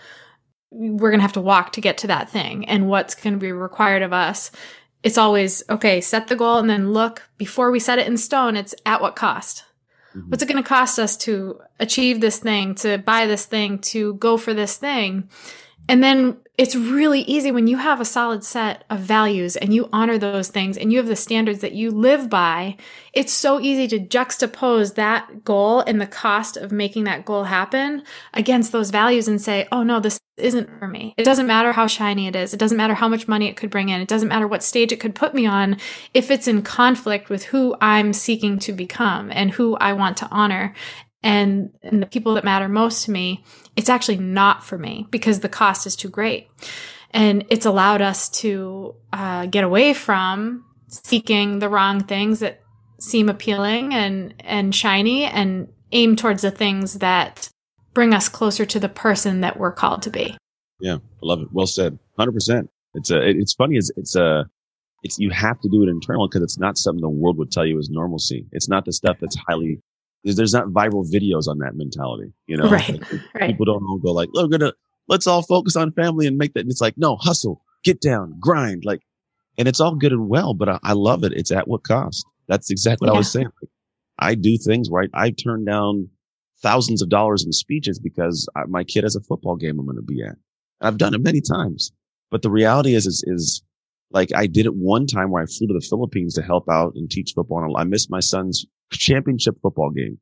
we're 0.69 1.11
going 1.11 1.19
to 1.19 1.23
have 1.23 1.33
to 1.33 1.41
walk 1.41 1.71
to 1.73 1.81
get 1.81 1.97
to 1.99 2.07
that 2.07 2.29
thing 2.29 2.65
and 2.65 2.89
what's 2.89 3.15
going 3.15 3.33
to 3.33 3.39
be 3.39 3.53
required 3.53 4.01
of 4.01 4.11
us. 4.11 4.51
It's 5.01 5.17
always, 5.17 5.63
okay, 5.69 6.01
set 6.01 6.27
the 6.27 6.35
goal 6.35 6.57
and 6.57 6.69
then 6.69 6.91
look 6.91 7.23
before 7.37 7.71
we 7.71 7.79
set 7.79 7.99
it 7.99 8.07
in 8.07 8.17
stone, 8.17 8.57
it's 8.57 8.75
at 8.85 9.01
what 9.01 9.15
cost? 9.15 9.63
Mm-hmm. 10.17 10.29
What's 10.29 10.43
it 10.43 10.49
going 10.49 10.61
to 10.61 10.67
cost 10.67 10.99
us 10.99 11.15
to 11.17 11.61
achieve 11.79 12.21
this 12.21 12.39
thing, 12.39 12.75
to 12.75 12.97
buy 12.97 13.27
this 13.27 13.45
thing, 13.45 13.79
to 13.79 14.15
go 14.15 14.37
for 14.37 14.53
this 14.53 14.77
thing? 14.77 15.29
And 15.89 16.03
then 16.03 16.37
it's 16.57 16.75
really 16.75 17.21
easy 17.21 17.51
when 17.51 17.67
you 17.67 17.77
have 17.77 18.01
a 18.01 18.05
solid 18.05 18.43
set 18.43 18.83
of 18.89 18.99
values 18.99 19.55
and 19.55 19.73
you 19.73 19.89
honor 19.93 20.17
those 20.17 20.47
things 20.47 20.75
and 20.75 20.91
you 20.91 20.97
have 20.97 21.07
the 21.07 21.15
standards 21.15 21.59
that 21.59 21.73
you 21.73 21.91
live 21.91 22.29
by. 22.29 22.75
It's 23.13 23.31
so 23.31 23.59
easy 23.59 23.87
to 23.89 23.99
juxtapose 23.99 24.95
that 24.95 25.43
goal 25.43 25.81
and 25.81 26.01
the 26.01 26.07
cost 26.07 26.57
of 26.57 26.71
making 26.71 27.03
that 27.03 27.25
goal 27.25 27.43
happen 27.43 28.03
against 28.33 28.71
those 28.71 28.89
values 28.89 29.27
and 29.27 29.39
say, 29.39 29.67
oh 29.71 29.83
no, 29.83 29.99
this 29.99 30.19
isn't 30.37 30.69
for 30.79 30.87
me. 30.87 31.13
It 31.15 31.23
doesn't 31.23 31.47
matter 31.47 31.71
how 31.71 31.87
shiny 31.87 32.27
it 32.27 32.35
is. 32.35 32.53
It 32.53 32.59
doesn't 32.59 32.77
matter 32.77 32.93
how 32.95 33.07
much 33.07 33.27
money 33.27 33.47
it 33.47 33.57
could 33.57 33.69
bring 33.69 33.89
in. 33.89 34.01
It 34.01 34.07
doesn't 34.07 34.27
matter 34.27 34.47
what 34.47 34.63
stage 34.63 34.91
it 34.91 34.99
could 34.99 35.15
put 35.15 35.33
me 35.33 35.45
on 35.45 35.77
if 36.13 36.31
it's 36.31 36.47
in 36.47 36.63
conflict 36.63 37.29
with 37.29 37.45
who 37.45 37.75
I'm 37.81 38.13
seeking 38.13 38.57
to 38.59 38.71
become 38.71 39.31
and 39.31 39.51
who 39.51 39.75
I 39.77 39.93
want 39.93 40.17
to 40.17 40.27
honor 40.29 40.73
and, 41.23 41.71
and 41.81 42.01
the 42.01 42.05
people 42.05 42.35
that 42.35 42.43
matter 42.43 42.69
most 42.69 43.05
to 43.05 43.11
me, 43.11 43.43
it's 43.75 43.89
actually 43.89 44.17
not 44.17 44.63
for 44.63 44.77
me 44.77 45.07
because 45.09 45.39
the 45.39 45.49
cost 45.49 45.87
is 45.87 45.95
too 45.95 46.09
great. 46.09 46.47
And 47.11 47.45
it's 47.49 47.65
allowed 47.65 48.01
us 48.01 48.29
to 48.41 48.95
uh, 49.13 49.45
get 49.47 49.63
away 49.63 49.93
from 49.93 50.65
seeking 50.87 51.59
the 51.59 51.69
wrong 51.69 52.01
things 52.01 52.39
that 52.39 52.61
seem 52.99 53.29
appealing 53.29 53.93
and, 53.93 54.33
and 54.39 54.73
shiny 54.73 55.25
and 55.25 55.67
aim 55.91 56.15
towards 56.15 56.41
the 56.41 56.51
things 56.51 56.95
that 56.95 57.49
bring 57.93 58.13
us 58.13 58.29
closer 58.29 58.65
to 58.65 58.79
the 58.79 58.89
person 58.89 59.41
that 59.41 59.57
we're 59.57 59.71
called 59.71 60.01
to 60.03 60.09
be. 60.09 60.37
Yeah, 60.79 60.95
I 60.95 60.99
love 61.21 61.41
it. 61.41 61.47
Well 61.51 61.67
said. 61.67 61.97
100%. 62.19 62.67
It's 62.93 63.11
a, 63.11 63.27
it's 63.27 63.53
funny. 63.53 63.77
It's, 63.77 63.91
it's 63.95 64.15
a, 64.15 64.45
it's, 65.03 65.17
you 65.19 65.29
have 65.29 65.59
to 65.61 65.69
do 65.69 65.83
it 65.83 65.89
internal 65.89 66.27
because 66.27 66.43
it's 66.43 66.59
not 66.59 66.77
something 66.77 67.01
the 67.01 67.09
world 67.09 67.37
would 67.37 67.51
tell 67.51 67.65
you 67.65 67.79
is 67.79 67.89
normalcy. 67.89 68.45
It's 68.51 68.69
not 68.69 68.85
the 68.85 68.93
stuff 68.93 69.17
that's 69.19 69.37
highly 69.47 69.81
there's 70.35 70.53
not 70.53 70.67
viral 70.67 71.09
videos 71.09 71.47
on 71.47 71.59
that 71.59 71.75
mentality, 71.75 72.33
you 72.47 72.57
know. 72.57 72.69
Right, 72.69 73.01
right. 73.33 73.51
People 73.51 73.65
don't 73.65 73.83
all 73.85 73.97
go 73.97 74.11
like, 74.11 74.29
"Look, 74.33 74.51
we're 74.51 74.57
gonna 74.57 74.73
let's 75.07 75.27
all 75.27 75.41
focus 75.41 75.75
on 75.75 75.91
family 75.93 76.27
and 76.27 76.37
make 76.37 76.53
that." 76.53 76.61
And 76.61 76.71
it's 76.71 76.81
like, 76.81 76.97
no, 76.97 77.15
hustle, 77.15 77.63
get 77.83 78.01
down, 78.01 78.35
grind, 78.39 78.83
like, 78.85 79.01
and 79.57 79.67
it's 79.67 79.79
all 79.79 79.95
good 79.95 80.11
and 80.11 80.29
well, 80.29 80.53
but 80.53 80.69
I, 80.69 80.79
I 80.83 80.93
love 80.93 81.23
it. 81.23 81.33
It's 81.33 81.51
at 81.51 81.67
what 81.67 81.83
cost? 81.83 82.25
That's 82.47 82.69
exactly 82.69 83.07
what 83.07 83.13
yeah. 83.13 83.17
I 83.17 83.19
was 83.19 83.31
saying. 83.31 83.49
Like, 83.61 83.69
I 84.19 84.35
do 84.35 84.57
things 84.57 84.89
right. 84.89 85.09
I 85.13 85.31
turn 85.31 85.65
down 85.65 86.09
thousands 86.61 87.01
of 87.01 87.09
dollars 87.09 87.45
in 87.45 87.51
speeches 87.51 87.99
because 87.99 88.47
I, 88.55 88.65
my 88.67 88.83
kid 88.83 89.03
has 89.03 89.15
a 89.15 89.21
football 89.21 89.55
game 89.55 89.79
I'm 89.79 89.85
going 89.85 89.97
to 89.97 90.01
be 90.01 90.23
at. 90.23 90.35
I've 90.81 90.97
done 90.97 91.13
it 91.13 91.21
many 91.21 91.41
times, 91.41 91.91
but 92.31 92.41
the 92.41 92.49
reality 92.49 92.95
is, 92.95 93.05
is, 93.05 93.23
is 93.27 93.63
like 94.11 94.29
I 94.35 94.47
did 94.47 94.65
it 94.65 94.75
one 94.75 95.05
time 95.05 95.31
where 95.31 95.43
I 95.43 95.45
flew 95.45 95.67
to 95.67 95.73
the 95.73 95.85
Philippines 95.87 96.33
to 96.35 96.41
help 96.41 96.69
out 96.69 96.93
and 96.95 97.09
teach 97.09 97.33
football. 97.35 97.63
And 97.63 97.75
I 97.77 97.83
missed 97.83 98.09
my 98.09 98.19
son's 98.19 98.65
championship 98.91 99.55
football 99.61 99.91
game. 99.91 100.19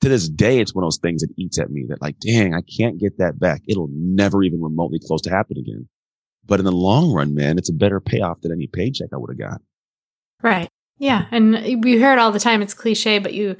To 0.00 0.08
this 0.08 0.28
day, 0.28 0.60
it's 0.60 0.74
one 0.74 0.84
of 0.84 0.86
those 0.86 0.98
things 0.98 1.22
that 1.22 1.32
eats 1.36 1.58
at 1.58 1.70
me 1.70 1.86
that 1.88 2.02
like, 2.02 2.18
dang, 2.18 2.54
I 2.54 2.60
can't 2.62 2.98
get 2.98 3.18
that 3.18 3.38
back. 3.38 3.62
It'll 3.66 3.88
never 3.90 4.42
even 4.42 4.60
remotely 4.60 4.98
close 5.04 5.22
to 5.22 5.30
happen 5.30 5.56
again. 5.58 5.88
But 6.46 6.58
in 6.58 6.66
the 6.66 6.72
long 6.72 7.12
run, 7.12 7.34
man, 7.34 7.56
it's 7.56 7.70
a 7.70 7.74
better 7.74 8.00
payoff 8.00 8.42
than 8.42 8.52
any 8.52 8.66
paycheck 8.66 9.08
I 9.12 9.16
would 9.16 9.30
have 9.30 9.38
got. 9.38 9.62
Right. 10.42 10.68
Yeah. 10.98 11.26
And 11.30 11.82
we 11.82 11.92
hear 11.98 12.12
it 12.12 12.18
all 12.18 12.32
the 12.32 12.38
time. 12.38 12.62
It's 12.62 12.74
cliche, 12.74 13.18
but 13.18 13.34
you 13.34 13.56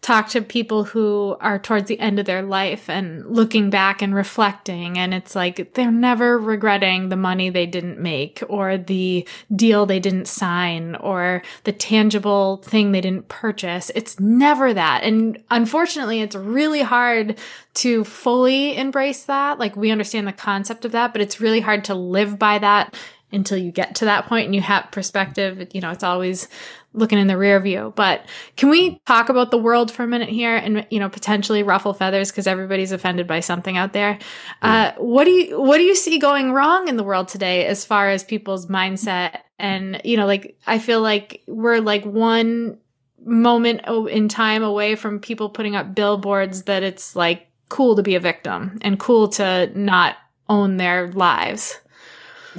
talk 0.00 0.28
to 0.28 0.40
people 0.40 0.84
who 0.84 1.36
are 1.40 1.58
towards 1.58 1.88
the 1.88 1.98
end 1.98 2.20
of 2.20 2.26
their 2.26 2.42
life 2.42 2.88
and 2.88 3.26
looking 3.26 3.68
back 3.68 4.00
and 4.00 4.14
reflecting 4.14 4.96
and 4.96 5.12
it's 5.12 5.34
like 5.34 5.74
they're 5.74 5.90
never 5.90 6.38
regretting 6.38 7.08
the 7.08 7.16
money 7.16 7.50
they 7.50 7.66
didn't 7.66 7.98
make 7.98 8.40
or 8.48 8.78
the 8.78 9.26
deal 9.54 9.86
they 9.86 9.98
didn't 9.98 10.28
sign 10.28 10.94
or 10.96 11.42
the 11.64 11.72
tangible 11.72 12.58
thing 12.58 12.92
they 12.92 13.00
didn't 13.00 13.26
purchase 13.28 13.90
it's 13.96 14.20
never 14.20 14.72
that 14.72 15.02
and 15.02 15.42
unfortunately 15.50 16.20
it's 16.20 16.36
really 16.36 16.82
hard 16.82 17.36
to 17.74 18.04
fully 18.04 18.76
embrace 18.76 19.24
that 19.24 19.58
like 19.58 19.74
we 19.74 19.90
understand 19.90 20.28
the 20.28 20.32
concept 20.32 20.84
of 20.84 20.92
that 20.92 21.12
but 21.12 21.20
it's 21.20 21.40
really 21.40 21.60
hard 21.60 21.82
to 21.82 21.94
live 21.94 22.38
by 22.38 22.56
that 22.56 22.94
until 23.30 23.58
you 23.58 23.70
get 23.70 23.94
to 23.96 24.04
that 24.06 24.26
point 24.26 24.46
and 24.46 24.54
you 24.54 24.60
have 24.60 24.90
perspective 24.90 25.68
you 25.72 25.80
know 25.80 25.90
it's 25.90 26.04
always 26.04 26.48
looking 26.94 27.18
in 27.18 27.26
the 27.26 27.36
rear 27.36 27.60
view. 27.60 27.92
But 27.96 28.24
can 28.56 28.70
we 28.70 29.00
talk 29.06 29.28
about 29.28 29.50
the 29.50 29.58
world 29.58 29.90
for 29.90 30.02
a 30.02 30.06
minute 30.06 30.28
here 30.28 30.56
and 30.56 30.86
you 30.90 30.98
know 30.98 31.08
potentially 31.08 31.62
ruffle 31.62 31.94
feathers 31.94 32.30
because 32.30 32.46
everybody's 32.46 32.92
offended 32.92 33.26
by 33.26 33.40
something 33.40 33.76
out 33.76 33.92
there? 33.92 34.18
Uh, 34.62 34.92
what 34.96 35.24
do 35.24 35.30
you 35.30 35.60
what 35.60 35.78
do 35.78 35.84
you 35.84 35.94
see 35.94 36.18
going 36.18 36.52
wrong 36.52 36.88
in 36.88 36.96
the 36.96 37.04
world 37.04 37.28
today 37.28 37.66
as 37.66 37.84
far 37.84 38.08
as 38.08 38.24
people's 38.24 38.66
mindset? 38.66 39.40
And 39.58 40.00
you 40.04 40.16
know, 40.16 40.26
like 40.26 40.58
I 40.66 40.78
feel 40.78 41.00
like 41.00 41.42
we're 41.46 41.80
like 41.80 42.04
one 42.04 42.78
moment 43.24 43.82
in 44.10 44.28
time 44.28 44.62
away 44.62 44.94
from 44.94 45.20
people 45.20 45.50
putting 45.50 45.76
up 45.76 45.94
billboards 45.94 46.62
that 46.64 46.82
it's 46.82 47.14
like 47.14 47.48
cool 47.68 47.96
to 47.96 48.02
be 48.02 48.14
a 48.14 48.20
victim 48.20 48.78
and 48.80 48.98
cool 48.98 49.28
to 49.28 49.70
not 49.78 50.16
own 50.48 50.78
their 50.78 51.08
lives. 51.08 51.78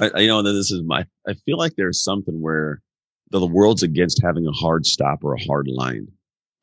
I, 0.00 0.20
you 0.20 0.28
know, 0.28 0.42
this 0.42 0.70
is 0.70 0.82
my. 0.82 1.06
I 1.28 1.34
feel 1.34 1.58
like 1.58 1.76
there's 1.76 2.02
something 2.02 2.40
where 2.40 2.82
the 3.30 3.46
world's 3.46 3.82
against 3.82 4.22
having 4.22 4.46
a 4.46 4.52
hard 4.52 4.86
stop 4.86 5.22
or 5.22 5.34
a 5.34 5.44
hard 5.44 5.68
line. 5.68 6.08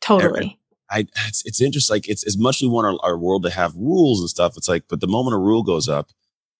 Totally. 0.01 0.59
I, 0.89 1.05
it's, 1.27 1.45
it's 1.45 1.61
interesting. 1.61 1.95
Like 1.95 2.09
it's 2.09 2.25
as 2.25 2.37
much 2.37 2.57
as 2.57 2.63
we 2.63 2.69
want 2.69 2.87
our, 2.87 3.11
our 3.11 3.17
world 3.17 3.43
to 3.43 3.49
have 3.49 3.75
rules 3.75 4.19
and 4.19 4.29
stuff. 4.29 4.53
It's 4.57 4.69
like, 4.69 4.83
but 4.87 5.01
the 5.01 5.07
moment 5.07 5.35
a 5.35 5.39
rule 5.39 5.63
goes 5.63 5.89
up, 5.89 6.11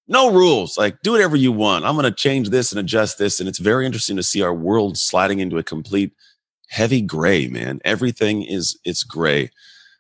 no 0.07 0.31
rules. 0.31 0.77
Like 0.77 1.01
do 1.01 1.11
whatever 1.11 1.35
you 1.35 1.51
want. 1.51 1.85
I'm 1.85 1.95
going 1.95 2.05
to 2.05 2.11
change 2.11 2.49
this 2.49 2.71
and 2.71 2.79
adjust 2.79 3.17
this. 3.17 3.39
And 3.39 3.47
it's 3.47 3.59
very 3.59 3.85
interesting 3.85 4.17
to 4.17 4.23
see 4.23 4.41
our 4.41 4.53
world 4.53 4.97
sliding 4.97 5.39
into 5.39 5.57
a 5.57 5.63
complete 5.63 6.13
heavy 6.69 7.01
gray, 7.01 7.47
man. 7.47 7.79
Everything 7.85 8.43
is, 8.43 8.77
it's 8.83 9.03
gray. 9.03 9.49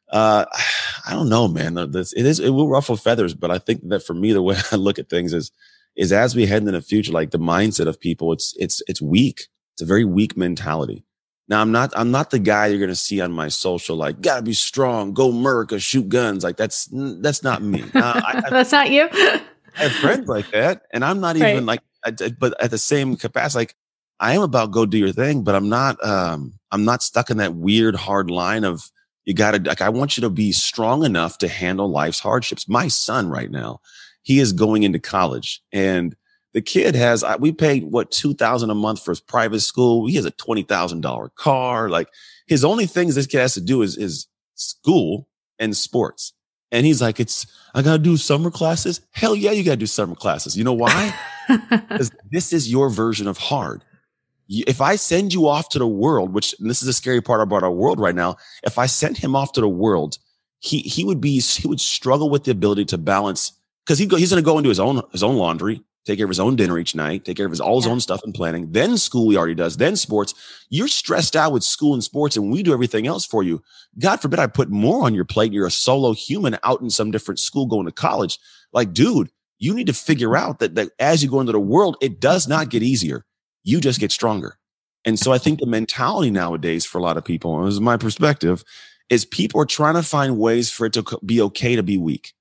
Uh, 0.09 0.45
I 1.07 1.13
don't 1.13 1.29
know, 1.29 1.47
man. 1.47 1.75
This, 1.91 2.11
it 2.13 2.25
is, 2.25 2.39
it 2.39 2.49
will 2.49 2.67
ruffle 2.67 2.97
feathers, 2.97 3.33
but 3.33 3.49
I 3.51 3.59
think 3.59 3.87
that 3.89 4.05
for 4.05 4.13
me, 4.13 4.33
the 4.33 4.41
way 4.41 4.57
I 4.71 4.75
look 4.75 4.99
at 4.99 5.09
things 5.09 5.33
is, 5.33 5.51
is 5.97 6.13
as 6.13 6.35
we 6.35 6.45
head 6.45 6.61
into 6.61 6.71
the 6.71 6.81
future, 6.81 7.11
like 7.11 7.31
the 7.31 7.39
mindset 7.39 7.87
of 7.87 7.99
people, 7.99 8.31
it's, 8.31 8.53
it's, 8.57 8.81
it's 8.87 9.01
weak. 9.01 9.47
It's 9.73 9.81
a 9.81 9.85
very 9.85 10.05
weak 10.05 10.37
mentality. 10.37 11.03
Now 11.49 11.61
I'm 11.61 11.71
not 11.71 11.93
I'm 11.95 12.11
not 12.11 12.29
the 12.29 12.39
guy 12.39 12.67
you're 12.67 12.79
gonna 12.79 12.95
see 12.95 13.21
on 13.21 13.31
my 13.31 13.47
social 13.47 13.95
like 13.95 14.19
gotta 14.21 14.41
be 14.41 14.53
strong, 14.53 15.13
go 15.13 15.29
America, 15.29 15.79
shoot 15.79 16.09
guns. 16.09 16.43
Like 16.43 16.57
that's 16.57 16.89
that's 16.91 17.41
not 17.41 17.61
me. 17.61 17.83
I, 17.93 18.43
that's 18.49 18.71
not 18.71 18.91
you. 18.91 19.07
I 19.11 19.41
have 19.75 19.91
friends 19.93 20.27
like 20.27 20.49
that, 20.51 20.81
and 20.91 21.05
I'm 21.05 21.19
not 21.19 21.37
even 21.37 21.55
right. 21.55 21.63
like. 21.63 21.81
I, 22.05 22.11
but 22.37 22.61
at 22.61 22.71
the 22.71 22.77
same 22.77 23.15
capacity, 23.15 23.61
like 23.61 23.75
I 24.19 24.33
am 24.33 24.41
about 24.41 24.71
go 24.71 24.85
do 24.85 24.97
your 24.97 25.11
thing, 25.11 25.43
but 25.43 25.55
I'm 25.55 25.69
not. 25.69 26.03
um 26.05 26.53
I'm 26.71 26.83
not 26.83 27.01
stuck 27.01 27.29
in 27.29 27.37
that 27.37 27.55
weird 27.55 27.95
hard 27.95 28.29
line 28.29 28.65
of 28.65 28.91
you 29.23 29.33
gotta 29.33 29.61
like. 29.63 29.81
I 29.81 29.89
want 29.89 30.17
you 30.17 30.21
to 30.21 30.29
be 30.29 30.51
strong 30.51 31.05
enough 31.05 31.37
to 31.39 31.47
handle 31.47 31.89
life's 31.89 32.19
hardships. 32.19 32.67
My 32.67 32.89
son 32.89 33.29
right 33.29 33.49
now, 33.49 33.79
he 34.27 34.39
is 34.39 34.51
going 34.51 34.83
into 34.83 34.99
college, 34.99 35.61
and 35.71 36.13
the 36.51 36.61
kid 36.61 36.95
has, 36.95 37.23
we 37.39 37.53
paid 37.53 37.85
what, 37.85 38.11
2000 38.11 38.69
a 38.69 38.75
month 38.75 39.01
for 39.01 39.11
his 39.11 39.21
private 39.21 39.61
school. 39.61 40.05
He 40.05 40.17
has 40.17 40.25
a 40.25 40.31
$20,000 40.31 41.35
car. 41.35 41.87
Like 41.87 42.09
his 42.45 42.65
only 42.65 42.87
things 42.87 43.15
this 43.15 43.25
kid 43.25 43.39
has 43.39 43.53
to 43.53 43.61
do 43.61 43.83
is, 43.83 43.95
is 43.95 44.27
school 44.55 45.29
and 45.59 45.77
sports. 45.77 46.33
And 46.73 46.85
he's 46.85 47.01
like, 47.01 47.21
it's, 47.21 47.47
I 47.73 47.81
got 47.81 47.93
to 47.93 47.99
do 47.99 48.17
summer 48.17 48.51
classes. 48.51 48.99
Hell 49.11 49.33
yeah, 49.33 49.51
you 49.51 49.63
got 49.63 49.71
to 49.71 49.77
do 49.77 49.85
summer 49.85 50.15
classes. 50.15 50.57
You 50.57 50.63
know 50.63 50.73
why? 50.73 51.13
Because 51.69 52.11
this 52.29 52.51
is 52.51 52.69
your 52.69 52.89
version 52.89 53.25
of 53.25 53.37
hard. 53.37 53.85
If 54.49 54.81
I 54.81 54.97
send 54.97 55.33
you 55.33 55.47
off 55.47 55.69
to 55.69 55.79
the 55.79 55.87
world, 55.87 56.33
which 56.33 56.53
this 56.59 56.81
is 56.81 56.89
a 56.89 56.93
scary 56.93 57.21
part 57.21 57.39
about 57.39 57.63
our 57.63 57.71
world 57.71 58.01
right 58.01 58.15
now, 58.15 58.35
if 58.63 58.77
I 58.77 58.87
sent 58.87 59.17
him 59.17 59.33
off 59.33 59.53
to 59.53 59.61
the 59.61 59.69
world, 59.69 60.17
he, 60.59 60.79
he 60.79 61.05
would 61.05 61.21
be, 61.21 61.39
he 61.39 61.65
would 61.65 61.79
struggle 61.79 62.29
with 62.29 62.43
the 62.43 62.51
ability 62.51 62.83
to 62.85 62.97
balance 62.97 63.53
because 63.87 63.99
he 63.99 64.05
go, 64.05 64.17
he's 64.17 64.29
going 64.29 64.43
to 64.43 64.45
go 64.45 64.57
into 64.57 64.69
his 64.69 64.79
own, 64.79 65.01
his 65.13 65.23
own 65.23 65.37
laundry 65.37 65.81
take 66.07 66.17
care 66.17 66.25
of 66.25 66.29
his 66.29 66.39
own 66.39 66.55
dinner 66.55 66.79
each 66.79 66.95
night, 66.95 67.25
take 67.25 67.35
care 67.35 67.45
of 67.45 67.51
his 67.51 67.59
all 67.59 67.75
his 67.75 67.85
yeah. 67.85 67.91
own 67.91 67.99
stuff 67.99 68.23
and 68.23 68.33
planning. 68.33 68.71
Then 68.71 68.97
school 68.97 69.29
he 69.29 69.37
already 69.37 69.53
does, 69.53 69.75
then 69.75 69.97
sports. 69.97 70.33
You're 70.69 70.87
stressed 70.87 71.35
out 71.35 71.51
with 71.51 71.63
school 71.63 71.93
and 71.93 72.03
sports, 72.03 72.37
and 72.37 72.49
we 72.49 72.63
do 72.63 72.73
everything 72.73 73.05
else 73.05 73.25
for 73.25 73.43
you. 73.43 73.61
God 73.99 74.21
forbid 74.21 74.39
I 74.39 74.47
put 74.47 74.69
more 74.69 75.05
on 75.05 75.13
your 75.13 75.25
plate. 75.25 75.51
You're 75.51 75.67
a 75.67 75.71
solo 75.71 76.13
human 76.13 76.57
out 76.63 76.81
in 76.81 76.89
some 76.89 77.11
different 77.11 77.39
school 77.39 77.65
going 77.65 77.85
to 77.85 77.91
college. 77.91 78.39
Like, 78.71 78.93
dude, 78.93 79.29
you 79.59 79.73
need 79.73 79.87
to 79.87 79.93
figure 79.93 80.37
out 80.37 80.59
that, 80.59 80.75
that 80.75 80.91
as 80.97 81.21
you 81.21 81.29
go 81.29 81.41
into 81.41 81.51
the 81.51 81.59
world, 81.59 81.97
it 82.01 82.21
does 82.21 82.47
not 82.47 82.69
get 82.69 82.83
easier. 82.83 83.25
You 83.63 83.81
just 83.81 83.99
get 83.99 84.11
stronger. 84.11 84.57
And 85.03 85.19
so 85.19 85.33
I 85.33 85.37
think 85.37 85.59
the 85.59 85.65
mentality 85.65 86.31
nowadays 86.31 86.85
for 86.85 86.99
a 86.99 87.01
lot 87.01 87.17
of 87.17 87.25
people, 87.25 87.57
and 87.57 87.67
this 87.67 87.73
is 87.73 87.81
my 87.81 87.97
perspective, 87.97 88.63
is 89.09 89.25
people 89.25 89.61
are 89.61 89.65
trying 89.65 89.95
to 89.95 90.03
find 90.03 90.37
ways 90.37 90.69
for 90.69 90.85
it 90.85 90.93
to 90.93 91.19
be 91.25 91.41
okay 91.41 91.75
to 91.75 91.83
be 91.83 91.97
weak. 91.97 92.33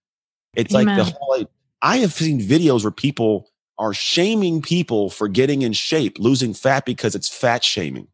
It's 0.56 0.74
Amen. 0.74 0.98
like 0.98 1.06
the 1.06 1.16
whole, 1.18 1.44
I 1.82 1.98
have 1.98 2.12
seen 2.12 2.40
videos 2.40 2.82
where 2.82 2.90
people 2.90 3.50
are 3.78 3.94
shaming 3.94 4.62
people 4.62 5.10
for 5.10 5.28
getting 5.28 5.62
in 5.62 5.72
shape, 5.72 6.18
losing 6.18 6.54
fat 6.54 6.84
because 6.84 7.14
it's 7.14 7.28
fat 7.28 7.62
shaming. 7.62 8.08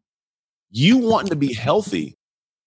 You 0.71 0.99
wanting 0.99 1.31
to 1.31 1.37
be 1.37 1.53
healthy 1.53 2.17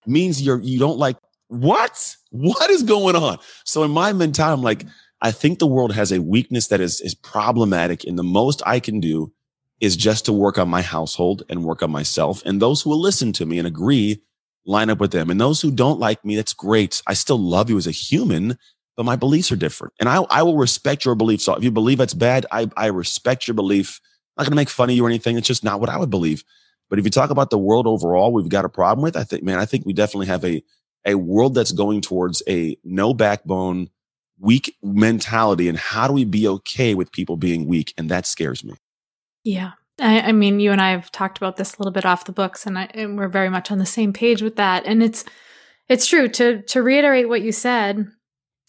means 0.05 0.41
you're 0.41 0.61
you 0.61 0.79
don't 0.79 0.97
like 0.97 1.17
what? 1.47 2.15
What 2.31 2.69
is 2.69 2.83
going 2.83 3.15
on? 3.15 3.37
So 3.65 3.83
in 3.83 3.91
my 3.91 4.13
mentality, 4.13 4.53
I'm 4.53 4.63
like, 4.63 4.85
I 5.21 5.31
think 5.31 5.59
the 5.59 5.67
world 5.67 5.93
has 5.93 6.11
a 6.11 6.21
weakness 6.21 6.67
that 6.67 6.79
is 6.79 7.01
is 7.01 7.15
problematic, 7.15 8.03
and 8.03 8.17
the 8.17 8.23
most 8.23 8.61
I 8.65 8.79
can 8.79 8.99
do 8.99 9.33
is 9.81 9.97
just 9.97 10.25
to 10.25 10.33
work 10.33 10.57
on 10.57 10.69
my 10.69 10.81
household 10.81 11.43
and 11.49 11.63
work 11.63 11.83
on 11.83 11.91
myself. 11.91 12.41
And 12.45 12.61
those 12.61 12.81
who 12.81 12.91
will 12.91 13.01
listen 13.01 13.33
to 13.33 13.45
me 13.45 13.57
and 13.57 13.67
agree, 13.67 14.21
line 14.65 14.89
up 14.89 14.99
with 14.99 15.11
them. 15.11 15.29
And 15.29 15.39
those 15.39 15.61
who 15.61 15.69
don't 15.69 15.99
like 15.99 16.23
me, 16.23 16.35
that's 16.35 16.53
great. 16.53 17.01
I 17.07 17.13
still 17.13 17.37
love 17.37 17.69
you 17.69 17.77
as 17.77 17.87
a 17.87 17.91
human, 17.91 18.57
but 18.95 19.05
my 19.05 19.15
beliefs 19.15 19.51
are 19.51 19.57
different. 19.57 19.93
And 19.99 20.07
I, 20.07 20.23
I 20.29 20.43
will 20.43 20.57
respect 20.57 21.05
your 21.05 21.15
beliefs. 21.15 21.45
So 21.45 21.55
if 21.55 21.63
you 21.63 21.71
believe 21.71 21.99
it's 21.99 22.13
bad, 22.13 22.45
I, 22.51 22.69
I 22.77 22.87
respect 22.87 23.47
your 23.47 23.55
belief. 23.55 23.99
I'm 24.37 24.43
not 24.43 24.45
going 24.45 24.51
to 24.51 24.61
make 24.61 24.69
fun 24.69 24.89
of 24.89 24.95
you 24.95 25.05
or 25.05 25.09
anything. 25.09 25.37
It's 25.37 25.47
just 25.47 25.63
not 25.63 25.79
what 25.79 25.89
I 25.89 25.97
would 25.97 26.09
believe. 26.09 26.43
But 26.89 26.99
if 26.99 27.05
you 27.05 27.11
talk 27.11 27.29
about 27.29 27.49
the 27.49 27.57
world 27.57 27.87
overall, 27.87 28.31
we've 28.31 28.49
got 28.49 28.65
a 28.65 28.69
problem 28.69 29.03
with, 29.03 29.17
I 29.17 29.23
think, 29.23 29.43
man, 29.43 29.59
I 29.59 29.65
think 29.65 29.85
we 29.85 29.93
definitely 29.93 30.27
have 30.27 30.45
a, 30.45 30.63
a 31.05 31.15
world 31.15 31.55
that's 31.55 31.71
going 31.71 32.01
towards 32.01 32.43
a 32.47 32.77
no 32.83 33.13
backbone, 33.13 33.89
weak 34.39 34.75
mentality. 34.83 35.67
And 35.67 35.77
how 35.77 36.07
do 36.07 36.13
we 36.13 36.25
be 36.25 36.47
okay 36.47 36.93
with 36.93 37.11
people 37.11 37.37
being 37.37 37.67
weak? 37.67 37.93
And 37.97 38.09
that 38.09 38.25
scares 38.25 38.63
me. 38.63 38.75
Yeah. 39.43 39.71
I, 39.99 40.21
I 40.21 40.31
mean, 40.31 40.59
you 40.59 40.71
and 40.71 40.81
I 40.81 40.91
have 40.91 41.11
talked 41.11 41.37
about 41.37 41.57
this 41.57 41.75
a 41.75 41.77
little 41.79 41.93
bit 41.93 42.05
off 42.05 42.25
the 42.25 42.31
books 42.31 42.65
and, 42.65 42.77
I, 42.77 42.89
and 42.93 43.17
we're 43.17 43.29
very 43.29 43.49
much 43.49 43.71
on 43.71 43.77
the 43.77 43.85
same 43.85 44.13
page 44.13 44.41
with 44.41 44.57
that. 44.57 44.85
And 44.85 45.01
it's, 45.01 45.25
it's 45.87 46.07
true 46.07 46.27
to, 46.29 46.61
to 46.63 46.83
reiterate 46.83 47.29
what 47.29 47.41
you 47.41 47.51
said. 47.51 48.07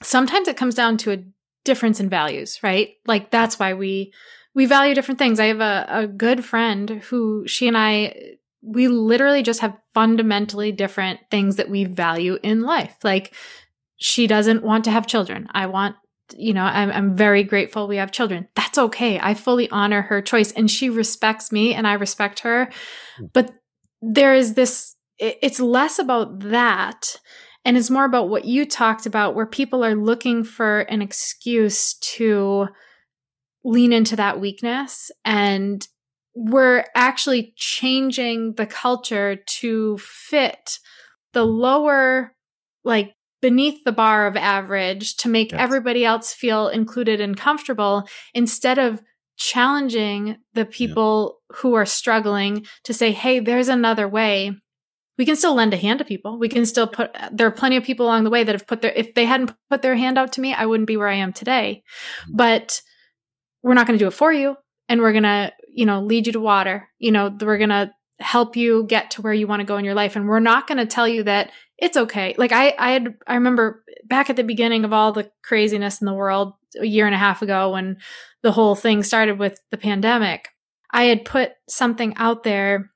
Sometimes 0.03 0.49
it 0.49 0.57
comes 0.57 0.75
down 0.75 0.97
to 0.99 1.13
a 1.13 1.23
difference 1.65 2.01
in 2.01 2.09
values, 2.09 2.61
right? 2.63 2.95
Like 3.07 3.31
that's 3.31 3.59
why 3.59 3.75
we, 3.75 4.13
we 4.55 4.67
value 4.67 4.95
different 4.95 5.19
things. 5.19 5.41
I 5.41 5.47
have 5.47 5.61
a, 5.61 5.87
a 5.89 6.07
good 6.07 6.45
friend 6.45 6.91
who 7.09 7.47
she 7.47 7.69
and 7.69 7.77
I, 7.77 8.37
we 8.63 8.89
literally 8.89 9.43
just 9.43 9.61
have 9.61 9.77
fundamentally 9.95 10.73
different 10.73 11.21
things 11.31 11.57
that 11.57 11.71
we 11.71 11.85
value 11.85 12.39
in 12.43 12.63
life. 12.63 12.97
Like 13.03 13.35
she 13.97 14.27
doesn't 14.27 14.63
want 14.63 14.85
to 14.85 14.91
have 14.91 15.07
children. 15.07 15.49
I 15.53 15.67
want 15.67 15.97
you 16.35 16.53
know, 16.53 16.65
I'm, 16.65 16.91
I'm 16.91 17.17
very 17.17 17.43
grateful 17.45 17.87
we 17.87 17.97
have 17.97 18.11
children. 18.11 18.49
That's 18.55 18.79
okay. 18.79 19.21
I 19.21 19.35
fully 19.35 19.71
honor 19.71 20.03
her 20.03 20.21
choice 20.21 20.53
and 20.53 20.71
she 20.71 20.91
respects 20.91 21.53
me 21.53 21.75
and 21.75 21.87
I 21.87 21.95
respect 21.95 22.41
her. 22.41 22.69
Hmm. 23.19 23.27
But 23.33 23.55
there 24.03 24.35
is 24.35 24.55
this, 24.55 24.97
it's 25.19 25.61
less 25.61 25.99
about 25.99 26.41
that 26.41 27.17
and 27.67 27.77
it's 27.77 27.91
more 27.91 28.05
about 28.05 28.29
what 28.29 28.45
you 28.45 28.65
talked 28.65 29.07
about 29.07 29.35
where 29.35 29.45
people 29.45 29.85
are 29.85 29.97
looking 29.97 30.45
for 30.45 30.81
an 30.83 31.03
excuse 31.03 31.95
to 31.95 32.69
lean 33.65 33.93
into 33.93 34.15
that 34.17 34.41
weakness 34.41 35.11
and 35.25 35.89
we're 36.37 36.85
actually 36.95 37.53
changing 37.57 38.55
the 38.55 38.67
culture 38.67 39.37
to 39.47 39.99
fit 39.99 40.79
the 41.33 41.45
lower 41.45 42.35
like 42.85 43.15
beneath 43.43 43.83
the 43.85 43.93
bar 43.93 44.27
of 44.27 44.37
average 44.37 45.17
to 45.17 45.29
make 45.29 45.51
yes. 45.51 45.61
everybody 45.61 46.05
else 46.05 46.33
feel 46.33 46.69
included 46.69 47.21
and 47.21 47.37
comfortable 47.37 48.09
instead 48.33 48.79
of 48.79 49.03
challenging 49.37 50.37
the 50.55 50.65
people 50.65 51.39
yeah. 51.51 51.57
who 51.59 51.75
are 51.75 51.85
struggling 51.85 52.65
to 52.85 52.95
say, 52.95 53.13
hey, 53.13 53.41
there's 53.41 53.69
another 53.69 54.09
way. 54.09 54.53
We 55.19 55.25
can 55.25 55.37
still 55.37 55.55
lend 55.55 55.73
a 55.73 55.79
hand 55.79 55.99
to 56.01 56.05
people. 56.05 56.39
We 56.39 56.49
can 56.49 56.67
still 56.67 56.87
put, 56.87 57.17
there 57.33 57.47
are 57.47 57.53
plenty 57.53 57.77
of 57.77 57.85
people 57.85 58.07
along 58.07 58.25
the 58.25 58.31
way 58.31 58.45
that 58.45 58.55
have 58.55 58.67
put 58.67 58.83
their, 58.83 58.93
if 58.93 59.15
they 59.15 59.25
hadn't 59.25 59.55
put 59.71 59.83
their 59.83 59.97
hand 59.97 60.19
out 60.19 60.33
to 60.33 60.41
me, 60.41 60.53
I 60.53 60.67
wouldn't 60.67 60.87
be 60.87 60.97
where 60.97 61.09
I 61.09 61.15
am 61.15 61.33
today. 61.33 61.83
Mm-hmm. 62.23 62.37
But 62.37 62.83
we're 63.63 63.75
not 63.75 63.87
going 63.87 63.99
to 63.99 64.03
do 64.05 64.09
it 64.09 64.15
for 64.15 64.33
you. 64.33 64.57
And 64.89 65.01
we're 65.01 65.13
going 65.13 65.25
to, 65.25 65.53
you 65.69 65.87
know, 65.87 66.03
lead 66.03 66.27
you 66.27 66.33
to 66.35 66.41
water. 66.41 66.89
You 66.99 67.13
know, 67.13 67.35
we're 67.41 67.59
going 67.59 67.71
to 67.71 67.93
help 68.19 68.57
you 68.57 68.85
get 68.85 69.11
to 69.13 69.23
where 69.23 69.33
you 69.33 69.47
want 69.47 69.61
to 69.61 69.67
go 69.67 69.77
in 69.77 69.85
your 69.85 69.95
life. 69.95 70.17
And 70.17 70.29
we're 70.29 70.41
not 70.41 70.67
going 70.67 70.79
to 70.79 70.87
tell 70.87 71.09
you 71.09 71.23
that 71.25 71.51
it's 71.79 71.97
okay. 71.97 72.35
Like 72.39 72.53
I, 72.53 72.75
I 72.79 72.93
had, 72.93 73.15
I 73.27 73.35
remember 73.35 73.83
back 74.05 74.31
at 74.31 74.37
the 74.37 74.45
beginning 74.45 74.85
of 74.85 74.93
all 74.93 75.13
the 75.13 75.31
craziness 75.43 76.01
in 76.01 76.07
the 76.07 76.15
world 76.15 76.55
a 76.81 76.87
year 76.87 77.07
and 77.07 77.15
a 77.15 77.19
half 77.19 77.43
ago 77.43 77.73
when 77.73 77.99
the 78.43 78.53
whole 78.53 78.75
thing 78.75 79.03
started 79.03 79.39
with 79.39 79.61
the 79.71 79.77
pandemic, 79.77 80.49
I 80.91 81.05
had 81.05 81.25
put 81.25 81.53
something 81.69 82.15
out 82.17 82.43
there 82.43 82.91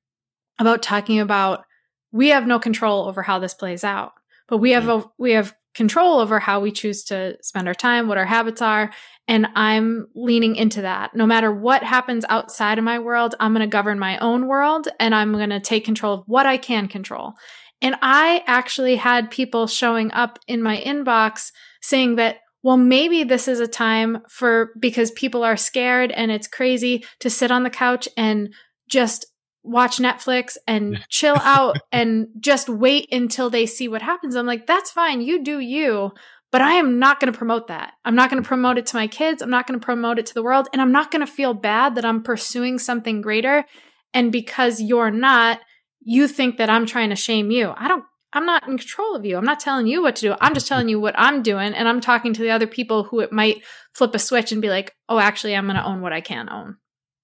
about 0.58 0.82
talking 0.82 1.18
about 1.18 1.64
we 2.12 2.28
have 2.28 2.46
no 2.46 2.58
control 2.58 3.06
over 3.06 3.22
how 3.22 3.38
this 3.38 3.54
plays 3.54 3.84
out, 3.84 4.12
but 4.48 4.58
we 4.58 4.72
have, 4.72 4.84
mm. 4.84 5.04
a, 5.04 5.10
we 5.18 5.32
have 5.32 5.54
control 5.74 6.18
over 6.18 6.40
how 6.40 6.60
we 6.60 6.72
choose 6.72 7.04
to 7.04 7.36
spend 7.42 7.68
our 7.68 7.74
time, 7.74 8.08
what 8.08 8.18
our 8.18 8.26
habits 8.26 8.60
are. 8.60 8.90
And 9.28 9.46
I'm 9.54 10.08
leaning 10.14 10.56
into 10.56 10.82
that. 10.82 11.14
No 11.14 11.26
matter 11.26 11.52
what 11.52 11.84
happens 11.84 12.24
outside 12.28 12.78
of 12.78 12.84
my 12.84 12.98
world, 12.98 13.36
I'm 13.38 13.54
going 13.54 13.60
to 13.60 13.70
govern 13.70 13.98
my 13.98 14.18
own 14.18 14.48
world 14.48 14.88
and 14.98 15.14
I'm 15.14 15.32
going 15.32 15.50
to 15.50 15.60
take 15.60 15.84
control 15.84 16.14
of 16.14 16.24
what 16.26 16.46
I 16.46 16.56
can 16.56 16.88
control. 16.88 17.34
And 17.80 17.96
I 18.02 18.42
actually 18.46 18.96
had 18.96 19.30
people 19.30 19.66
showing 19.66 20.12
up 20.12 20.38
in 20.46 20.62
my 20.62 20.78
inbox 20.78 21.52
saying 21.80 22.16
that, 22.16 22.38
well, 22.62 22.76
maybe 22.76 23.24
this 23.24 23.48
is 23.48 23.60
a 23.60 23.66
time 23.66 24.18
for 24.28 24.72
because 24.78 25.10
people 25.12 25.42
are 25.44 25.56
scared 25.56 26.10
and 26.10 26.30
it's 26.30 26.46
crazy 26.46 27.04
to 27.20 27.30
sit 27.30 27.50
on 27.50 27.62
the 27.62 27.70
couch 27.70 28.06
and 28.16 28.52
just 28.88 29.26
watch 29.62 29.98
Netflix 29.98 30.56
and 30.66 31.04
chill 31.08 31.36
out 31.36 31.78
and 31.92 32.28
just 32.38 32.68
wait 32.68 33.08
until 33.12 33.50
they 33.50 33.66
see 33.66 33.88
what 33.88 34.02
happens. 34.02 34.34
I'm 34.34 34.46
like, 34.46 34.66
that's 34.66 34.90
fine. 34.90 35.20
You 35.20 35.42
do 35.42 35.58
you. 35.58 36.12
But 36.52 36.62
I 36.62 36.72
am 36.72 36.98
not 36.98 37.20
going 37.20 37.32
to 37.32 37.38
promote 37.38 37.68
that. 37.68 37.92
I'm 38.04 38.16
not 38.16 38.28
going 38.28 38.42
to 38.42 38.46
promote 38.46 38.76
it 38.76 38.86
to 38.86 38.96
my 38.96 39.06
kids. 39.06 39.40
I'm 39.40 39.50
not 39.50 39.68
going 39.68 39.78
to 39.78 39.84
promote 39.84 40.18
it 40.18 40.26
to 40.26 40.34
the 40.34 40.42
world. 40.42 40.68
And 40.72 40.82
I'm 40.82 40.90
not 40.90 41.12
going 41.12 41.24
to 41.24 41.32
feel 41.32 41.54
bad 41.54 41.94
that 41.94 42.04
I'm 42.04 42.24
pursuing 42.24 42.78
something 42.78 43.20
greater. 43.20 43.64
And 44.12 44.32
because 44.32 44.80
you're 44.80 45.12
not, 45.12 45.60
you 46.00 46.26
think 46.26 46.56
that 46.56 46.68
I'm 46.68 46.86
trying 46.86 47.10
to 47.10 47.16
shame 47.16 47.50
you. 47.52 47.72
I 47.76 47.86
don't 47.86 48.04
I'm 48.32 48.46
not 48.46 48.66
in 48.68 48.78
control 48.78 49.16
of 49.16 49.24
you. 49.24 49.36
I'm 49.36 49.44
not 49.44 49.58
telling 49.58 49.88
you 49.88 50.02
what 50.02 50.16
to 50.16 50.22
do. 50.22 50.36
I'm 50.40 50.54
just 50.54 50.66
mm-hmm. 50.66 50.74
telling 50.74 50.88
you 50.88 51.00
what 51.00 51.14
I'm 51.18 51.42
doing 51.42 51.74
and 51.74 51.88
I'm 51.88 52.00
talking 52.00 52.32
to 52.34 52.42
the 52.42 52.50
other 52.50 52.66
people 52.66 53.04
who 53.04 53.20
it 53.20 53.32
might 53.32 53.62
flip 53.92 54.14
a 54.14 54.18
switch 54.18 54.52
and 54.52 54.62
be 54.62 54.70
like, 54.70 54.94
"Oh, 55.08 55.18
actually 55.18 55.56
I'm 55.56 55.66
going 55.66 55.76
to 55.76 55.84
own 55.84 56.00
what 56.00 56.12
I 56.12 56.20
can 56.20 56.48
own." 56.48 56.76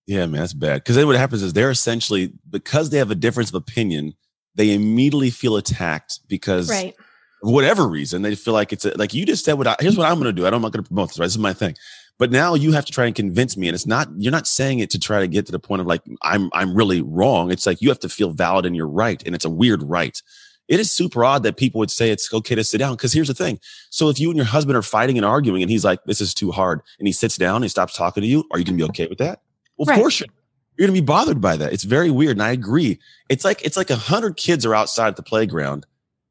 Yeah, 0.06 0.26
man, 0.26 0.40
that's 0.40 0.52
bad. 0.52 0.84
Cuz 0.84 0.96
then 0.96 1.06
what 1.06 1.16
happens 1.16 1.42
is 1.42 1.52
they're 1.52 1.70
essentially 1.70 2.32
because 2.48 2.90
they 2.90 2.98
have 2.98 3.10
a 3.10 3.16
difference 3.16 3.48
of 3.48 3.54
opinion, 3.56 4.14
they 4.54 4.72
immediately 4.72 5.30
feel 5.30 5.56
attacked 5.56 6.20
because 6.28 6.70
right. 6.70 6.94
whatever 7.40 7.86
reason 7.86 8.22
they 8.22 8.34
feel 8.34 8.54
like 8.54 8.72
it's 8.72 8.84
a, 8.84 8.96
like 8.96 9.14
you 9.14 9.26
just 9.26 9.44
said 9.44 9.54
what 9.54 9.66
I, 9.66 9.76
here's 9.80 9.96
what 9.96 10.08
I'm 10.08 10.20
going 10.20 10.26
to 10.26 10.32
do. 10.32 10.46
I'm 10.46 10.52
not 10.62 10.72
going 10.72 10.82
to 10.84 10.88
promote 10.88 11.10
this, 11.10 11.18
right? 11.18 11.26
This 11.26 11.34
is 11.34 11.38
my 11.38 11.52
thing. 11.52 11.76
But 12.18 12.30
now 12.30 12.54
you 12.54 12.72
have 12.72 12.86
to 12.86 12.92
try 12.92 13.06
and 13.06 13.14
convince 13.14 13.56
me. 13.56 13.68
And 13.68 13.74
it's 13.74 13.86
not, 13.86 14.08
you're 14.16 14.32
not 14.32 14.46
saying 14.46 14.78
it 14.78 14.90
to 14.90 14.98
try 14.98 15.20
to 15.20 15.28
get 15.28 15.44
to 15.46 15.52
the 15.52 15.58
point 15.58 15.80
of 15.80 15.86
like, 15.86 16.00
I'm, 16.22 16.48
I'm 16.54 16.74
really 16.74 17.02
wrong. 17.02 17.52
It's 17.52 17.66
like 17.66 17.82
you 17.82 17.90
have 17.90 18.00
to 18.00 18.08
feel 18.08 18.30
valid 18.30 18.64
and 18.64 18.74
you're 18.74 18.88
right. 18.88 19.22
And 19.26 19.34
it's 19.34 19.44
a 19.44 19.50
weird 19.50 19.82
right. 19.82 20.20
It 20.68 20.80
is 20.80 20.90
super 20.90 21.24
odd 21.24 21.42
that 21.42 21.58
people 21.58 21.78
would 21.78 21.90
say 21.90 22.10
it's 22.10 22.32
okay 22.32 22.54
to 22.54 22.64
sit 22.64 22.78
down. 22.78 22.96
Cause 22.96 23.12
here's 23.12 23.28
the 23.28 23.34
thing. 23.34 23.60
So 23.90 24.08
if 24.08 24.18
you 24.18 24.30
and 24.30 24.36
your 24.36 24.46
husband 24.46 24.76
are 24.76 24.82
fighting 24.82 25.18
and 25.18 25.26
arguing 25.26 25.62
and 25.62 25.70
he's 25.70 25.84
like, 25.84 26.02
this 26.04 26.20
is 26.20 26.32
too 26.32 26.50
hard 26.50 26.80
and 26.98 27.06
he 27.06 27.12
sits 27.12 27.36
down 27.36 27.56
and 27.56 27.64
he 27.64 27.68
stops 27.68 27.94
talking 27.94 28.22
to 28.22 28.26
you, 28.26 28.44
are 28.50 28.58
you 28.58 28.64
going 28.64 28.78
to 28.78 28.84
be 28.84 28.88
okay 28.90 29.06
with 29.06 29.18
that? 29.18 29.42
Well, 29.76 29.84
of 29.84 29.88
right. 29.88 29.98
course 29.98 30.20
you're, 30.20 30.28
you're 30.76 30.86
going 30.88 30.94
to 30.94 31.02
be 31.02 31.06
bothered 31.06 31.40
by 31.40 31.56
that. 31.56 31.72
It's 31.72 31.84
very 31.84 32.10
weird. 32.10 32.32
And 32.32 32.42
I 32.42 32.52
agree. 32.52 32.98
It's 33.28 33.44
like, 33.44 33.62
it's 33.64 33.76
like 33.76 33.90
a 33.90 33.96
hundred 33.96 34.36
kids 34.36 34.64
are 34.66 34.74
outside 34.74 35.08
at 35.08 35.16
the 35.16 35.22
playground 35.22 35.86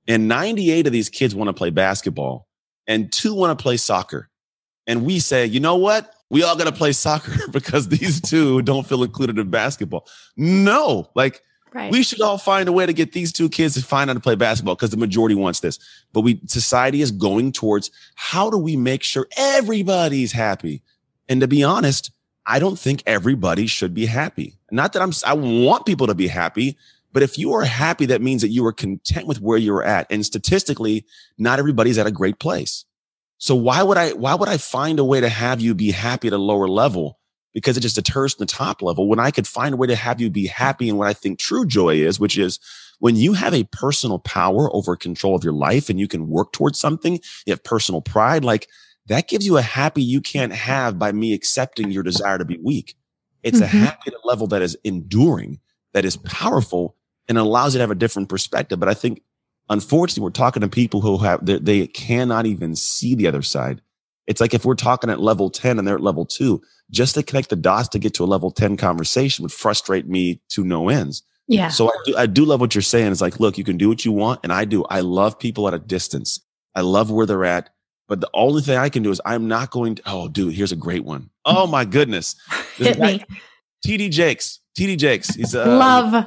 and 0.07 0.27
98 0.27 0.87
of 0.87 0.93
these 0.93 1.09
kids 1.09 1.35
want 1.35 1.49
to 1.49 1.53
play 1.53 1.69
basketball 1.69 2.47
and 2.87 3.11
two 3.11 3.33
want 3.33 3.57
to 3.57 3.61
play 3.61 3.77
soccer 3.77 4.29
and 4.87 5.05
we 5.05 5.19
say, 5.19 5.45
you 5.45 5.59
know 5.59 5.75
what? 5.75 6.13
We 6.29 6.43
all 6.43 6.55
got 6.55 6.65
to 6.65 6.71
play 6.71 6.91
soccer 6.91 7.47
because 7.51 7.89
these 7.89 8.21
two 8.21 8.61
don't 8.61 8.87
feel 8.87 9.03
included 9.03 9.37
in 9.37 9.49
basketball. 9.49 10.07
No, 10.37 11.09
like 11.15 11.41
right. 11.73 11.91
we 11.91 12.03
should 12.03 12.21
all 12.21 12.37
find 12.37 12.67
a 12.67 12.71
way 12.71 12.85
to 12.85 12.93
get 12.93 13.13
these 13.13 13.31
two 13.31 13.49
kids 13.49 13.75
to 13.75 13.83
find 13.83 14.09
out 14.09 14.13
to 14.13 14.19
play 14.19 14.35
basketball 14.35 14.75
because 14.75 14.91
the 14.91 14.97
majority 14.97 15.35
wants 15.35 15.59
this. 15.59 15.79
But 16.13 16.21
we 16.21 16.41
society 16.47 17.01
is 17.01 17.11
going 17.11 17.51
towards 17.51 17.91
how 18.15 18.49
do 18.49 18.57
we 18.57 18.75
make 18.75 19.03
sure 19.03 19.27
everybody's 19.37 20.31
happy? 20.31 20.81
And 21.27 21.41
to 21.41 21.47
be 21.47 21.63
honest, 21.63 22.11
I 22.47 22.59
don't 22.59 22.77
think 22.77 23.01
everybody 23.05 23.67
should 23.67 23.93
be 23.93 24.05
happy. 24.05 24.57
Not 24.71 24.93
that 24.93 25.01
I'm 25.01 25.11
I 25.25 25.33
want 25.33 25.85
people 25.85 26.07
to 26.07 26.15
be 26.15 26.27
happy, 26.27 26.77
but 27.15 27.23
if 27.23 27.37
you 27.37 27.53
are 27.53 27.63
happy, 27.63 28.05
that 28.07 28.21
means 28.21 28.41
that 28.41 28.49
you 28.49 28.65
are 28.65 28.73
content 28.73 29.25
with 29.25 29.41
where 29.41 29.57
you're 29.57 29.83
at. 29.83 30.05
And 30.09 30.25
statistically, 30.25 31.05
not 31.37 31.59
everybody's 31.59 31.97
at 31.97 32.07
a 32.07 32.11
great 32.11 32.39
place. 32.39 32.85
So 33.37 33.55
why 33.55 33.83
would 33.83 33.97
I, 33.97 34.11
why 34.11 34.35
would 34.35 34.49
I 34.49 34.57
find 34.57 34.99
a 34.99 35.03
way 35.05 35.21
to 35.21 35.29
have 35.29 35.61
you 35.61 35.73
be 35.73 35.91
happy 35.91 36.27
at 36.27 36.33
a 36.33 36.37
lower 36.37 36.67
level? 36.67 37.19
Because 37.53 37.77
it 37.77 37.81
just 37.81 37.95
deters 37.95 38.33
from 38.33 38.43
the 38.43 38.51
top 38.51 38.81
level 38.81 39.07
when 39.07 39.19
I 39.19 39.31
could 39.31 39.47
find 39.47 39.73
a 39.73 39.77
way 39.77 39.87
to 39.87 39.95
have 39.95 40.19
you 40.19 40.29
be 40.29 40.47
happy 40.47 40.89
in 40.89 40.97
what 40.97 41.07
I 41.07 41.13
think 41.13 41.39
true 41.39 41.65
joy 41.65 41.95
is, 41.95 42.19
which 42.19 42.37
is 42.37 42.59
when 42.99 43.15
you 43.15 43.33
have 43.33 43.53
a 43.53 43.63
personal 43.71 44.19
power 44.19 44.73
over 44.75 44.95
control 44.95 45.35
of 45.35 45.43
your 45.43 45.53
life 45.53 45.89
and 45.89 45.99
you 45.99 46.07
can 46.07 46.27
work 46.27 46.51
towards 46.51 46.79
something, 46.79 47.19
you 47.45 47.51
have 47.51 47.63
personal 47.63 48.01
pride, 48.01 48.43
like 48.43 48.67
that 49.07 49.27
gives 49.27 49.45
you 49.45 49.57
a 49.57 49.61
happy 49.61 50.01
you 50.01 50.21
can't 50.21 50.53
have 50.53 50.97
by 50.97 51.11
me 51.11 51.33
accepting 51.33 51.91
your 51.91 52.03
desire 52.03 52.37
to 52.37 52.45
be 52.45 52.57
weak. 52.63 52.95
It's 53.43 53.59
mm-hmm. 53.59 53.77
a 53.77 53.79
happy 53.79 54.07
at 54.07 54.13
a 54.13 54.27
level 54.27 54.47
that 54.47 54.61
is 54.61 54.77
enduring, 54.83 55.59
that 55.93 56.05
is 56.05 56.17
powerful 56.17 56.95
and 57.27 57.37
allows 57.37 57.73
you 57.73 57.79
to 57.79 57.83
have 57.83 57.91
a 57.91 57.95
different 57.95 58.29
perspective. 58.29 58.79
But 58.79 58.89
I 58.89 58.93
think 58.93 59.21
unfortunately, 59.69 60.23
we're 60.23 60.31
talking 60.31 60.61
to 60.61 60.67
people 60.67 61.01
who 61.01 61.17
have, 61.19 61.45
they, 61.45 61.59
they 61.59 61.87
cannot 61.87 62.45
even 62.45 62.75
see 62.75 63.15
the 63.15 63.27
other 63.27 63.41
side. 63.41 63.81
It's 64.27 64.41
like 64.41 64.53
if 64.53 64.65
we're 64.65 64.75
talking 64.75 65.09
at 65.09 65.19
level 65.19 65.49
10 65.49 65.77
and 65.77 65.87
they're 65.87 65.95
at 65.95 66.01
level 66.01 66.25
two, 66.25 66.61
just 66.91 67.15
to 67.15 67.23
connect 67.23 67.49
the 67.49 67.55
dots 67.55 67.89
to 67.89 67.99
get 67.99 68.13
to 68.15 68.23
a 68.23 68.25
level 68.25 68.51
10 68.51 68.77
conversation 68.77 69.43
would 69.43 69.51
frustrate 69.51 70.07
me 70.07 70.41
to 70.49 70.63
no 70.63 70.89
ends. 70.89 71.23
Yeah. 71.47 71.67
So 71.69 71.89
I 71.89 71.95
do, 72.05 72.17
I 72.17 72.25
do 72.25 72.45
love 72.45 72.59
what 72.59 72.73
you're 72.73 72.81
saying. 72.81 73.11
It's 73.11 73.21
like, 73.21 73.39
look, 73.39 73.57
you 73.57 73.63
can 73.63 73.77
do 73.77 73.87
what 73.87 74.03
you 74.03 74.11
want. 74.11 74.39
And 74.43 74.51
I 74.51 74.65
do. 74.65 74.83
I 74.85 75.01
love 75.01 75.37
people 75.37 75.67
at 75.67 75.75
a 75.75 75.79
distance. 75.79 76.41
I 76.73 76.81
love 76.81 77.11
where 77.11 77.25
they're 77.25 77.45
at. 77.45 77.69
But 78.07 78.21
the 78.21 78.29
only 78.33 78.61
thing 78.61 78.77
I 78.77 78.89
can 78.89 79.03
do 79.03 79.09
is 79.09 79.19
I'm 79.25 79.47
not 79.47 79.71
going 79.71 79.95
to, 79.95 80.03
oh, 80.05 80.27
dude, 80.27 80.53
here's 80.53 80.71
a 80.71 80.75
great 80.75 81.03
one. 81.03 81.29
Oh 81.43 81.65
my 81.65 81.85
goodness. 81.85 82.35
Hit 82.77 82.99
me. 82.99 83.23
TD 83.85 84.11
Jakes. 84.11 84.59
TD 84.77 84.97
Jakes. 84.97 85.33
He's 85.33 85.55
uh, 85.55 85.65
love. 85.65 86.25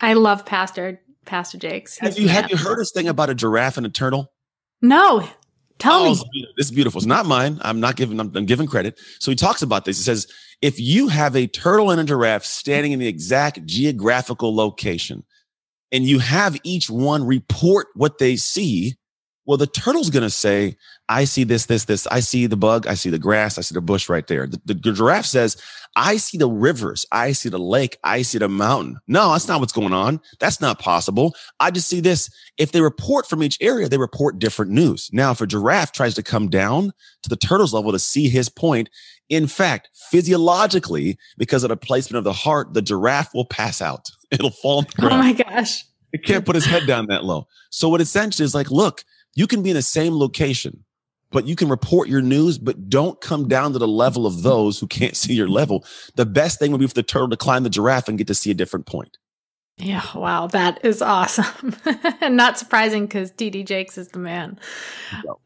I 0.00 0.12
love 0.12 0.46
Pastor 0.46 1.00
Pastor 1.24 1.58
Jakes. 1.58 1.98
Have 1.98 2.18
you 2.18 2.28
have 2.28 2.50
you 2.50 2.56
heard 2.56 2.78
this 2.78 2.92
thing 2.92 3.08
about 3.08 3.30
a 3.30 3.34
giraffe 3.34 3.76
and 3.76 3.86
a 3.86 3.90
turtle? 3.90 4.32
No. 4.80 5.28
Tell 5.78 6.00
oh, 6.00 6.14
me. 6.32 6.46
This 6.56 6.66
is 6.66 6.72
beautiful. 6.72 6.98
It's 6.98 7.06
not 7.06 7.26
mine. 7.26 7.58
I'm 7.62 7.80
not 7.80 7.96
giving, 7.96 8.18
I'm, 8.18 8.36
I'm 8.36 8.46
giving 8.46 8.66
credit. 8.66 8.98
So 9.20 9.30
he 9.30 9.36
talks 9.36 9.62
about 9.62 9.84
this. 9.84 9.96
He 9.96 10.02
says, 10.02 10.26
if 10.60 10.80
you 10.80 11.08
have 11.08 11.36
a 11.36 11.46
turtle 11.46 11.90
and 11.90 12.00
a 12.00 12.04
giraffe 12.04 12.44
standing 12.44 12.92
in 12.92 12.98
the 12.98 13.06
exact 13.06 13.64
geographical 13.64 14.54
location 14.54 15.24
and 15.92 16.04
you 16.04 16.18
have 16.18 16.56
each 16.64 16.90
one 16.90 17.24
report 17.24 17.86
what 17.94 18.18
they 18.18 18.34
see, 18.34 18.96
well, 19.46 19.56
the 19.56 19.68
turtle's 19.68 20.10
going 20.10 20.24
to 20.24 20.30
say, 20.30 20.76
I 21.08 21.24
see 21.24 21.44
this, 21.44 21.66
this, 21.66 21.84
this. 21.84 22.06
I 22.08 22.20
see 22.20 22.46
the 22.46 22.56
bug. 22.56 22.86
I 22.86 22.94
see 22.94 23.08
the 23.08 23.18
grass. 23.18 23.56
I 23.56 23.62
see 23.62 23.74
the 23.74 23.80
bush 23.80 24.08
right 24.08 24.26
there. 24.26 24.46
The, 24.46 24.60
the, 24.66 24.92
giraffe 24.92 25.24
says, 25.24 25.56
I 25.96 26.18
see 26.18 26.36
the 26.36 26.50
rivers. 26.50 27.06
I 27.10 27.32
see 27.32 27.48
the 27.48 27.58
lake. 27.58 27.98
I 28.04 28.22
see 28.22 28.38
the 28.38 28.48
mountain. 28.48 28.98
No, 29.08 29.32
that's 29.32 29.48
not 29.48 29.60
what's 29.60 29.72
going 29.72 29.94
on. 29.94 30.20
That's 30.38 30.60
not 30.60 30.78
possible. 30.78 31.34
I 31.60 31.70
just 31.70 31.88
see 31.88 32.00
this. 32.00 32.30
If 32.58 32.72
they 32.72 32.82
report 32.82 33.26
from 33.26 33.42
each 33.42 33.56
area, 33.60 33.88
they 33.88 33.98
report 33.98 34.38
different 34.38 34.70
news. 34.70 35.08
Now, 35.12 35.30
if 35.30 35.40
a 35.40 35.46
giraffe 35.46 35.92
tries 35.92 36.14
to 36.14 36.22
come 36.22 36.48
down 36.48 36.92
to 37.22 37.28
the 37.28 37.36
turtle's 37.36 37.72
level 37.72 37.92
to 37.92 37.98
see 37.98 38.28
his 38.28 38.50
point, 38.50 38.90
in 39.30 39.46
fact, 39.46 39.88
physiologically, 40.10 41.18
because 41.38 41.64
of 41.64 41.70
the 41.70 41.76
placement 41.76 42.18
of 42.18 42.24
the 42.24 42.32
heart, 42.32 42.74
the 42.74 42.82
giraffe 42.82 43.32
will 43.34 43.46
pass 43.46 43.80
out. 43.80 44.10
It'll 44.30 44.50
fall. 44.50 44.84
Oh 45.00 45.08
my 45.08 45.32
gosh. 45.32 45.84
It 46.12 46.24
can't 46.24 46.44
put 46.44 46.54
his 46.54 46.64
head 46.64 46.86
down 46.86 47.06
that 47.08 47.24
low. 47.24 47.46
So 47.70 47.88
what 47.88 48.00
essentially 48.00 48.44
is 48.44 48.54
like, 48.54 48.70
look, 48.70 49.04
you 49.34 49.46
can 49.46 49.62
be 49.62 49.70
in 49.70 49.76
the 49.76 49.82
same 49.82 50.14
location, 50.14 50.84
but 51.30 51.46
you 51.46 51.56
can 51.56 51.68
report 51.68 52.08
your 52.08 52.22
news, 52.22 52.58
but 52.58 52.88
don't 52.88 53.20
come 53.20 53.48
down 53.48 53.72
to 53.72 53.78
the 53.78 53.88
level 53.88 54.26
of 54.26 54.42
those 54.42 54.78
who 54.78 54.86
can't 54.86 55.16
see 55.16 55.34
your 55.34 55.48
level. 55.48 55.84
The 56.14 56.26
best 56.26 56.58
thing 56.58 56.72
would 56.72 56.80
be 56.80 56.86
for 56.86 56.94
the 56.94 57.02
turtle 57.02 57.28
to 57.30 57.36
climb 57.36 57.62
the 57.64 57.70
giraffe 57.70 58.08
and 58.08 58.18
get 58.18 58.26
to 58.28 58.34
see 58.34 58.50
a 58.50 58.54
different 58.54 58.86
point. 58.86 59.18
Yeah, 59.76 60.04
wow, 60.14 60.48
that 60.48 60.84
is 60.84 61.00
awesome. 61.00 61.76
and 62.20 62.36
not 62.36 62.58
surprising 62.58 63.06
because 63.06 63.30
TD 63.32 63.64
Jakes 63.64 63.96
is 63.96 64.08
the 64.08 64.18
man. 64.18 64.58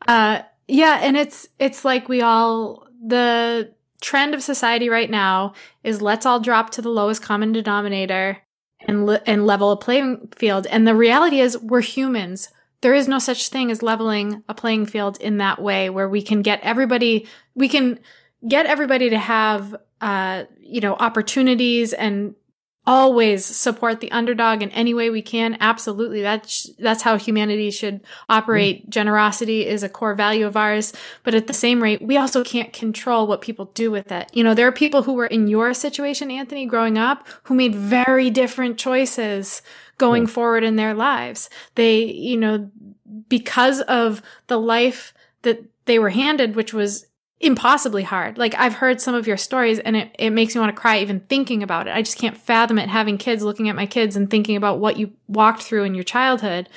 Uh, 0.08 0.42
yeah, 0.68 1.00
and 1.02 1.16
it's 1.16 1.48
it's 1.58 1.84
like 1.84 2.08
we 2.08 2.22
all 2.22 2.86
the 3.04 3.74
trend 4.00 4.34
of 4.34 4.42
society 4.42 4.88
right 4.88 5.10
now 5.10 5.52
is 5.84 6.00
let's 6.00 6.24
all 6.24 6.40
drop 6.40 6.70
to 6.70 6.82
the 6.82 6.88
lowest 6.88 7.22
common 7.22 7.52
denominator 7.52 8.38
and 8.80 9.06
le- 9.06 9.22
and 9.26 9.46
level 9.46 9.70
a 9.70 9.76
playing 9.76 10.28
field. 10.34 10.66
And 10.66 10.86
the 10.86 10.94
reality 10.94 11.40
is 11.40 11.58
we're 11.58 11.82
humans 11.82 12.48
there 12.82 12.94
is 12.94 13.08
no 13.08 13.18
such 13.18 13.48
thing 13.48 13.70
as 13.70 13.82
leveling 13.82 14.42
a 14.48 14.54
playing 14.54 14.86
field 14.86 15.18
in 15.20 15.38
that 15.38 15.62
way 15.62 15.88
where 15.88 16.08
we 16.08 16.20
can 16.20 16.42
get 16.42 16.60
everybody, 16.62 17.26
we 17.54 17.68
can 17.68 17.98
get 18.46 18.66
everybody 18.66 19.08
to 19.10 19.18
have, 19.18 19.74
uh, 20.00 20.44
you 20.60 20.80
know, 20.80 20.94
opportunities 20.94 21.92
and 21.92 22.34
always 22.84 23.44
support 23.44 24.00
the 24.00 24.10
underdog 24.10 24.60
in 24.60 24.70
any 24.70 24.92
way 24.92 25.08
we 25.08 25.22
can. 25.22 25.56
Absolutely. 25.60 26.20
That's, 26.20 26.68
that's 26.80 27.02
how 27.02 27.16
humanity 27.16 27.70
should 27.70 28.00
operate. 28.28 28.84
Mm. 28.84 28.88
Generosity 28.90 29.64
is 29.64 29.84
a 29.84 29.88
core 29.88 30.16
value 30.16 30.44
of 30.44 30.56
ours. 30.56 30.92
But 31.22 31.36
at 31.36 31.46
the 31.46 31.52
same 31.52 31.80
rate, 31.80 32.02
we 32.02 32.16
also 32.16 32.42
can't 32.42 32.72
control 32.72 33.28
what 33.28 33.40
people 33.40 33.66
do 33.66 33.92
with 33.92 34.10
it. 34.10 34.28
You 34.32 34.42
know, 34.42 34.54
there 34.54 34.66
are 34.66 34.72
people 34.72 35.04
who 35.04 35.12
were 35.12 35.26
in 35.26 35.46
your 35.46 35.72
situation, 35.74 36.32
Anthony, 36.32 36.66
growing 36.66 36.98
up, 36.98 37.28
who 37.44 37.54
made 37.54 37.76
very 37.76 38.30
different 38.30 38.78
choices 38.78 39.62
going 40.02 40.26
forward 40.26 40.64
in 40.64 40.74
their 40.74 40.94
lives. 40.94 41.48
They, 41.76 42.02
you 42.02 42.36
know, 42.36 42.68
because 43.28 43.80
of 43.82 44.20
the 44.48 44.58
life 44.58 45.14
that 45.42 45.62
they 45.84 46.00
were 46.00 46.10
handed, 46.10 46.56
which 46.56 46.74
was 46.74 47.06
impossibly 47.38 48.02
hard. 48.02 48.36
Like 48.36 48.56
I've 48.56 48.74
heard 48.74 49.00
some 49.00 49.14
of 49.14 49.28
your 49.28 49.36
stories 49.36 49.78
and 49.78 49.96
it, 49.96 50.16
it 50.18 50.30
makes 50.30 50.56
me 50.56 50.60
want 50.60 50.74
to 50.74 50.80
cry 50.80 50.98
even 50.98 51.20
thinking 51.20 51.62
about 51.62 51.86
it. 51.86 51.94
I 51.94 52.02
just 52.02 52.18
can't 52.18 52.36
fathom 52.36 52.80
it 52.80 52.88
having 52.88 53.16
kids 53.16 53.44
looking 53.44 53.68
at 53.68 53.76
my 53.76 53.86
kids 53.86 54.16
and 54.16 54.28
thinking 54.28 54.56
about 54.56 54.80
what 54.80 54.96
you 54.96 55.12
walked 55.28 55.62
through 55.62 55.84
in 55.84 55.94
your 55.94 56.02
childhood. 56.02 56.68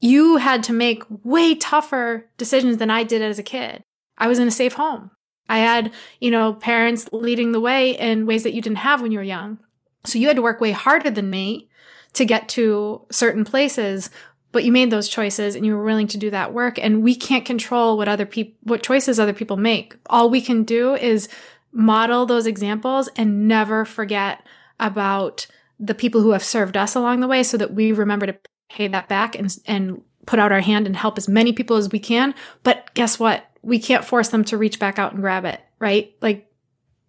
You 0.00 0.36
had 0.36 0.62
to 0.64 0.74
make 0.74 1.04
way 1.24 1.54
tougher 1.54 2.28
decisions 2.36 2.76
than 2.76 2.90
I 2.90 3.02
did 3.02 3.22
as 3.22 3.38
a 3.38 3.42
kid. 3.42 3.82
I 4.18 4.28
was 4.28 4.38
in 4.38 4.48
a 4.48 4.50
safe 4.50 4.74
home. 4.74 5.10
I 5.48 5.58
had, 5.58 5.90
you 6.20 6.30
know, 6.30 6.52
parents 6.52 7.08
leading 7.12 7.52
the 7.52 7.60
way 7.60 7.92
in 7.92 8.26
ways 8.26 8.42
that 8.42 8.52
you 8.52 8.60
didn't 8.60 8.78
have 8.78 9.00
when 9.00 9.10
you 9.10 9.18
were 9.20 9.24
young. 9.24 9.58
So 10.04 10.18
you 10.18 10.26
had 10.26 10.36
to 10.36 10.42
work 10.42 10.60
way 10.60 10.72
harder 10.72 11.10
than 11.10 11.30
me 11.30 11.70
to 12.16 12.24
get 12.24 12.48
to 12.50 13.02
certain 13.10 13.44
places 13.44 14.10
but 14.52 14.64
you 14.64 14.72
made 14.72 14.90
those 14.90 15.10
choices 15.10 15.54
and 15.54 15.66
you 15.66 15.76
were 15.76 15.84
willing 15.84 16.06
to 16.06 16.16
do 16.16 16.30
that 16.30 16.54
work. 16.54 16.78
And 16.78 17.02
we 17.02 17.14
can't 17.14 17.44
control 17.44 17.98
what 17.98 18.08
other 18.08 18.24
people 18.24 18.54
what 18.62 18.82
choices 18.82 19.20
other 19.20 19.34
people 19.34 19.58
make. 19.58 19.94
All 20.06 20.30
we 20.30 20.40
can 20.40 20.64
do 20.64 20.94
is 20.94 21.28
model 21.72 22.24
those 22.24 22.46
examples 22.46 23.10
and 23.16 23.48
never 23.48 23.84
forget 23.84 24.42
about 24.80 25.46
the 25.78 25.94
people 25.94 26.22
who 26.22 26.30
have 26.30 26.42
served 26.42 26.74
us 26.74 26.94
along 26.94 27.20
the 27.20 27.28
way 27.28 27.42
so 27.42 27.58
that 27.58 27.74
we 27.74 27.92
remember 27.92 28.24
to 28.24 28.38
pay 28.70 28.88
that 28.88 29.10
back 29.10 29.34
and 29.34 29.54
and 29.66 30.00
put 30.24 30.38
out 30.38 30.52
our 30.52 30.62
hand 30.62 30.86
and 30.86 30.96
help 30.96 31.18
as 31.18 31.28
many 31.28 31.52
people 31.52 31.76
as 31.76 31.90
we 31.90 31.98
can. 31.98 32.34
But 32.62 32.94
guess 32.94 33.18
what? 33.18 33.44
We 33.60 33.78
can't 33.78 34.06
force 34.06 34.30
them 34.30 34.44
to 34.44 34.56
reach 34.56 34.78
back 34.78 34.98
out 34.98 35.12
and 35.12 35.20
grab 35.20 35.44
it 35.44 35.60
right? 35.78 36.14
Like 36.20 36.50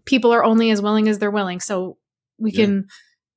people 0.05 0.31
are 0.31 0.43
only 0.43 0.71
as 0.71 0.81
willing 0.81 1.07
as 1.07 1.19
they're 1.19 1.31
willing. 1.31 1.59
So 1.59 1.97
we 2.37 2.51
yeah. 2.51 2.65
can 2.65 2.87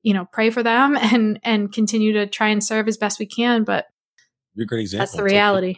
you 0.03 0.13
know, 0.13 0.25
pray 0.31 0.49
for 0.49 0.63
them 0.63 0.97
and 1.01 1.39
and 1.43 1.71
continue 1.71 2.13
to 2.13 2.27
try 2.27 2.49
and 2.49 2.63
serve 2.63 2.87
as 2.87 2.97
best 2.97 3.19
we 3.19 3.25
can. 3.25 3.63
But 3.63 3.87
you're 4.55 4.65
a 4.65 4.67
great 4.67 4.81
example. 4.81 5.05
That's 5.05 5.15
the 5.15 5.23
reality. 5.23 5.77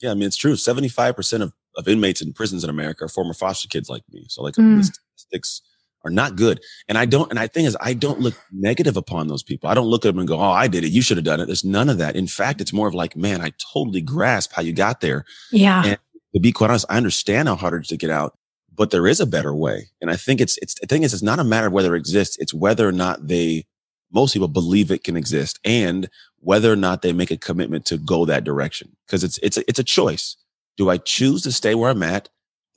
Yeah, 0.00 0.10
I 0.10 0.14
mean 0.14 0.24
it's 0.24 0.36
true. 0.36 0.56
Seventy 0.56 0.88
five 0.88 1.16
percent 1.16 1.42
of 1.42 1.52
of 1.76 1.86
inmates 1.86 2.20
in 2.20 2.32
prisons 2.32 2.64
in 2.64 2.70
America 2.70 3.04
are 3.04 3.08
former 3.08 3.34
foster 3.34 3.68
kids 3.68 3.88
like 3.88 4.02
me. 4.10 4.26
So 4.28 4.42
like 4.42 4.54
mm. 4.54 4.78
the 4.78 4.84
statistics 4.84 5.62
are 6.04 6.10
not 6.10 6.36
good. 6.36 6.60
And 6.88 6.96
I 6.98 7.06
don't, 7.06 7.30
and 7.30 7.38
I 7.38 7.46
think 7.46 7.68
is 7.68 7.76
I 7.80 7.94
don't 7.94 8.20
look 8.20 8.34
negative 8.52 8.96
upon 8.96 9.28
those 9.28 9.42
people. 9.42 9.68
I 9.68 9.74
don't 9.74 9.86
look 9.86 10.04
at 10.04 10.08
them 10.08 10.18
and 10.18 10.28
go, 10.28 10.38
Oh, 10.38 10.50
I 10.50 10.68
did 10.68 10.84
it. 10.84 10.90
You 10.90 11.02
should 11.02 11.16
have 11.16 11.24
done 11.24 11.40
it. 11.40 11.46
There's 11.46 11.64
none 11.64 11.88
of 11.88 11.98
that. 11.98 12.16
In 12.16 12.26
fact, 12.26 12.60
it's 12.60 12.72
more 12.72 12.88
of 12.88 12.94
like, 12.94 13.16
man, 13.16 13.40
I 13.40 13.52
totally 13.72 14.00
grasp 14.00 14.52
how 14.52 14.62
you 14.62 14.72
got 14.72 15.00
there. 15.00 15.24
Yeah. 15.52 15.84
And 15.84 15.98
to 16.34 16.40
be 16.40 16.52
quite 16.52 16.70
honest, 16.70 16.86
I 16.88 16.96
understand 16.96 17.48
how 17.48 17.56
hard 17.56 17.74
it 17.74 17.82
is 17.82 17.88
to 17.88 17.96
get 17.96 18.10
out 18.10 18.38
but 18.78 18.90
there 18.90 19.08
is 19.08 19.18
a 19.18 19.26
better 19.26 19.54
way. 19.54 19.90
And 20.00 20.08
I 20.08 20.14
think 20.16 20.40
it's, 20.40 20.56
it's, 20.62 20.74
the 20.80 20.86
thing 20.86 21.02
is, 21.02 21.12
it's 21.12 21.22
not 21.22 21.40
a 21.40 21.44
matter 21.44 21.66
of 21.66 21.72
whether 21.72 21.96
it 21.96 21.98
exists. 21.98 22.38
It's 22.38 22.54
whether 22.54 22.88
or 22.88 22.92
not 22.92 23.26
they, 23.26 23.66
most 24.12 24.32
people 24.32 24.46
believe 24.46 24.92
it 24.92 25.02
can 25.02 25.16
exist 25.16 25.58
and 25.64 26.08
whether 26.38 26.72
or 26.72 26.76
not 26.76 27.02
they 27.02 27.12
make 27.12 27.32
a 27.32 27.36
commitment 27.36 27.84
to 27.86 27.98
go 27.98 28.24
that 28.24 28.44
direction. 28.44 28.96
Cause 29.08 29.24
it's, 29.24 29.36
it's, 29.38 29.56
a, 29.58 29.68
it's 29.68 29.80
a 29.80 29.84
choice. 29.84 30.36
Do 30.76 30.88
I 30.90 30.96
choose 30.96 31.42
to 31.42 31.52
stay 31.52 31.74
where 31.74 31.90
I'm 31.90 32.04
at 32.04 32.28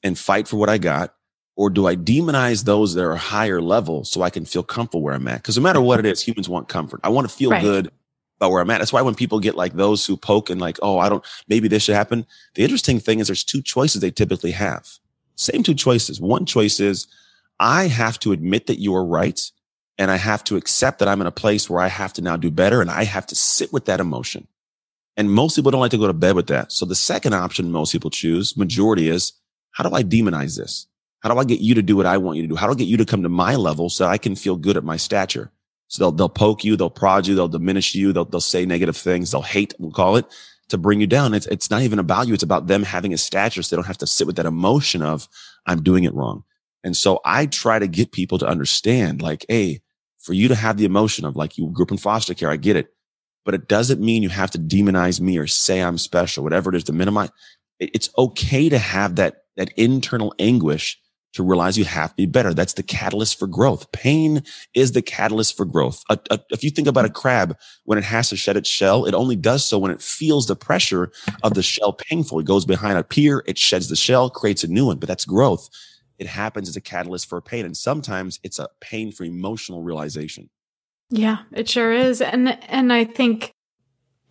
and 0.02 0.18
fight 0.18 0.48
for 0.48 0.58
what 0.58 0.70
I 0.70 0.80
got? 0.80 1.14
Or 1.56 1.70
do 1.70 1.86
I 1.86 1.96
demonize 1.96 2.64
those 2.64 2.96
that 2.96 3.06
are 3.06 3.16
higher 3.16 3.62
level 3.62 4.04
so 4.04 4.24
I 4.24 4.32
can 4.32 4.46
feel 4.46 4.64
comfortable 4.64 5.04
where 5.04 5.14
I'm 5.14 5.28
at? 5.28 5.44
Cause 5.44 5.56
no 5.58 5.64
matter 5.64 5.82
what 5.82 6.00
it 6.00 6.08
is, 6.08 6.20
humans 6.20 6.50
want 6.50 6.68
comfort. 6.68 7.02
I 7.04 7.10
want 7.10 7.30
to 7.30 7.36
feel 7.36 7.52
right. 7.52 7.62
good 7.62 7.92
about 8.40 8.50
where 8.50 8.62
I'm 8.62 8.72
at. 8.72 8.80
That's 8.80 8.92
why 8.92 9.04
when 9.04 9.14
people 9.14 9.40
get 9.40 9.54
like 9.54 9.74
those 9.74 10.04
who 10.04 10.18
poke 10.18 10.50
and 10.50 10.60
like, 10.60 10.80
oh, 10.82 10.98
I 10.98 11.10
don't, 11.10 11.24
maybe 11.48 11.68
this 11.68 11.84
should 11.84 11.94
happen. 11.94 12.26
The 12.56 12.64
interesting 12.64 13.00
thing 13.00 13.20
is 13.20 13.28
there's 13.28 13.44
two 13.44 13.62
choices 13.62 14.02
they 14.02 14.10
typically 14.10 14.52
have. 14.52 14.98
Same 15.42 15.64
two 15.64 15.74
choices. 15.74 16.22
One 16.22 16.46
choice 16.46 16.80
is 16.80 17.08
I 17.60 17.88
have 17.88 18.20
to 18.20 18.32
admit 18.32 18.68
that 18.68 18.80
you 18.80 18.94
are 18.96 19.04
right. 19.04 19.42
And 19.98 20.12
I 20.12 20.18
have 20.18 20.44
to 20.46 20.56
accept 20.56 21.00
that 21.00 21.08
I'm 21.08 21.20
in 21.20 21.28
a 21.28 21.32
place 21.32 21.68
where 21.70 21.82
I 21.82 21.88
have 21.88 22.14
to 22.14 22.22
now 22.22 22.38
do 22.38 22.52
better 22.52 22.80
and 22.80 22.92
I 22.92 23.04
have 23.04 23.26
to 23.28 23.36
sit 23.36 23.74
with 23.74 23.86
that 23.86 24.00
emotion. 24.00 24.48
And 25.18 25.32
most 25.32 25.56
people 25.56 25.72
don't 25.72 25.82
like 25.82 25.92
to 25.92 25.98
go 25.98 26.08
to 26.08 26.14
bed 26.14 26.36
with 26.36 26.48
that. 26.48 26.72
So 26.72 26.86
the 26.86 26.96
second 26.96 27.34
option 27.34 27.72
most 27.72 27.92
people 27.92 28.10
choose, 28.10 28.56
majority 28.56 29.10
is, 29.10 29.34
how 29.72 29.88
do 29.88 29.96
I 29.96 30.04
demonize 30.04 30.58
this? 30.58 30.88
How 31.22 31.34
do 31.34 31.40
I 31.40 31.44
get 31.44 31.60
you 31.60 31.74
to 31.76 31.82
do 31.82 31.96
what 31.96 32.06
I 32.06 32.18
want 32.18 32.38
you 32.38 32.44
to 32.44 32.48
do? 32.48 32.56
How 32.56 32.68
do 32.68 32.74
I 32.74 32.76
get 32.76 32.88
you 32.88 32.98
to 32.98 33.06
come 33.06 33.24
to 33.24 33.30
my 33.30 33.56
level 33.56 33.90
so 33.90 34.06
I 34.06 34.18
can 34.18 34.36
feel 34.36 34.56
good 34.56 34.78
at 34.78 34.84
my 34.84 34.98
stature? 34.98 35.52
So 35.88 36.04
they'll, 36.04 36.12
they'll 36.12 36.30
poke 36.30 36.64
you, 36.64 36.76
they'll 36.76 36.90
prod 36.90 37.28
you, 37.28 37.36
they'll 37.36 37.48
diminish 37.48 37.94
you, 37.96 38.14
they'll, 38.14 38.26
they'll 38.26 38.42
say 38.42 38.66
negative 38.66 38.98
things, 38.98 39.32
they'll 39.32 39.42
hate, 39.42 39.74
we'll 39.80 39.92
call 39.92 40.16
it 40.16 40.26
to 40.72 40.78
bring 40.78 41.00
you 41.00 41.08
down. 41.08 41.34
It's, 41.34 41.46
it's 41.48 41.70
not 41.70 41.84
even 41.84 42.00
about 42.00 42.28
you. 42.28 42.34
It's 42.34 42.44
about 42.44 42.68
them 42.68 42.84
having 42.84 43.14
a 43.14 43.18
stature. 43.18 43.64
So 43.64 43.76
they 43.76 43.80
don't 43.80 43.88
have 43.88 43.98
to 44.00 44.08
sit 44.08 44.28
with 44.28 44.36
that 44.38 44.46
emotion 44.46 45.02
of 45.02 45.28
I'm 45.66 45.84
doing 45.84 46.04
it 46.04 46.14
wrong. 46.14 46.44
And 46.84 46.98
so 46.98 47.20
I 47.24 47.46
try 47.46 47.80
to 47.80 47.88
get 47.88 48.12
people 48.12 48.40
to 48.40 48.48
understand 48.48 49.22
like, 49.22 49.46
Hey, 49.48 49.82
for 50.20 50.34
you 50.34 50.48
to 50.48 50.56
have 50.56 50.78
the 50.78 50.86
emotion 50.86 51.26
of 51.26 51.36
like 51.36 51.58
you 51.58 51.70
grew 51.72 51.86
up 51.86 51.92
in 51.92 51.98
foster 51.98 52.34
care, 52.34 52.50
I 52.50 52.58
get 52.58 52.76
it, 52.76 52.94
but 53.44 53.54
it 53.54 53.68
doesn't 53.68 54.02
mean 54.02 54.24
you 54.24 54.30
have 54.30 54.52
to 54.52 54.60
demonize 54.60 55.20
me 55.20 55.38
or 55.38 55.48
say 55.48 55.82
I'm 55.82 55.98
special, 55.98 56.44
whatever 56.44 56.70
it 56.70 56.76
is 56.76 56.84
to 56.86 56.94
minimize. 56.94 57.30
It's 57.80 58.10
okay 58.18 58.70
to 58.70 58.78
have 58.78 59.16
that, 59.16 59.44
that 59.58 59.72
internal 59.78 60.34
anguish 60.38 61.01
to 61.34 61.44
realize 61.44 61.78
you 61.78 61.86
have 61.86 62.10
to 62.12 62.16
be 62.16 62.26
better. 62.26 62.54
That's 62.54 62.74
the 62.74 62.84
catalyst 62.84 63.40
for 63.40 63.48
growth. 63.48 63.92
Pain 63.92 64.44
is 64.74 64.92
the 64.92 65.02
catalyst 65.02 65.56
for 65.56 65.66
growth. 65.66 66.04
A, 66.10 66.20
a, 66.30 66.40
if 66.52 66.64
you 66.64 66.70
think 66.70 66.88
about 66.88 67.06
a 67.06 67.10
crab, 67.10 67.58
when 67.86 67.98
it 67.98 68.04
has 68.04 68.30
to 68.30 68.38
shed 68.38 68.58
its 68.58 68.70
shell, 68.70 69.06
it 69.06 69.14
only 69.14 69.36
does 69.36 69.66
so 69.66 69.78
when 69.78 69.92
it 69.92 70.02
feels 70.02 70.48
the 70.48 70.56
pressure 70.56 71.12
of 71.44 71.54
the 71.54 71.64
shell 71.64 71.94
painful. 71.94 72.40
It 72.40 72.46
goes 72.46 72.66
behind 72.66 72.98
a 72.98 73.04
pier, 73.04 73.44
it 73.48 73.58
sheds 73.58 73.88
the 73.88 73.96
shell, 73.96 74.30
creates 74.30 74.64
a 74.64 74.68
new 74.68 74.86
one, 74.86 74.98
but 74.98 75.08
that's 75.08 75.26
growth. 75.26 75.70
It 76.20 76.28
happens 76.28 76.70
as 76.70 76.76
a 76.76 76.82
catalyst 76.82 77.28
for 77.28 77.42
pain. 77.42 77.66
And 77.66 77.76
sometimes 77.76 78.40
it's 78.44 78.60
a 78.60 78.70
pain 78.80 79.12
for 79.12 79.24
emotional 79.24 79.82
realization. 79.82 80.50
Yeah, 81.10 81.40
it 81.52 81.68
sure 81.68 81.92
is. 81.92 82.22
And, 82.22 82.58
and 82.70 82.94
I 82.94 83.06
think 83.06 83.54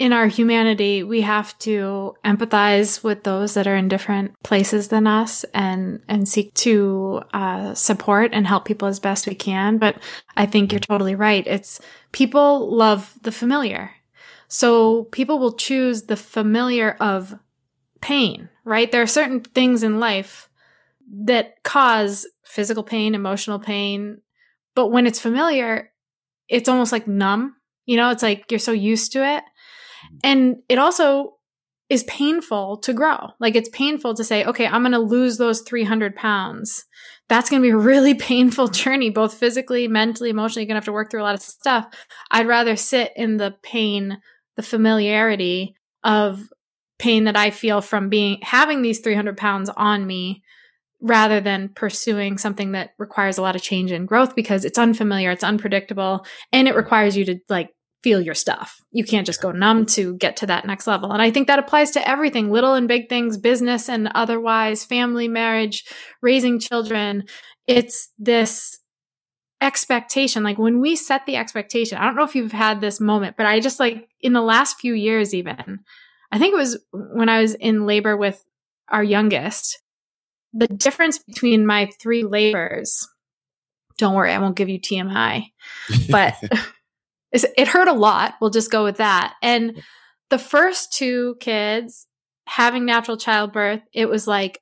in 0.01 0.15
our 0.15 0.29
humanity, 0.29 1.03
we 1.03 1.21
have 1.21 1.57
to 1.59 2.17
empathize 2.25 3.05
with 3.05 3.23
those 3.23 3.53
that 3.53 3.67
are 3.67 3.77
in 3.77 3.87
different 3.87 4.33
places 4.43 4.89
than 4.89 5.07
us 5.07 5.45
and, 5.53 6.01
and 6.09 6.27
seek 6.27 6.55
to 6.55 7.21
uh, 7.35 7.75
support 7.75 8.31
and 8.33 8.47
help 8.47 8.65
people 8.65 8.89
as 8.89 8.99
best 8.99 9.27
we 9.27 9.35
can. 9.35 9.77
But 9.77 9.99
I 10.39 10.47
think 10.47 10.73
you're 10.73 10.81
totally 10.81 11.15
right. 11.15 11.47
It's 11.47 11.83
people 12.13 12.75
love 12.75 13.15
the 13.21 13.31
familiar. 13.31 13.91
So 14.49 15.05
people 15.05 15.39
will 15.39 15.53
choose 15.53 16.05
the 16.05 16.17
familiar 16.17 16.97
of 16.99 17.39
pain, 18.01 18.49
right? 18.65 18.91
There 18.91 19.03
are 19.03 19.07
certain 19.07 19.41
things 19.41 19.83
in 19.83 20.01
life 20.01 20.49
that 21.25 21.63
cause 21.63 22.27
physical 22.43 22.83
pain, 22.83 23.15
emotional 23.15 23.59
pain. 23.59 24.23
But 24.75 24.87
when 24.87 25.07
it's 25.07 25.21
familiar, 25.21 25.93
it's 26.49 26.71
almost 26.71 26.91
like 26.91 27.07
numb. 27.07 27.57
You 27.85 27.99
know, 27.99 28.09
it's 28.09 28.23
like 28.23 28.51
you're 28.51 28.59
so 28.59 28.73
used 28.73 29.13
to 29.13 29.37
it. 29.37 29.45
And 30.23 30.57
it 30.69 30.79
also 30.79 31.35
is 31.89 32.05
painful 32.05 32.79
to 32.79 32.93
grow. 32.93 33.31
Like 33.41 33.57
it's 33.57 33.69
painful 33.71 34.15
to 34.15 34.25
say, 34.25 34.45
okay, 34.45 34.67
I'm 34.67 34.83
going 34.83 34.93
to 34.93 34.99
lose 34.99 35.39
those 35.39 35.63
300 35.63 36.15
pounds. 36.15 36.85
That's 37.29 37.51
going 37.51 37.61
to 37.61 37.67
be 37.67 37.73
a 37.73 37.77
really 37.77 38.15
painful 38.31 38.69
journey, 38.69 39.11
both 39.11 39.35
physically, 39.35 39.89
mentally, 39.89 40.31
emotionally. 40.31 40.63
You're 40.63 40.69
going 40.69 40.77
to 40.77 40.79
have 40.79 40.85
to 40.85 40.93
work 40.93 41.11
through 41.11 41.23
a 41.23 41.25
lot 41.25 41.35
of 41.35 41.43
stuff. 41.43 41.87
I'd 42.31 42.47
rather 42.47 42.77
sit 42.77 43.13
in 43.17 43.39
the 43.39 43.57
pain, 43.63 44.19
the 44.57 44.63
familiarity 44.63 45.75
of 46.05 46.49
pain 46.99 47.25
that 47.25 47.37
I 47.37 47.51
feel 47.51 47.81
from 47.81 48.09
being 48.09 48.39
having 48.43 48.83
these 48.83 49.01
300 49.01 49.37
pounds 49.37 49.71
on 49.71 50.07
me 50.07 50.43
rather 51.01 51.41
than 51.41 51.71
pursuing 51.71 52.37
something 52.37 52.73
that 52.73 52.91
requires 52.99 53.39
a 53.39 53.43
lot 53.43 53.57
of 53.57 53.63
change 53.63 53.91
and 53.91 54.07
growth 54.07 54.37
because 54.37 54.65
it's 54.65 54.79
unfamiliar, 54.79 55.31
it's 55.31 55.43
unpredictable, 55.43 56.27
and 56.53 56.69
it 56.69 56.77
requires 56.77 57.17
you 57.17 57.25
to 57.25 57.39
like 57.49 57.71
feel 58.03 58.21
your 58.21 58.35
stuff. 58.35 58.81
You 58.93 59.05
can't 59.05 59.27
just 59.27 59.43
go 59.43 59.53
numb 59.53 59.87
to 59.87 60.17
get 60.17 60.37
to 60.39 60.47
that 60.47 60.67
next 60.67 60.87
level. 60.87 61.13
And 61.13 61.21
I 61.21 61.31
think 61.31 61.47
that 61.47 61.59
applies 61.59 61.91
to 61.93 62.09
everything, 62.09 62.51
little 62.51 62.75
and 62.75 62.89
big 62.89 63.09
things, 63.09 63.37
business 63.37 63.89
and 63.89 64.11
otherwise, 64.15 64.85
family, 64.85 65.29
marriage, 65.29 65.85
raising 66.23 66.59
children. 66.59 67.25
It's 67.67 68.11
this 68.19 68.79
expectation. 69.61 70.43
Like 70.43 70.59
when 70.59 70.81
we 70.81 70.97
set 70.97 71.27
the 71.27 71.37
expectation, 71.37 71.99
I 71.99 72.05
don't 72.05 72.17
know 72.17 72.25
if 72.25 72.35
you've 72.35 72.53
had 72.53 72.81
this 72.81 73.01
moment, 73.01 73.37
but 73.37 73.47
I 73.47 73.61
just 73.61 73.81
like 73.81 74.09
in 74.21 74.33
the 74.33 74.41
last 74.41 74.81
few 74.81 74.95
years, 74.95 75.35
even, 75.35 75.81
I 76.33 76.39
think 76.39 76.55
it 76.55 76.59
was 76.59 76.79
when 76.93 77.29
I 77.29 77.43
was 77.43 77.55
in 77.55 77.87
labor 77.87 78.17
with 78.17 78.43
our 78.89 79.05
youngest, 79.05 79.79
the 80.53 80.69
difference 80.69 81.19
between 81.19 81.67
my 81.67 81.91
three 82.01 82.25
labors. 82.25 83.07
Don't 83.99 84.15
worry, 84.15 84.33
I 84.33 84.39
won't 84.39 84.57
give 84.57 84.71
you 84.71 84.81
TMI, 84.81 85.45
but 86.09 86.35
it 87.33 87.69
hurt 87.69 87.89
a 87.89 87.93
lot. 87.93 88.35
We'll 88.41 88.51
just 88.51 88.71
go 88.71 88.85
with 88.85 88.97
that. 88.97 89.35
And 89.43 89.83
the 90.31 90.39
first 90.39 90.93
two 90.93 91.37
kids 91.41 92.07
having 92.47 92.85
natural 92.85 93.17
childbirth, 93.17 93.83
it 93.93 94.09
was 94.09 94.27
like, 94.27 94.61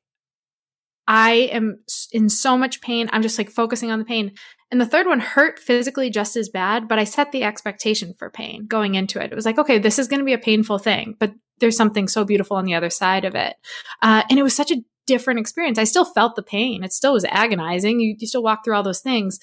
I 1.06 1.48
am 1.52 1.82
in 2.12 2.28
so 2.28 2.58
much 2.58 2.82
pain. 2.82 3.08
I'm 3.12 3.22
just 3.22 3.38
like 3.38 3.50
focusing 3.50 3.90
on 3.90 3.98
the 3.98 4.04
pain. 4.04 4.32
And 4.70 4.78
the 4.78 4.86
third 4.86 5.06
one 5.06 5.20
hurt 5.20 5.58
physically 5.58 6.10
just 6.10 6.36
as 6.36 6.50
bad, 6.50 6.86
but 6.86 6.98
I 6.98 7.04
set 7.04 7.32
the 7.32 7.42
expectation 7.42 8.12
for 8.18 8.28
pain 8.28 8.66
going 8.66 8.94
into 8.94 9.18
it. 9.18 9.32
It 9.32 9.34
was 9.34 9.46
like, 9.46 9.58
okay, 9.58 9.78
this 9.78 9.98
is 9.98 10.08
going 10.08 10.20
to 10.20 10.26
be 10.26 10.34
a 10.34 10.38
painful 10.38 10.78
thing, 10.78 11.14
but 11.18 11.32
there's 11.60 11.76
something 11.76 12.08
so 12.08 12.24
beautiful 12.24 12.58
on 12.58 12.66
the 12.66 12.74
other 12.74 12.90
side 12.90 13.24
of 13.24 13.34
it. 13.34 13.56
Uh, 14.02 14.22
and 14.28 14.38
it 14.38 14.42
was 14.42 14.54
such 14.54 14.70
a 14.70 14.82
different 15.06 15.40
experience. 15.40 15.78
I 15.78 15.84
still 15.84 16.04
felt 16.04 16.36
the 16.36 16.42
pain. 16.42 16.84
It 16.84 16.92
still 16.92 17.14
was 17.14 17.24
agonizing. 17.24 18.00
You, 18.00 18.14
you 18.18 18.26
still 18.26 18.42
walk 18.42 18.62
through 18.62 18.74
all 18.74 18.82
those 18.82 19.00
things, 19.00 19.38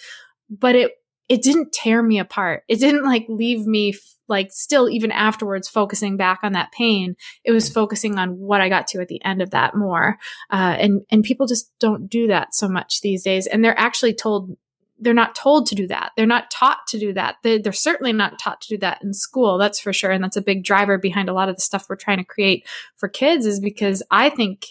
but 0.47 0.76
it 0.76 0.91
it 1.28 1.41
didn't 1.41 1.73
tear 1.73 2.03
me 2.03 2.19
apart. 2.19 2.63
It 2.67 2.80
didn't 2.80 3.03
like 3.03 3.26
leave 3.28 3.65
me 3.65 3.89
f- 3.89 4.15
like 4.28 4.51
still 4.51 4.89
even 4.89 5.11
afterwards 5.11 5.67
focusing 5.67 6.17
back 6.17 6.39
on 6.43 6.53
that 6.53 6.71
pain. 6.71 7.15
It 7.43 7.51
was 7.51 7.69
focusing 7.69 8.17
on 8.17 8.38
what 8.38 8.61
I 8.61 8.69
got 8.69 8.88
to 8.88 9.01
at 9.01 9.07
the 9.07 9.23
end 9.23 9.41
of 9.41 9.51
that 9.51 9.76
more. 9.76 10.17
Uh, 10.51 10.76
and 10.80 11.01
and 11.09 11.23
people 11.23 11.47
just 11.47 11.71
don't 11.80 12.07
do 12.07 12.28
that 12.28 12.53
so 12.53 12.67
much 12.67 13.01
these 13.01 13.23
days. 13.23 13.47
And 13.47 13.63
they're 13.63 13.80
actually 13.80 14.13
told 14.13 14.55
they're 14.97 15.13
not 15.13 15.36
told 15.36 15.67
to 15.67 15.76
do 15.76 15.88
that. 15.88 16.11
They're 16.15 16.26
not 16.26 16.49
taught 16.49 16.88
to 16.88 16.99
do 16.99 17.11
that. 17.13 17.36
They're, 17.43 17.59
they're 17.59 17.73
certainly 17.73 18.13
not 18.13 18.39
taught 18.39 18.61
to 18.61 18.69
do 18.69 18.78
that 18.78 19.03
in 19.03 19.13
school. 19.13 19.57
That's 19.57 19.80
for 19.80 19.91
sure. 19.91 20.11
And 20.11 20.23
that's 20.23 20.38
a 20.38 20.41
big 20.41 20.63
driver 20.63 20.97
behind 20.97 21.28
a 21.28 21.34
lot 21.34 21.49
of 21.49 21.55
the 21.55 21.61
stuff 21.61 21.88
we're 21.89 21.97
trying 21.97 22.19
to 22.19 22.23
create 22.23 22.65
for 22.95 23.09
kids 23.09 23.45
is 23.45 23.59
because 23.59 24.01
I 24.09 24.30
think 24.30 24.67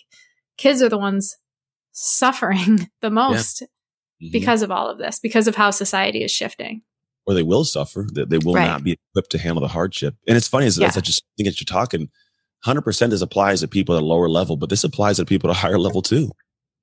kids 0.57 0.81
are 0.81 0.89
the 0.89 0.97
ones 0.97 1.37
suffering 1.93 2.91
the 3.03 3.11
most 3.11 3.61
yeah 3.61 3.67
mm-hmm. 4.25 4.33
because 4.33 4.63
of 4.63 4.71
all 4.71 4.89
of 4.89 4.99
this, 4.99 5.19
because 5.19 5.47
of 5.49 5.57
how 5.57 5.71
society 5.71 6.23
is 6.23 6.31
shifting. 6.31 6.83
Or 7.27 7.35
they 7.35 7.43
will 7.43 7.65
suffer. 7.65 8.07
That 8.13 8.31
they 8.31 8.39
will 8.39 8.55
right. 8.55 8.67
not 8.67 8.85
be 8.85 8.93
equipped 8.93 9.31
to 9.31 9.39
handle 9.39 9.63
the 9.63 9.69
hardship. 9.69 10.15
And 10.29 10.37
it's 10.37 10.49
funny 10.49 10.67
as, 10.67 10.79
yeah. 10.79 10.91
I 10.95 11.01
just 11.01 11.25
think 11.37 11.49
as 11.49 11.61
you're 11.61 11.67
talking, 11.67 12.11
100% 12.67 13.11
this 13.11 13.23
applies 13.23 13.61
to 13.61 13.69
people 13.69 13.97
at 13.97 14.03
a 14.03 14.05
lower 14.05 14.29
level, 14.29 14.57
but 14.57 14.71
this 14.71 14.85
applies 14.85 15.17
to 15.17 15.25
people 15.25 15.51
at 15.51 15.57
a 15.57 15.59
higher 15.59 15.79
level 15.79 16.03
too. 16.03 16.33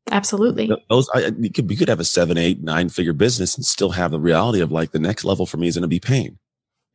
Absolutely. 0.09 0.71
Those, 0.89 1.07
I, 1.13 1.31
you 1.37 1.51
could, 1.51 1.69
you 1.69 1.77
could 1.77 1.89
have 1.89 1.99
a 1.99 2.05
seven, 2.05 2.37
eight, 2.37 2.63
nine 2.63 2.89
figure 2.89 3.13
business 3.13 3.55
and 3.55 3.63
still 3.63 3.91
have 3.91 4.11
the 4.11 4.19
reality 4.19 4.61
of 4.61 4.71
like 4.71 4.91
the 4.91 4.99
next 4.99 5.23
level 5.23 5.45
for 5.45 5.57
me 5.57 5.67
is 5.67 5.75
going 5.75 5.83
to 5.83 5.87
be 5.87 5.99
pain. 5.99 6.39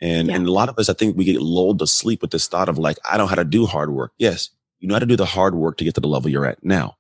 And, 0.01 0.28
yeah. 0.28 0.34
and 0.34 0.47
a 0.47 0.53
lot 0.53 0.68
of 0.68 0.78
us, 0.78 0.88
I 0.88 0.92
think 0.92 1.16
we 1.16 1.24
get 1.24 1.40
lulled 1.40 1.78
to 1.78 1.86
sleep 1.86 2.20
with 2.20 2.32
this 2.32 2.49
thought 2.49 2.68
of 2.68 2.78
like, 2.78 2.99
I 3.05 3.16
don't 3.16 3.26
know 3.26 3.28
how 3.28 3.36
to 3.36 3.44
do 3.44 3.64
hard 3.64 3.92
work. 3.92 4.12
Yes. 4.18 4.51
You 4.80 4.88
know 4.88 4.97
how 4.97 5.01
to 5.01 5.07
do 5.07 5.16
the 5.16 5.24
hard 5.24 5.55
work 5.55 5.78
to 5.78 5.84
get 5.84 5.94
to 5.94 6.01
the 6.01 6.09
level 6.09 6.30
you're 6.30 6.47
at 6.47 6.62
now 6.64 6.97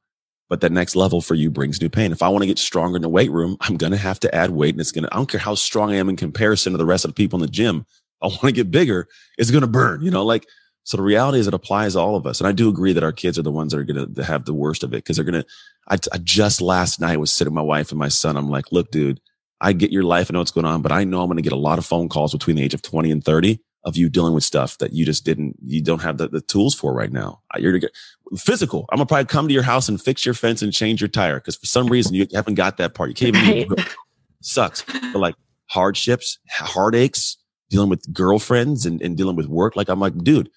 but 0.48 0.60
that 0.60 0.72
next 0.72 0.96
level 0.96 1.20
for 1.20 1.34
you 1.34 1.50
brings 1.50 1.80
new 1.80 1.88
pain. 1.88 2.12
If 2.12 2.22
I 2.22 2.28
want 2.28 2.42
to 2.42 2.46
get 2.46 2.58
stronger 2.58 2.96
in 2.96 3.02
the 3.02 3.08
weight 3.08 3.30
room, 3.30 3.56
I'm 3.60 3.76
going 3.76 3.92
to 3.92 3.98
have 3.98 4.20
to 4.20 4.34
add 4.34 4.50
weight 4.50 4.74
and 4.74 4.80
it's 4.80 4.92
going 4.92 5.04
to, 5.04 5.12
I 5.12 5.16
don't 5.16 5.30
care 5.30 5.40
how 5.40 5.54
strong 5.54 5.90
I 5.90 5.96
am 5.96 6.08
in 6.08 6.16
comparison 6.16 6.72
to 6.72 6.78
the 6.78 6.86
rest 6.86 7.04
of 7.04 7.10
the 7.10 7.14
people 7.14 7.38
in 7.38 7.42
the 7.42 7.50
gym. 7.50 7.86
I 8.22 8.26
want 8.26 8.40
to 8.42 8.52
get 8.52 8.70
bigger. 8.70 9.08
It's 9.38 9.50
going 9.50 9.62
to 9.62 9.68
burn, 9.68 10.02
you 10.02 10.10
know, 10.10 10.24
like, 10.24 10.46
so 10.84 10.96
the 10.96 11.02
reality 11.02 11.40
is 11.40 11.48
it 11.48 11.54
applies 11.54 11.94
to 11.94 11.98
all 11.98 12.14
of 12.14 12.28
us. 12.28 12.40
And 12.40 12.46
I 12.46 12.52
do 12.52 12.68
agree 12.68 12.92
that 12.92 13.02
our 13.02 13.12
kids 13.12 13.38
are 13.40 13.42
the 13.42 13.50
ones 13.50 13.72
that 13.72 13.78
are 13.80 13.84
going 13.84 14.14
to 14.14 14.24
have 14.24 14.44
the 14.44 14.54
worst 14.54 14.84
of 14.84 14.92
it 14.92 14.98
because 14.98 15.16
they're 15.16 15.24
going 15.24 15.42
to, 15.42 15.46
I, 15.88 15.98
I 16.12 16.18
just 16.18 16.60
last 16.60 17.00
night 17.00 17.18
was 17.18 17.32
sitting 17.32 17.52
with 17.52 17.56
my 17.56 17.62
wife 17.62 17.90
and 17.90 17.98
my 17.98 18.08
son. 18.08 18.36
I'm 18.36 18.48
like, 18.48 18.70
look, 18.70 18.92
dude, 18.92 19.20
I 19.60 19.72
get 19.72 19.90
your 19.90 20.04
life. 20.04 20.30
I 20.30 20.32
know 20.32 20.38
what's 20.38 20.52
going 20.52 20.66
on, 20.66 20.82
but 20.82 20.92
I 20.92 21.02
know 21.02 21.22
I'm 21.22 21.26
going 21.26 21.38
to 21.38 21.42
get 21.42 21.52
a 21.52 21.56
lot 21.56 21.78
of 21.78 21.86
phone 21.86 22.08
calls 22.08 22.32
between 22.32 22.54
the 22.54 22.62
age 22.62 22.74
of 22.74 22.82
20 22.82 23.10
and 23.10 23.24
30 23.24 23.58
of 23.86 23.96
you 23.96 24.10
dealing 24.10 24.34
with 24.34 24.44
stuff 24.44 24.76
that 24.78 24.92
you 24.92 25.06
just 25.06 25.24
didn't, 25.24 25.56
you 25.64 25.80
don't 25.80 26.02
have 26.02 26.18
the, 26.18 26.28
the 26.28 26.40
tools 26.42 26.74
for 26.74 26.92
right 26.92 27.12
now. 27.12 27.40
You're 27.56 27.72
to 27.72 27.78
get 27.78 27.92
physical. 28.36 28.84
I'm 28.90 28.98
gonna 28.98 29.06
probably 29.06 29.26
come 29.26 29.46
to 29.46 29.54
your 29.54 29.62
house 29.62 29.88
and 29.88 30.02
fix 30.02 30.26
your 30.26 30.34
fence 30.34 30.60
and 30.60 30.72
change 30.72 31.00
your 31.00 31.08
tire 31.08 31.38
because 31.38 31.56
for 31.56 31.66
some 31.66 31.86
reason 31.86 32.14
you 32.14 32.26
haven't 32.34 32.54
got 32.54 32.76
that 32.76 32.94
part. 32.94 33.08
You 33.08 33.14
can't 33.14 33.36
even. 33.36 33.68
Right. 33.68 33.88
Sucks. 34.42 34.82
But 34.82 35.16
like 35.16 35.36
hardships, 35.68 36.38
heartaches, 36.50 37.38
dealing 37.70 37.88
with 37.88 38.12
girlfriends 38.12 38.86
and, 38.86 39.00
and 39.00 39.16
dealing 39.16 39.36
with 39.36 39.46
work. 39.46 39.76
Like 39.76 39.88
I'm 39.88 40.00
like, 40.00 40.16
dude, 40.18 40.50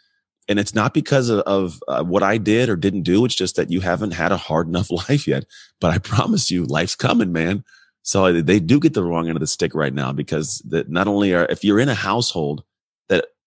and 0.47 0.59
it's 0.59 0.73
not 0.73 0.93
because 0.93 1.29
of, 1.29 1.39
of 1.41 1.83
uh, 1.87 2.03
what 2.03 2.23
I 2.23 2.37
did 2.37 2.69
or 2.69 2.75
didn't 2.75 3.03
do. 3.03 3.23
It's 3.25 3.35
just 3.35 3.55
that 3.55 3.71
you 3.71 3.81
haven't 3.81 4.11
had 4.11 4.31
a 4.31 4.37
hard 4.37 4.67
enough 4.67 4.89
life 5.09 5.27
yet. 5.27 5.45
But 5.79 5.93
I 5.93 5.99
promise 5.99 6.49
you, 6.49 6.65
life's 6.65 6.95
coming, 6.95 7.31
man. 7.31 7.63
So 8.01 8.41
they 8.41 8.59
do 8.59 8.79
get 8.79 8.93
the 8.95 9.03
wrong 9.03 9.27
end 9.27 9.35
of 9.35 9.41
the 9.41 9.47
stick 9.47 9.75
right 9.75 9.93
now 9.93 10.11
because 10.11 10.63
that 10.69 10.89
not 10.89 11.07
only 11.07 11.33
are 11.35 11.45
if 11.49 11.63
you're 11.63 11.79
in 11.79 11.89
a 11.89 11.95
household 11.95 12.63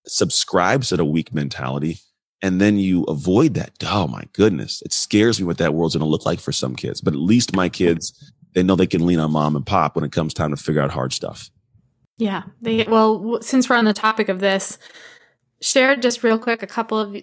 subscribes 0.06 0.88
to 0.88 0.96
the 0.96 1.04
weak 1.04 1.32
mentality 1.32 1.98
and 2.42 2.60
then 2.60 2.76
you 2.76 3.04
avoid 3.04 3.54
that. 3.54 3.72
Oh 3.84 4.08
my 4.08 4.24
goodness. 4.32 4.82
It 4.82 4.92
scares 4.92 5.40
me 5.40 5.46
what 5.46 5.58
that 5.58 5.74
world's 5.74 5.94
going 5.94 6.04
to 6.04 6.10
look 6.10 6.26
like 6.26 6.40
for 6.40 6.50
some 6.50 6.74
kids. 6.74 7.00
But 7.00 7.14
at 7.14 7.20
least 7.20 7.54
my 7.54 7.68
kids, 7.68 8.32
they 8.54 8.64
know 8.64 8.74
they 8.74 8.86
can 8.86 9.06
lean 9.06 9.20
on 9.20 9.30
mom 9.30 9.54
and 9.54 9.64
pop 9.64 9.94
when 9.94 10.04
it 10.04 10.12
comes 10.12 10.34
time 10.34 10.50
to 10.50 10.56
figure 10.56 10.82
out 10.82 10.90
hard 10.90 11.12
stuff. 11.12 11.50
Yeah. 12.18 12.42
They, 12.60 12.82
well, 12.84 13.40
since 13.42 13.68
we're 13.68 13.76
on 13.76 13.84
the 13.84 13.94
topic 13.94 14.28
of 14.28 14.40
this, 14.40 14.76
share 15.60 15.94
just 15.96 16.24
real 16.24 16.38
quick 16.38 16.62
a 16.62 16.66
couple 16.66 16.98
of 16.98 17.16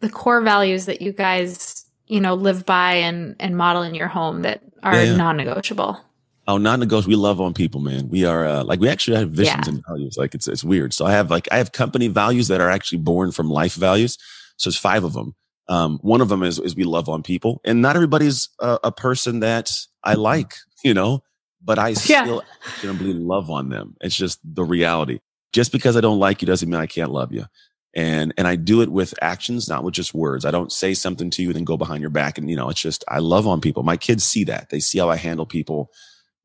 the 0.00 0.08
core 0.08 0.40
values 0.40 0.86
that 0.86 1.02
you 1.02 1.12
guys, 1.12 1.84
you 2.06 2.20
know, 2.20 2.34
live 2.34 2.64
by 2.64 2.94
and, 2.94 3.36
and 3.38 3.56
model 3.56 3.82
in 3.82 3.94
your 3.94 4.08
home 4.08 4.42
that 4.42 4.62
are 4.82 4.94
yeah, 4.94 5.02
yeah. 5.02 5.16
non-negotiable. 5.16 6.00
Oh, 6.48 6.58
non-negotiable. 6.58 7.10
We 7.10 7.16
love 7.16 7.40
on 7.40 7.54
people, 7.54 7.80
man. 7.80 8.08
We 8.08 8.24
are 8.24 8.46
uh, 8.46 8.64
like 8.64 8.78
we 8.78 8.88
actually 8.88 9.16
have 9.16 9.30
visions 9.30 9.66
yeah. 9.66 9.74
and 9.74 9.82
values. 9.88 10.16
Like 10.16 10.34
it's 10.34 10.46
it's 10.46 10.62
weird. 10.62 10.94
So 10.94 11.04
I 11.04 11.12
have 11.12 11.30
like 11.30 11.48
I 11.50 11.58
have 11.58 11.72
company 11.72 12.06
values 12.06 12.48
that 12.48 12.60
are 12.60 12.70
actually 12.70 12.98
born 12.98 13.32
from 13.32 13.50
life 13.50 13.74
values. 13.74 14.16
So 14.56 14.68
it's 14.68 14.76
five 14.76 15.02
of 15.02 15.12
them. 15.12 15.34
Um, 15.68 15.98
one 16.02 16.20
of 16.20 16.28
them 16.28 16.44
is 16.44 16.60
is 16.60 16.76
we 16.76 16.84
love 16.84 17.08
on 17.08 17.24
people, 17.24 17.60
and 17.64 17.82
not 17.82 17.96
everybody's 17.96 18.48
a, 18.60 18.78
a 18.84 18.92
person 18.92 19.40
that 19.40 19.72
I 20.04 20.14
like, 20.14 20.54
you 20.84 20.94
know, 20.94 21.24
but 21.62 21.80
I 21.80 21.88
yeah. 21.88 22.22
still 22.22 22.42
genuinely 22.80 23.14
love 23.14 23.50
on 23.50 23.68
them. 23.68 23.96
It's 24.00 24.16
just 24.16 24.38
the 24.44 24.64
reality. 24.64 25.18
Just 25.52 25.72
because 25.72 25.96
I 25.96 26.00
don't 26.00 26.20
like 26.20 26.42
you 26.42 26.46
doesn't 26.46 26.68
mean 26.68 26.80
I 26.80 26.86
can't 26.86 27.10
love 27.10 27.32
you. 27.32 27.46
And 27.92 28.32
and 28.38 28.46
I 28.46 28.54
do 28.54 28.82
it 28.82 28.90
with 28.90 29.14
actions, 29.20 29.68
not 29.68 29.82
with 29.82 29.94
just 29.94 30.14
words. 30.14 30.44
I 30.44 30.52
don't 30.52 30.70
say 30.70 30.94
something 30.94 31.30
to 31.30 31.42
you 31.42 31.48
and 31.48 31.56
then 31.56 31.64
go 31.64 31.76
behind 31.76 32.02
your 32.02 32.10
back. 32.10 32.38
And 32.38 32.48
you 32.48 32.54
know, 32.54 32.68
it's 32.68 32.80
just 32.80 33.04
I 33.08 33.18
love 33.18 33.48
on 33.48 33.60
people. 33.60 33.82
My 33.82 33.96
kids 33.96 34.22
see 34.22 34.44
that. 34.44 34.70
They 34.70 34.78
see 34.78 34.98
how 34.98 35.10
I 35.10 35.16
handle 35.16 35.46
people 35.46 35.90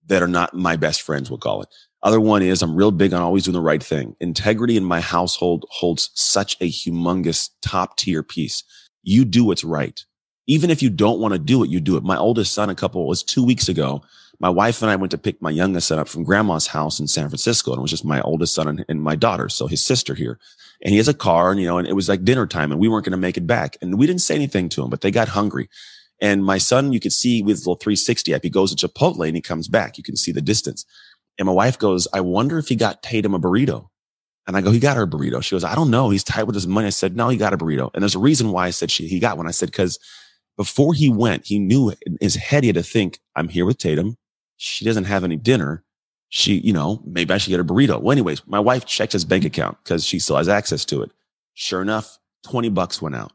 that 0.07 0.23
are 0.23 0.27
not 0.27 0.53
my 0.53 0.75
best 0.75 1.01
friends, 1.01 1.29
we'll 1.29 1.37
call 1.37 1.61
it. 1.61 1.69
Other 2.03 2.19
one 2.19 2.41
is 2.41 2.61
I'm 2.61 2.75
real 2.75 2.91
big 2.91 3.13
on 3.13 3.21
always 3.21 3.43
doing 3.43 3.53
the 3.53 3.61
right 3.61 3.81
thing. 3.81 4.15
Integrity 4.19 4.75
in 4.75 4.83
my 4.83 5.01
household 5.01 5.65
holds 5.69 6.09
such 6.15 6.57
a 6.59 6.69
humongous 6.69 7.49
top 7.61 7.97
tier 7.97 8.23
piece. 8.23 8.63
You 9.03 9.23
do 9.23 9.45
what's 9.45 9.63
right. 9.63 10.03
Even 10.47 10.71
if 10.71 10.81
you 10.81 10.89
don't 10.89 11.19
want 11.19 11.33
to 11.33 11.39
do 11.39 11.63
it, 11.63 11.69
you 11.69 11.79
do 11.79 11.97
it. 11.97 12.03
My 12.03 12.17
oldest 12.17 12.53
son, 12.53 12.69
a 12.69 12.75
couple 12.75 13.07
was 13.07 13.21
two 13.21 13.43
weeks 13.43 13.69
ago. 13.69 14.01
My 14.39 14.49
wife 14.49 14.81
and 14.81 14.89
I 14.89 14.95
went 14.95 15.11
to 15.11 15.19
pick 15.19 15.39
my 15.39 15.51
youngest 15.51 15.87
son 15.87 15.99
up 15.99 16.07
from 16.07 16.23
grandma's 16.23 16.65
house 16.65 16.99
in 16.99 17.07
San 17.07 17.29
Francisco. 17.29 17.71
And 17.71 17.79
it 17.79 17.81
was 17.83 17.91
just 17.91 18.03
my 18.03 18.21
oldest 18.21 18.55
son 18.55 18.67
and, 18.67 18.85
and 18.89 19.01
my 19.01 19.15
daughter. 19.15 19.49
So 19.49 19.67
his 19.67 19.85
sister 19.85 20.15
here 20.15 20.39
and 20.81 20.91
he 20.91 20.97
has 20.97 21.07
a 21.07 21.13
car 21.13 21.51
and, 21.51 21.59
you 21.59 21.67
know, 21.67 21.77
and 21.77 21.87
it 21.87 21.93
was 21.93 22.09
like 22.09 22.25
dinner 22.25 22.47
time 22.47 22.71
and 22.71 22.81
we 22.81 22.87
weren't 22.87 23.05
going 23.05 23.11
to 23.11 23.17
make 23.17 23.37
it 23.37 23.45
back. 23.45 23.77
And 23.81 23.99
we 23.99 24.07
didn't 24.07 24.21
say 24.21 24.33
anything 24.33 24.69
to 24.69 24.83
him, 24.83 24.89
but 24.89 25.01
they 25.01 25.11
got 25.11 25.27
hungry. 25.27 25.69
And 26.21 26.45
my 26.45 26.59
son, 26.59 26.93
you 26.93 26.99
could 26.99 27.13
see 27.13 27.41
with 27.41 27.65
Life360 27.65 28.35
app, 28.35 28.43
he 28.43 28.49
goes 28.49 28.73
to 28.73 28.87
Chipotle 28.87 29.27
and 29.27 29.35
he 29.35 29.41
comes 29.41 29.67
back. 29.67 29.97
You 29.97 30.03
can 30.03 30.15
see 30.15 30.31
the 30.31 30.41
distance. 30.41 30.85
And 31.39 31.47
my 31.47 31.51
wife 31.51 31.79
goes, 31.79 32.07
I 32.13 32.21
wonder 32.21 32.59
if 32.59 32.67
he 32.67 32.75
got 32.75 33.01
Tatum 33.01 33.33
a 33.33 33.39
burrito. 33.39 33.87
And 34.47 34.55
I 34.55 34.61
go, 34.61 34.71
he 34.71 34.79
got 34.79 34.97
her 34.97 35.03
a 35.03 35.07
burrito. 35.07 35.43
She 35.43 35.55
goes, 35.55 35.63
I 35.63 35.75
don't 35.75 35.89
know. 35.89 36.09
He's 36.09 36.23
tight 36.23 36.43
with 36.43 36.55
his 36.55 36.67
money. 36.67 36.87
I 36.87 36.91
said, 36.91 37.15
no, 37.15 37.29
he 37.29 37.37
got 37.37 37.53
a 37.53 37.57
burrito. 37.57 37.89
And 37.93 38.03
there's 38.03 38.15
a 38.15 38.19
reason 38.19 38.51
why 38.51 38.67
I 38.67 38.69
said 38.69 38.91
she, 38.91 39.07
he 39.07 39.19
got 39.19 39.37
one. 39.37 39.47
I 39.47 39.51
said, 39.51 39.71
because 39.71 39.97
before 40.57 40.93
he 40.93 41.09
went, 41.09 41.45
he 41.45 41.57
knew 41.57 41.93
in 42.05 42.17
his 42.21 42.35
head 42.35 42.63
he 42.63 42.67
had 42.67 42.75
to 42.75 42.83
think, 42.83 43.19
I'm 43.35 43.49
here 43.49 43.65
with 43.65 43.77
Tatum. 43.77 44.17
She 44.57 44.85
doesn't 44.85 45.05
have 45.05 45.23
any 45.23 45.37
dinner. 45.37 45.83
She, 46.29 46.59
you 46.59 46.73
know, 46.73 47.01
maybe 47.05 47.33
I 47.33 47.37
should 47.37 47.49
get 47.49 47.59
a 47.59 47.63
burrito. 47.63 47.99
Well, 48.01 48.11
anyways, 48.11 48.45
my 48.47 48.59
wife 48.59 48.85
checked 48.85 49.13
his 49.13 49.25
bank 49.25 49.43
account 49.43 49.77
because 49.83 50.05
she 50.05 50.19
still 50.19 50.37
has 50.37 50.49
access 50.49 50.85
to 50.85 51.01
it. 51.01 51.11
Sure 51.53 51.81
enough, 51.81 52.19
20 52.43 52.69
bucks 52.69 53.01
went 53.01 53.15
out 53.15 53.31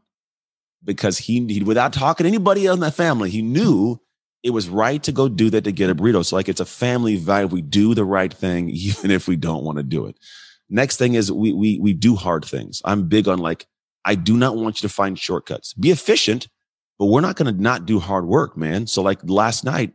because 0.85 1.19
he, 1.19 1.45
he 1.47 1.63
without 1.63 1.93
talking 1.93 2.25
to 2.25 2.29
anybody 2.29 2.67
else 2.67 2.77
in 2.77 2.81
that 2.81 2.95
family, 2.95 3.31
he 3.31 3.43
knew 3.43 4.01
it 4.43 4.51
was 4.51 4.69
right 4.69 5.03
to 5.03 5.13
go 5.13 5.29
do 5.29 5.51
that 5.51 5.65
to 5.65 5.73
get 5.73 5.91
a 5.91 5.95
burrito. 5.95 6.25
So 6.25 6.37
like 6.37 6.49
it's 6.49 6.61
a 6.61 6.67
family 6.67 7.17
value. 7.17 7.49
We 7.49 7.63
do 7.63 7.95
the 7.95 8.05
right 8.05 8.33
thing, 8.33 8.71
even 8.73 9.11
if 9.11 9.27
we 9.27 9.37
don't 9.37 9.65
want 9.65 9.79
to 9.79 9.85
do 9.85 10.07
it. 10.07 10.17
Next 10.69 10.97
thing 10.97 11.15
is 11.15 11.31
we, 11.31 11.53
we, 11.53 11.79
we 11.79 11.93
do 11.93 12.17
hard 12.17 12.45
things. 12.45 12.83
I'm 12.85 13.09
big 13.09 13.29
on 13.29 13.39
like, 13.39 13.67
I 14.05 14.15
do 14.15 14.37
not 14.37 14.57
want 14.57 14.81
you 14.81 14.89
to 14.89 14.95
find 14.95 15.19
shortcuts. 15.19 15.75
Be 15.75 15.91
efficient, 15.91 16.49
but 16.99 17.07
we're 17.07 17.21
not 17.21 17.37
going 17.37 17.53
to 17.53 17.61
not 17.61 17.87
do 17.87 17.99
hard 17.99 18.27
work, 18.27 18.57
man. 18.57 18.87
So 18.87 19.03
like 19.03 19.19
last 19.25 19.65
night, 19.65 19.95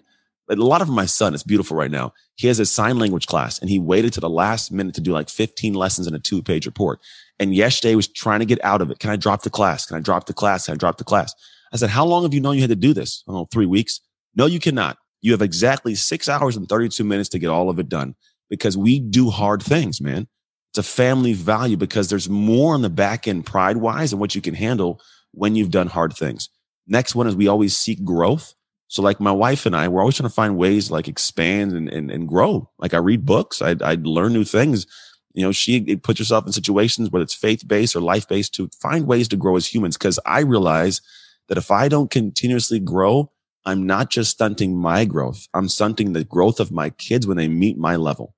a 0.49 0.55
lot 0.55 0.81
of 0.81 0.89
my 0.89 1.05
son, 1.05 1.33
it's 1.33 1.43
beautiful 1.43 1.77
right 1.77 1.91
now. 1.91 2.13
He 2.35 2.47
has 2.47 2.59
a 2.59 2.65
sign 2.65 2.99
language 2.99 3.27
class 3.27 3.59
and 3.59 3.69
he 3.69 3.79
waited 3.79 4.11
to 4.13 4.19
the 4.19 4.29
last 4.29 4.71
minute 4.71 4.95
to 4.95 5.01
do 5.01 5.13
like 5.13 5.29
15 5.29 5.73
lessons 5.73 6.07
in 6.07 6.13
a 6.13 6.19
two 6.19 6.41
page 6.41 6.65
report. 6.65 6.99
And 7.41 7.55
yesterday 7.55 7.95
was 7.95 8.07
trying 8.07 8.39
to 8.41 8.45
get 8.45 8.63
out 8.63 8.81
of 8.81 8.91
it. 8.91 8.99
Can 8.99 9.09
I 9.09 9.15
drop 9.15 9.41
the 9.41 9.49
class? 9.49 9.87
Can 9.87 9.97
I 9.97 9.99
drop 9.99 10.27
the 10.27 10.33
class? 10.33 10.67
Can 10.67 10.75
I 10.75 10.77
drop 10.77 10.99
the 10.99 11.03
class? 11.03 11.33
I 11.73 11.77
said, 11.77 11.89
how 11.89 12.05
long 12.05 12.21
have 12.21 12.35
you 12.35 12.39
known 12.39 12.53
you 12.53 12.61
had 12.61 12.69
to 12.69 12.75
do 12.75 12.93
this? 12.93 13.23
Oh, 13.27 13.47
three 13.51 13.65
weeks. 13.65 13.99
No, 14.35 14.45
you 14.45 14.59
cannot. 14.59 14.97
You 15.21 15.31
have 15.31 15.41
exactly 15.41 15.95
six 15.95 16.29
hours 16.29 16.55
and 16.55 16.69
32 16.69 17.03
minutes 17.03 17.29
to 17.29 17.39
get 17.39 17.49
all 17.49 17.71
of 17.71 17.79
it 17.79 17.89
done 17.89 18.13
because 18.47 18.77
we 18.77 18.99
do 18.99 19.31
hard 19.31 19.63
things, 19.63 19.99
man. 19.99 20.27
It's 20.71 20.77
a 20.77 20.83
family 20.83 21.33
value 21.33 21.77
because 21.77 22.09
there's 22.09 22.29
more 22.29 22.75
on 22.75 22.83
the 22.83 22.91
back 22.91 23.27
end 23.27 23.45
pride 23.45 23.77
wise 23.77 24.13
and 24.13 24.19
what 24.19 24.35
you 24.35 24.41
can 24.41 24.53
handle 24.53 25.01
when 25.31 25.55
you've 25.55 25.71
done 25.71 25.87
hard 25.87 26.13
things. 26.13 26.47
Next 26.87 27.15
one 27.15 27.25
is 27.25 27.35
we 27.35 27.47
always 27.47 27.75
seek 27.75 28.03
growth. 28.03 28.53
So 28.87 29.01
like 29.01 29.19
my 29.19 29.31
wife 29.31 29.65
and 29.65 29.75
I, 29.75 29.87
we're 29.87 30.01
always 30.01 30.17
trying 30.17 30.29
to 30.29 30.35
find 30.35 30.57
ways 30.57 30.91
like 30.91 31.07
expand 31.07 31.71
and, 31.71 31.89
and, 31.89 32.11
and 32.11 32.27
grow. 32.27 32.69
Like 32.77 32.93
I 32.93 32.97
read 32.97 33.25
books, 33.25 33.63
I, 33.63 33.75
I 33.81 33.97
learn 33.99 34.33
new 34.33 34.43
things. 34.43 34.85
You 35.33 35.43
know, 35.43 35.51
she 35.51 35.95
puts 35.97 36.19
herself 36.19 36.45
in 36.45 36.51
situations 36.51 37.09
whether 37.09 37.23
it's 37.23 37.33
faith 37.33 37.67
based 37.67 37.95
or 37.95 38.01
life 38.01 38.27
based 38.27 38.53
to 38.55 38.69
find 38.81 39.07
ways 39.07 39.27
to 39.29 39.37
grow 39.37 39.55
as 39.55 39.73
humans. 39.73 39.97
Cause 39.97 40.19
I 40.25 40.41
realize 40.41 41.01
that 41.47 41.57
if 41.57 41.71
I 41.71 41.87
don't 41.87 42.11
continuously 42.11 42.79
grow, 42.79 43.31
I'm 43.65 43.85
not 43.85 44.09
just 44.09 44.31
stunting 44.31 44.75
my 44.75 45.05
growth. 45.05 45.47
I'm 45.53 45.69
stunting 45.69 46.13
the 46.13 46.23
growth 46.23 46.59
of 46.59 46.71
my 46.71 46.89
kids 46.89 47.27
when 47.27 47.37
they 47.37 47.47
meet 47.47 47.77
my 47.77 47.95
level. 47.95 48.35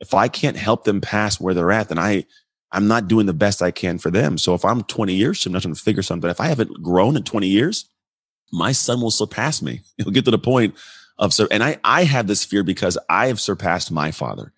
If 0.00 0.14
I 0.14 0.28
can't 0.28 0.56
help 0.56 0.84
them 0.84 1.00
pass 1.00 1.40
where 1.40 1.54
they're 1.54 1.70
at, 1.70 1.88
then 1.88 1.98
I, 1.98 2.24
I'm 2.72 2.88
not 2.88 3.08
doing 3.08 3.26
the 3.26 3.32
best 3.32 3.62
I 3.62 3.70
can 3.70 3.98
for 3.98 4.10
them. 4.10 4.38
So 4.38 4.54
if 4.54 4.64
I'm 4.64 4.82
20 4.82 5.14
years 5.14 5.42
from 5.42 5.52
now 5.52 5.58
trying 5.58 5.74
to 5.74 5.80
figure 5.80 6.02
something, 6.02 6.30
if 6.30 6.40
I 6.40 6.46
haven't 6.46 6.82
grown 6.82 7.16
in 7.16 7.22
20 7.22 7.46
years, 7.46 7.88
my 8.52 8.72
son 8.72 9.00
will 9.00 9.10
surpass 9.10 9.62
me. 9.62 9.82
He'll 9.98 10.10
get 10.10 10.24
to 10.24 10.30
the 10.30 10.38
point 10.38 10.74
of, 11.18 11.32
so, 11.32 11.46
and 11.50 11.62
I, 11.62 11.78
I 11.84 12.04
have 12.04 12.26
this 12.26 12.44
fear 12.44 12.62
because 12.62 12.98
I 13.08 13.26
have 13.26 13.40
surpassed 13.40 13.92
my 13.92 14.10
father. 14.10 14.52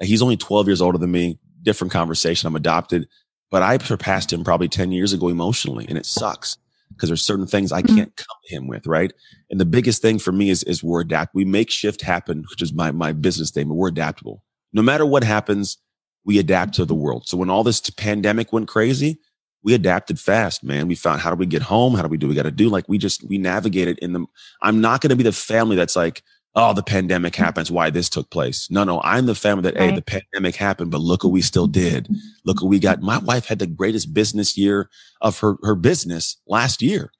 He's 0.00 0.22
only 0.22 0.36
12 0.36 0.68
years 0.68 0.80
older 0.80 0.98
than 0.98 1.10
me. 1.10 1.38
Different 1.62 1.92
conversation. 1.92 2.46
I'm 2.46 2.56
adopted, 2.56 3.08
but 3.50 3.62
I 3.62 3.78
surpassed 3.78 4.32
him 4.32 4.44
probably 4.44 4.68
10 4.68 4.92
years 4.92 5.12
ago 5.12 5.28
emotionally 5.28 5.86
and 5.88 5.98
it 5.98 6.06
sucks 6.06 6.56
because 6.90 7.08
there's 7.08 7.24
certain 7.24 7.46
things 7.46 7.72
I 7.72 7.82
mm-hmm. 7.82 7.96
can't 7.96 8.16
come 8.16 8.36
to 8.44 8.54
him 8.54 8.66
with. 8.66 8.86
Right. 8.86 9.12
And 9.50 9.60
the 9.60 9.66
biggest 9.66 10.02
thing 10.02 10.18
for 10.18 10.32
me 10.32 10.50
is, 10.50 10.62
is 10.64 10.82
we're 10.82 11.00
adapt. 11.00 11.34
We 11.34 11.44
make 11.44 11.70
shift 11.70 12.02
happen, 12.02 12.44
which 12.50 12.62
is 12.62 12.72
my, 12.72 12.92
my 12.92 13.12
business 13.12 13.48
statement. 13.48 13.78
We're 13.78 13.88
adaptable. 13.88 14.42
No 14.72 14.82
matter 14.82 15.06
what 15.06 15.24
happens, 15.24 15.78
we 16.24 16.38
adapt 16.38 16.74
to 16.74 16.84
the 16.84 16.94
world. 16.94 17.26
So 17.26 17.36
when 17.36 17.50
all 17.50 17.64
this 17.64 17.80
pandemic 17.90 18.52
went 18.52 18.68
crazy, 18.68 19.18
we 19.62 19.74
adapted 19.74 20.20
fast, 20.20 20.62
man. 20.62 20.88
We 20.88 20.94
found 20.94 21.20
how 21.20 21.30
do 21.30 21.36
we 21.36 21.46
get 21.46 21.62
home? 21.62 21.94
How 21.94 22.02
do 22.02 22.08
we 22.08 22.16
do 22.16 22.28
we 22.28 22.34
got 22.34 22.44
to 22.44 22.50
do? 22.50 22.68
Like 22.68 22.88
we 22.88 22.98
just 22.98 23.24
we 23.24 23.38
navigated 23.38 23.98
in 23.98 24.12
the. 24.12 24.24
I'm 24.62 24.80
not 24.80 25.00
going 25.00 25.10
to 25.10 25.16
be 25.16 25.24
the 25.24 25.32
family 25.32 25.74
that's 25.74 25.96
like, 25.96 26.22
oh, 26.54 26.72
the 26.72 26.82
pandemic 26.82 27.34
mm. 27.34 27.36
happens. 27.36 27.70
Why 27.70 27.90
this 27.90 28.08
took 28.08 28.30
place? 28.30 28.70
No, 28.70 28.84
no, 28.84 29.00
I'm 29.02 29.26
the 29.26 29.34
family 29.34 29.62
that 29.62 29.78
right. 29.78 29.90
hey, 29.90 29.96
the 29.96 30.02
pandemic 30.02 30.56
happened, 30.56 30.90
but 30.90 31.00
look 31.00 31.24
what 31.24 31.32
we 31.32 31.42
still 31.42 31.66
did. 31.66 32.08
Look 32.44 32.62
what 32.62 32.68
we 32.68 32.78
got. 32.78 33.00
My 33.00 33.18
wife 33.18 33.46
had 33.46 33.58
the 33.58 33.66
greatest 33.66 34.14
business 34.14 34.56
year 34.56 34.90
of 35.20 35.38
her 35.40 35.56
her 35.62 35.74
business 35.74 36.36
last 36.46 36.82
year. 36.82 37.12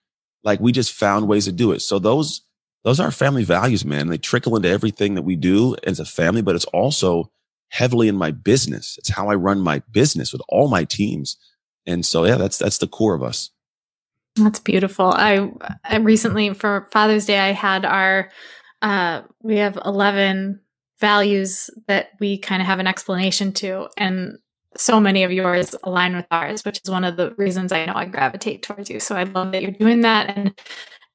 Like 0.44 0.60
we 0.60 0.72
just 0.72 0.92
found 0.92 1.28
ways 1.28 1.44
to 1.46 1.52
do 1.52 1.72
it. 1.72 1.80
So 1.80 1.98
those 1.98 2.42
those 2.84 3.00
are 3.00 3.10
family 3.10 3.44
values, 3.44 3.84
man. 3.84 4.08
They 4.08 4.18
trickle 4.18 4.56
into 4.56 4.68
everything 4.68 5.14
that 5.14 5.22
we 5.22 5.36
do 5.36 5.76
as 5.84 6.00
a 6.00 6.04
family, 6.04 6.42
but 6.42 6.54
it's 6.54 6.64
also 6.66 7.30
heavily 7.70 8.08
in 8.08 8.16
my 8.16 8.30
business. 8.30 8.96
It's 8.98 9.10
how 9.10 9.28
I 9.28 9.34
run 9.34 9.60
my 9.60 9.82
business 9.92 10.32
with 10.32 10.42
all 10.48 10.68
my 10.68 10.84
teams. 10.84 11.36
And 11.86 12.04
so, 12.06 12.24
yeah, 12.24 12.36
that's, 12.36 12.58
that's 12.58 12.78
the 12.78 12.86
core 12.86 13.14
of 13.14 13.22
us. 13.22 13.50
That's 14.36 14.60
beautiful. 14.60 15.06
I, 15.06 15.50
I 15.84 15.96
recently 15.96 16.54
for 16.54 16.88
Father's 16.92 17.26
Day, 17.26 17.38
I 17.38 17.52
had 17.52 17.84
our, 17.84 18.30
uh, 18.82 19.22
we 19.42 19.56
have 19.56 19.78
11 19.84 20.60
values 21.00 21.70
that 21.86 22.10
we 22.20 22.38
kind 22.38 22.60
of 22.60 22.66
have 22.66 22.78
an 22.78 22.86
explanation 22.86 23.52
to. 23.52 23.88
And 23.96 24.38
so 24.76 25.00
many 25.00 25.24
of 25.24 25.32
yours 25.32 25.74
align 25.84 26.16
with 26.16 26.26
ours, 26.30 26.64
which 26.64 26.80
is 26.84 26.90
one 26.90 27.04
of 27.04 27.16
the 27.16 27.34
reasons 27.36 27.72
I 27.72 27.86
know 27.86 27.94
I 27.94 28.04
gravitate 28.04 28.62
towards 28.62 28.90
you. 28.90 29.00
So 29.00 29.16
I 29.16 29.24
love 29.24 29.52
that 29.52 29.62
you're 29.62 29.70
doing 29.70 30.02
that. 30.02 30.36
And, 30.36 30.58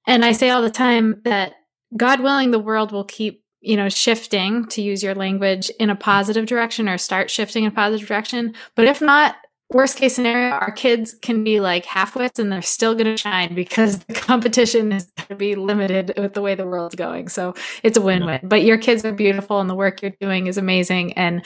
and 0.07 0.25
I 0.25 0.31
say 0.31 0.49
all 0.49 0.61
the 0.61 0.69
time 0.69 1.21
that 1.23 1.53
God 1.95 2.21
willing, 2.21 2.51
the 2.51 2.59
world 2.59 2.91
will 2.91 3.05
keep 3.05 3.43
you 3.63 3.77
know, 3.77 3.87
shifting 3.87 4.67
to 4.67 4.81
use 4.81 5.01
your 5.01 5.15
language 5.15 5.69
in 5.79 5.89
a 5.89 5.95
positive 5.95 6.45
direction 6.45 6.89
or 6.89 6.97
start 6.97 7.31
shifting 7.31 7.63
in 7.63 7.71
a 7.71 7.73
positive 7.73 8.05
direction. 8.05 8.53
But 8.75 8.85
if 8.85 9.01
not, 9.01 9.37
worst 9.73 9.97
case 9.97 10.15
scenario, 10.15 10.51
our 10.51 10.71
kids 10.71 11.15
can 11.21 11.43
be 11.43 11.59
like 11.59 11.85
half-wits 11.85 12.39
and 12.39 12.51
they're 12.51 12.61
still 12.61 12.93
going 12.93 13.05
to 13.05 13.17
shine 13.17 13.53
because 13.55 13.99
the 13.99 14.13
competition 14.13 14.91
is 14.91 15.05
going 15.17 15.27
to 15.29 15.35
be 15.35 15.55
limited 15.55 16.13
with 16.17 16.33
the 16.33 16.41
way 16.41 16.55
the 16.55 16.65
world's 16.65 16.95
going. 16.95 17.27
So 17.29 17.53
it's 17.83 17.97
a 17.97 18.01
win-win. 18.01 18.41
But 18.43 18.63
your 18.63 18.77
kids 18.77 19.03
are 19.05 19.11
beautiful 19.11 19.59
and 19.59 19.69
the 19.69 19.75
work 19.75 20.01
you're 20.01 20.13
doing 20.21 20.47
is 20.47 20.57
amazing. 20.57 21.13
And, 21.13 21.45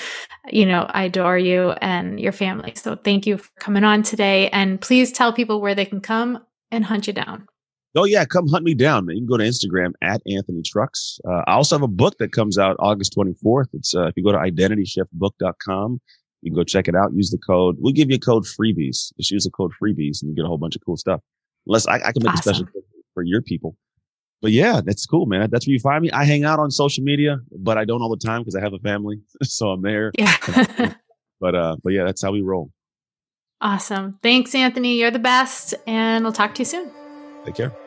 you 0.51 0.65
know, 0.65 0.85
I 0.89 1.03
adore 1.03 1.37
you 1.37 1.71
and 1.81 2.19
your 2.19 2.31
family. 2.31 2.73
So 2.75 2.95
thank 2.95 3.25
you 3.25 3.37
for 3.37 3.49
coming 3.59 3.83
on 3.83 4.03
today. 4.03 4.49
And 4.49 4.79
please 4.79 5.11
tell 5.11 5.33
people 5.33 5.61
where 5.61 5.75
they 5.75 5.85
can 5.85 6.01
come 6.01 6.43
and 6.71 6.85
hunt 6.85 7.07
you 7.07 7.13
down. 7.13 7.47
Oh 7.95 8.03
yeah, 8.03 8.25
come 8.25 8.47
hunt 8.47 8.63
me 8.63 8.75
down, 8.75 9.05
man. 9.07 9.15
You 9.15 9.21
can 9.21 9.27
go 9.27 9.37
to 9.37 9.43
Instagram 9.43 9.93
at 10.03 10.21
Anthony 10.27 10.61
Trucks. 10.63 11.19
Uh, 11.27 11.41
I 11.47 11.53
also 11.53 11.75
have 11.75 11.83
a 11.83 11.87
book 11.87 12.15
that 12.19 12.31
comes 12.31 12.57
out 12.59 12.75
August 12.79 13.15
24th. 13.17 13.69
It's 13.73 13.95
uh, 13.95 14.07
if 14.07 14.13
you 14.15 14.23
go 14.23 14.31
to 14.31 14.37
identityshiftbook.com, 14.37 15.99
you 16.47 16.51
can 16.51 16.55
go 16.55 16.63
check 16.63 16.87
it 16.87 16.95
out. 16.95 17.13
Use 17.13 17.29
the 17.29 17.37
code. 17.37 17.75
We'll 17.77 17.91
give 17.91 18.09
you 18.09 18.15
a 18.15 18.19
code 18.19 18.45
freebies. 18.45 19.11
Just 19.17 19.31
use 19.31 19.43
the 19.43 19.51
code 19.51 19.73
freebies 19.81 20.21
and 20.21 20.29
you 20.29 20.35
get 20.35 20.45
a 20.45 20.47
whole 20.47 20.57
bunch 20.57 20.77
of 20.77 20.81
cool 20.85 20.95
stuff. 20.95 21.19
Unless 21.65 21.87
I, 21.87 21.95
I 21.95 22.11
can 22.13 22.23
make 22.23 22.33
awesome. 22.33 22.51
a 22.51 22.55
special 22.55 22.67
for 23.13 23.23
your 23.23 23.41
people. 23.41 23.75
But 24.41 24.51
yeah, 24.51 24.79
that's 24.85 25.05
cool, 25.05 25.25
man. 25.25 25.49
That's 25.51 25.67
where 25.67 25.73
you 25.73 25.79
find 25.79 26.01
me. 26.01 26.11
I 26.11 26.23
hang 26.23 26.45
out 26.45 26.59
on 26.59 26.71
social 26.71 27.03
media, 27.03 27.39
but 27.51 27.77
I 27.77 27.83
don't 27.83 28.01
all 28.01 28.09
the 28.09 28.25
time 28.25 28.41
because 28.41 28.55
I 28.55 28.61
have 28.61 28.73
a 28.73 28.79
family, 28.79 29.19
so 29.43 29.69
I'm 29.69 29.81
there. 29.81 30.11
Yeah. 30.17 30.37
but 31.41 31.55
uh, 31.55 31.75
but 31.83 31.91
yeah, 31.91 32.05
that's 32.05 32.21
how 32.21 32.31
we 32.31 32.41
roll. 32.41 32.71
Awesome. 33.59 34.19
Thanks, 34.21 34.55
Anthony. 34.55 34.99
You're 34.99 35.11
the 35.11 35.19
best, 35.19 35.73
and 35.85 36.23
we'll 36.23 36.33
talk 36.33 36.53
to 36.55 36.59
you 36.59 36.65
soon. 36.65 36.91
Take 37.43 37.55
care. 37.55 37.86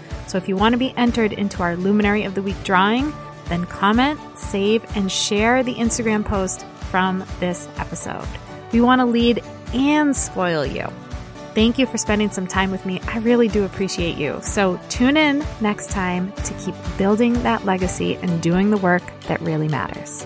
So 0.31 0.37
if 0.37 0.47
you 0.47 0.55
want 0.55 0.71
to 0.71 0.79
be 0.79 0.93
entered 0.95 1.33
into 1.33 1.61
our 1.61 1.75
Luminary 1.75 2.23
of 2.23 2.35
the 2.35 2.41
Week 2.41 2.55
drawing, 2.63 3.11
then 3.47 3.65
comment, 3.65 4.17
save, 4.37 4.85
and 4.95 5.11
share 5.11 5.61
the 5.61 5.75
Instagram 5.75 6.23
post 6.23 6.65
from 6.89 7.25
this 7.41 7.67
episode. 7.75 8.25
We 8.71 8.79
want 8.79 9.01
to 9.01 9.05
lead 9.05 9.43
and 9.73 10.15
spoil 10.15 10.65
you. 10.65 10.87
Thank 11.53 11.77
you 11.77 11.85
for 11.85 11.97
spending 11.97 12.31
some 12.31 12.47
time 12.47 12.71
with 12.71 12.85
me. 12.85 13.01
I 13.07 13.17
really 13.17 13.49
do 13.49 13.65
appreciate 13.65 14.17
you. 14.17 14.39
So 14.41 14.79
tune 14.87 15.17
in 15.17 15.45
next 15.59 15.89
time 15.89 16.31
to 16.43 16.53
keep 16.53 16.75
building 16.97 17.33
that 17.43 17.65
legacy 17.65 18.15
and 18.15 18.41
doing 18.41 18.69
the 18.69 18.77
work 18.77 19.03
that 19.27 19.41
really 19.41 19.67
matters. 19.67 20.25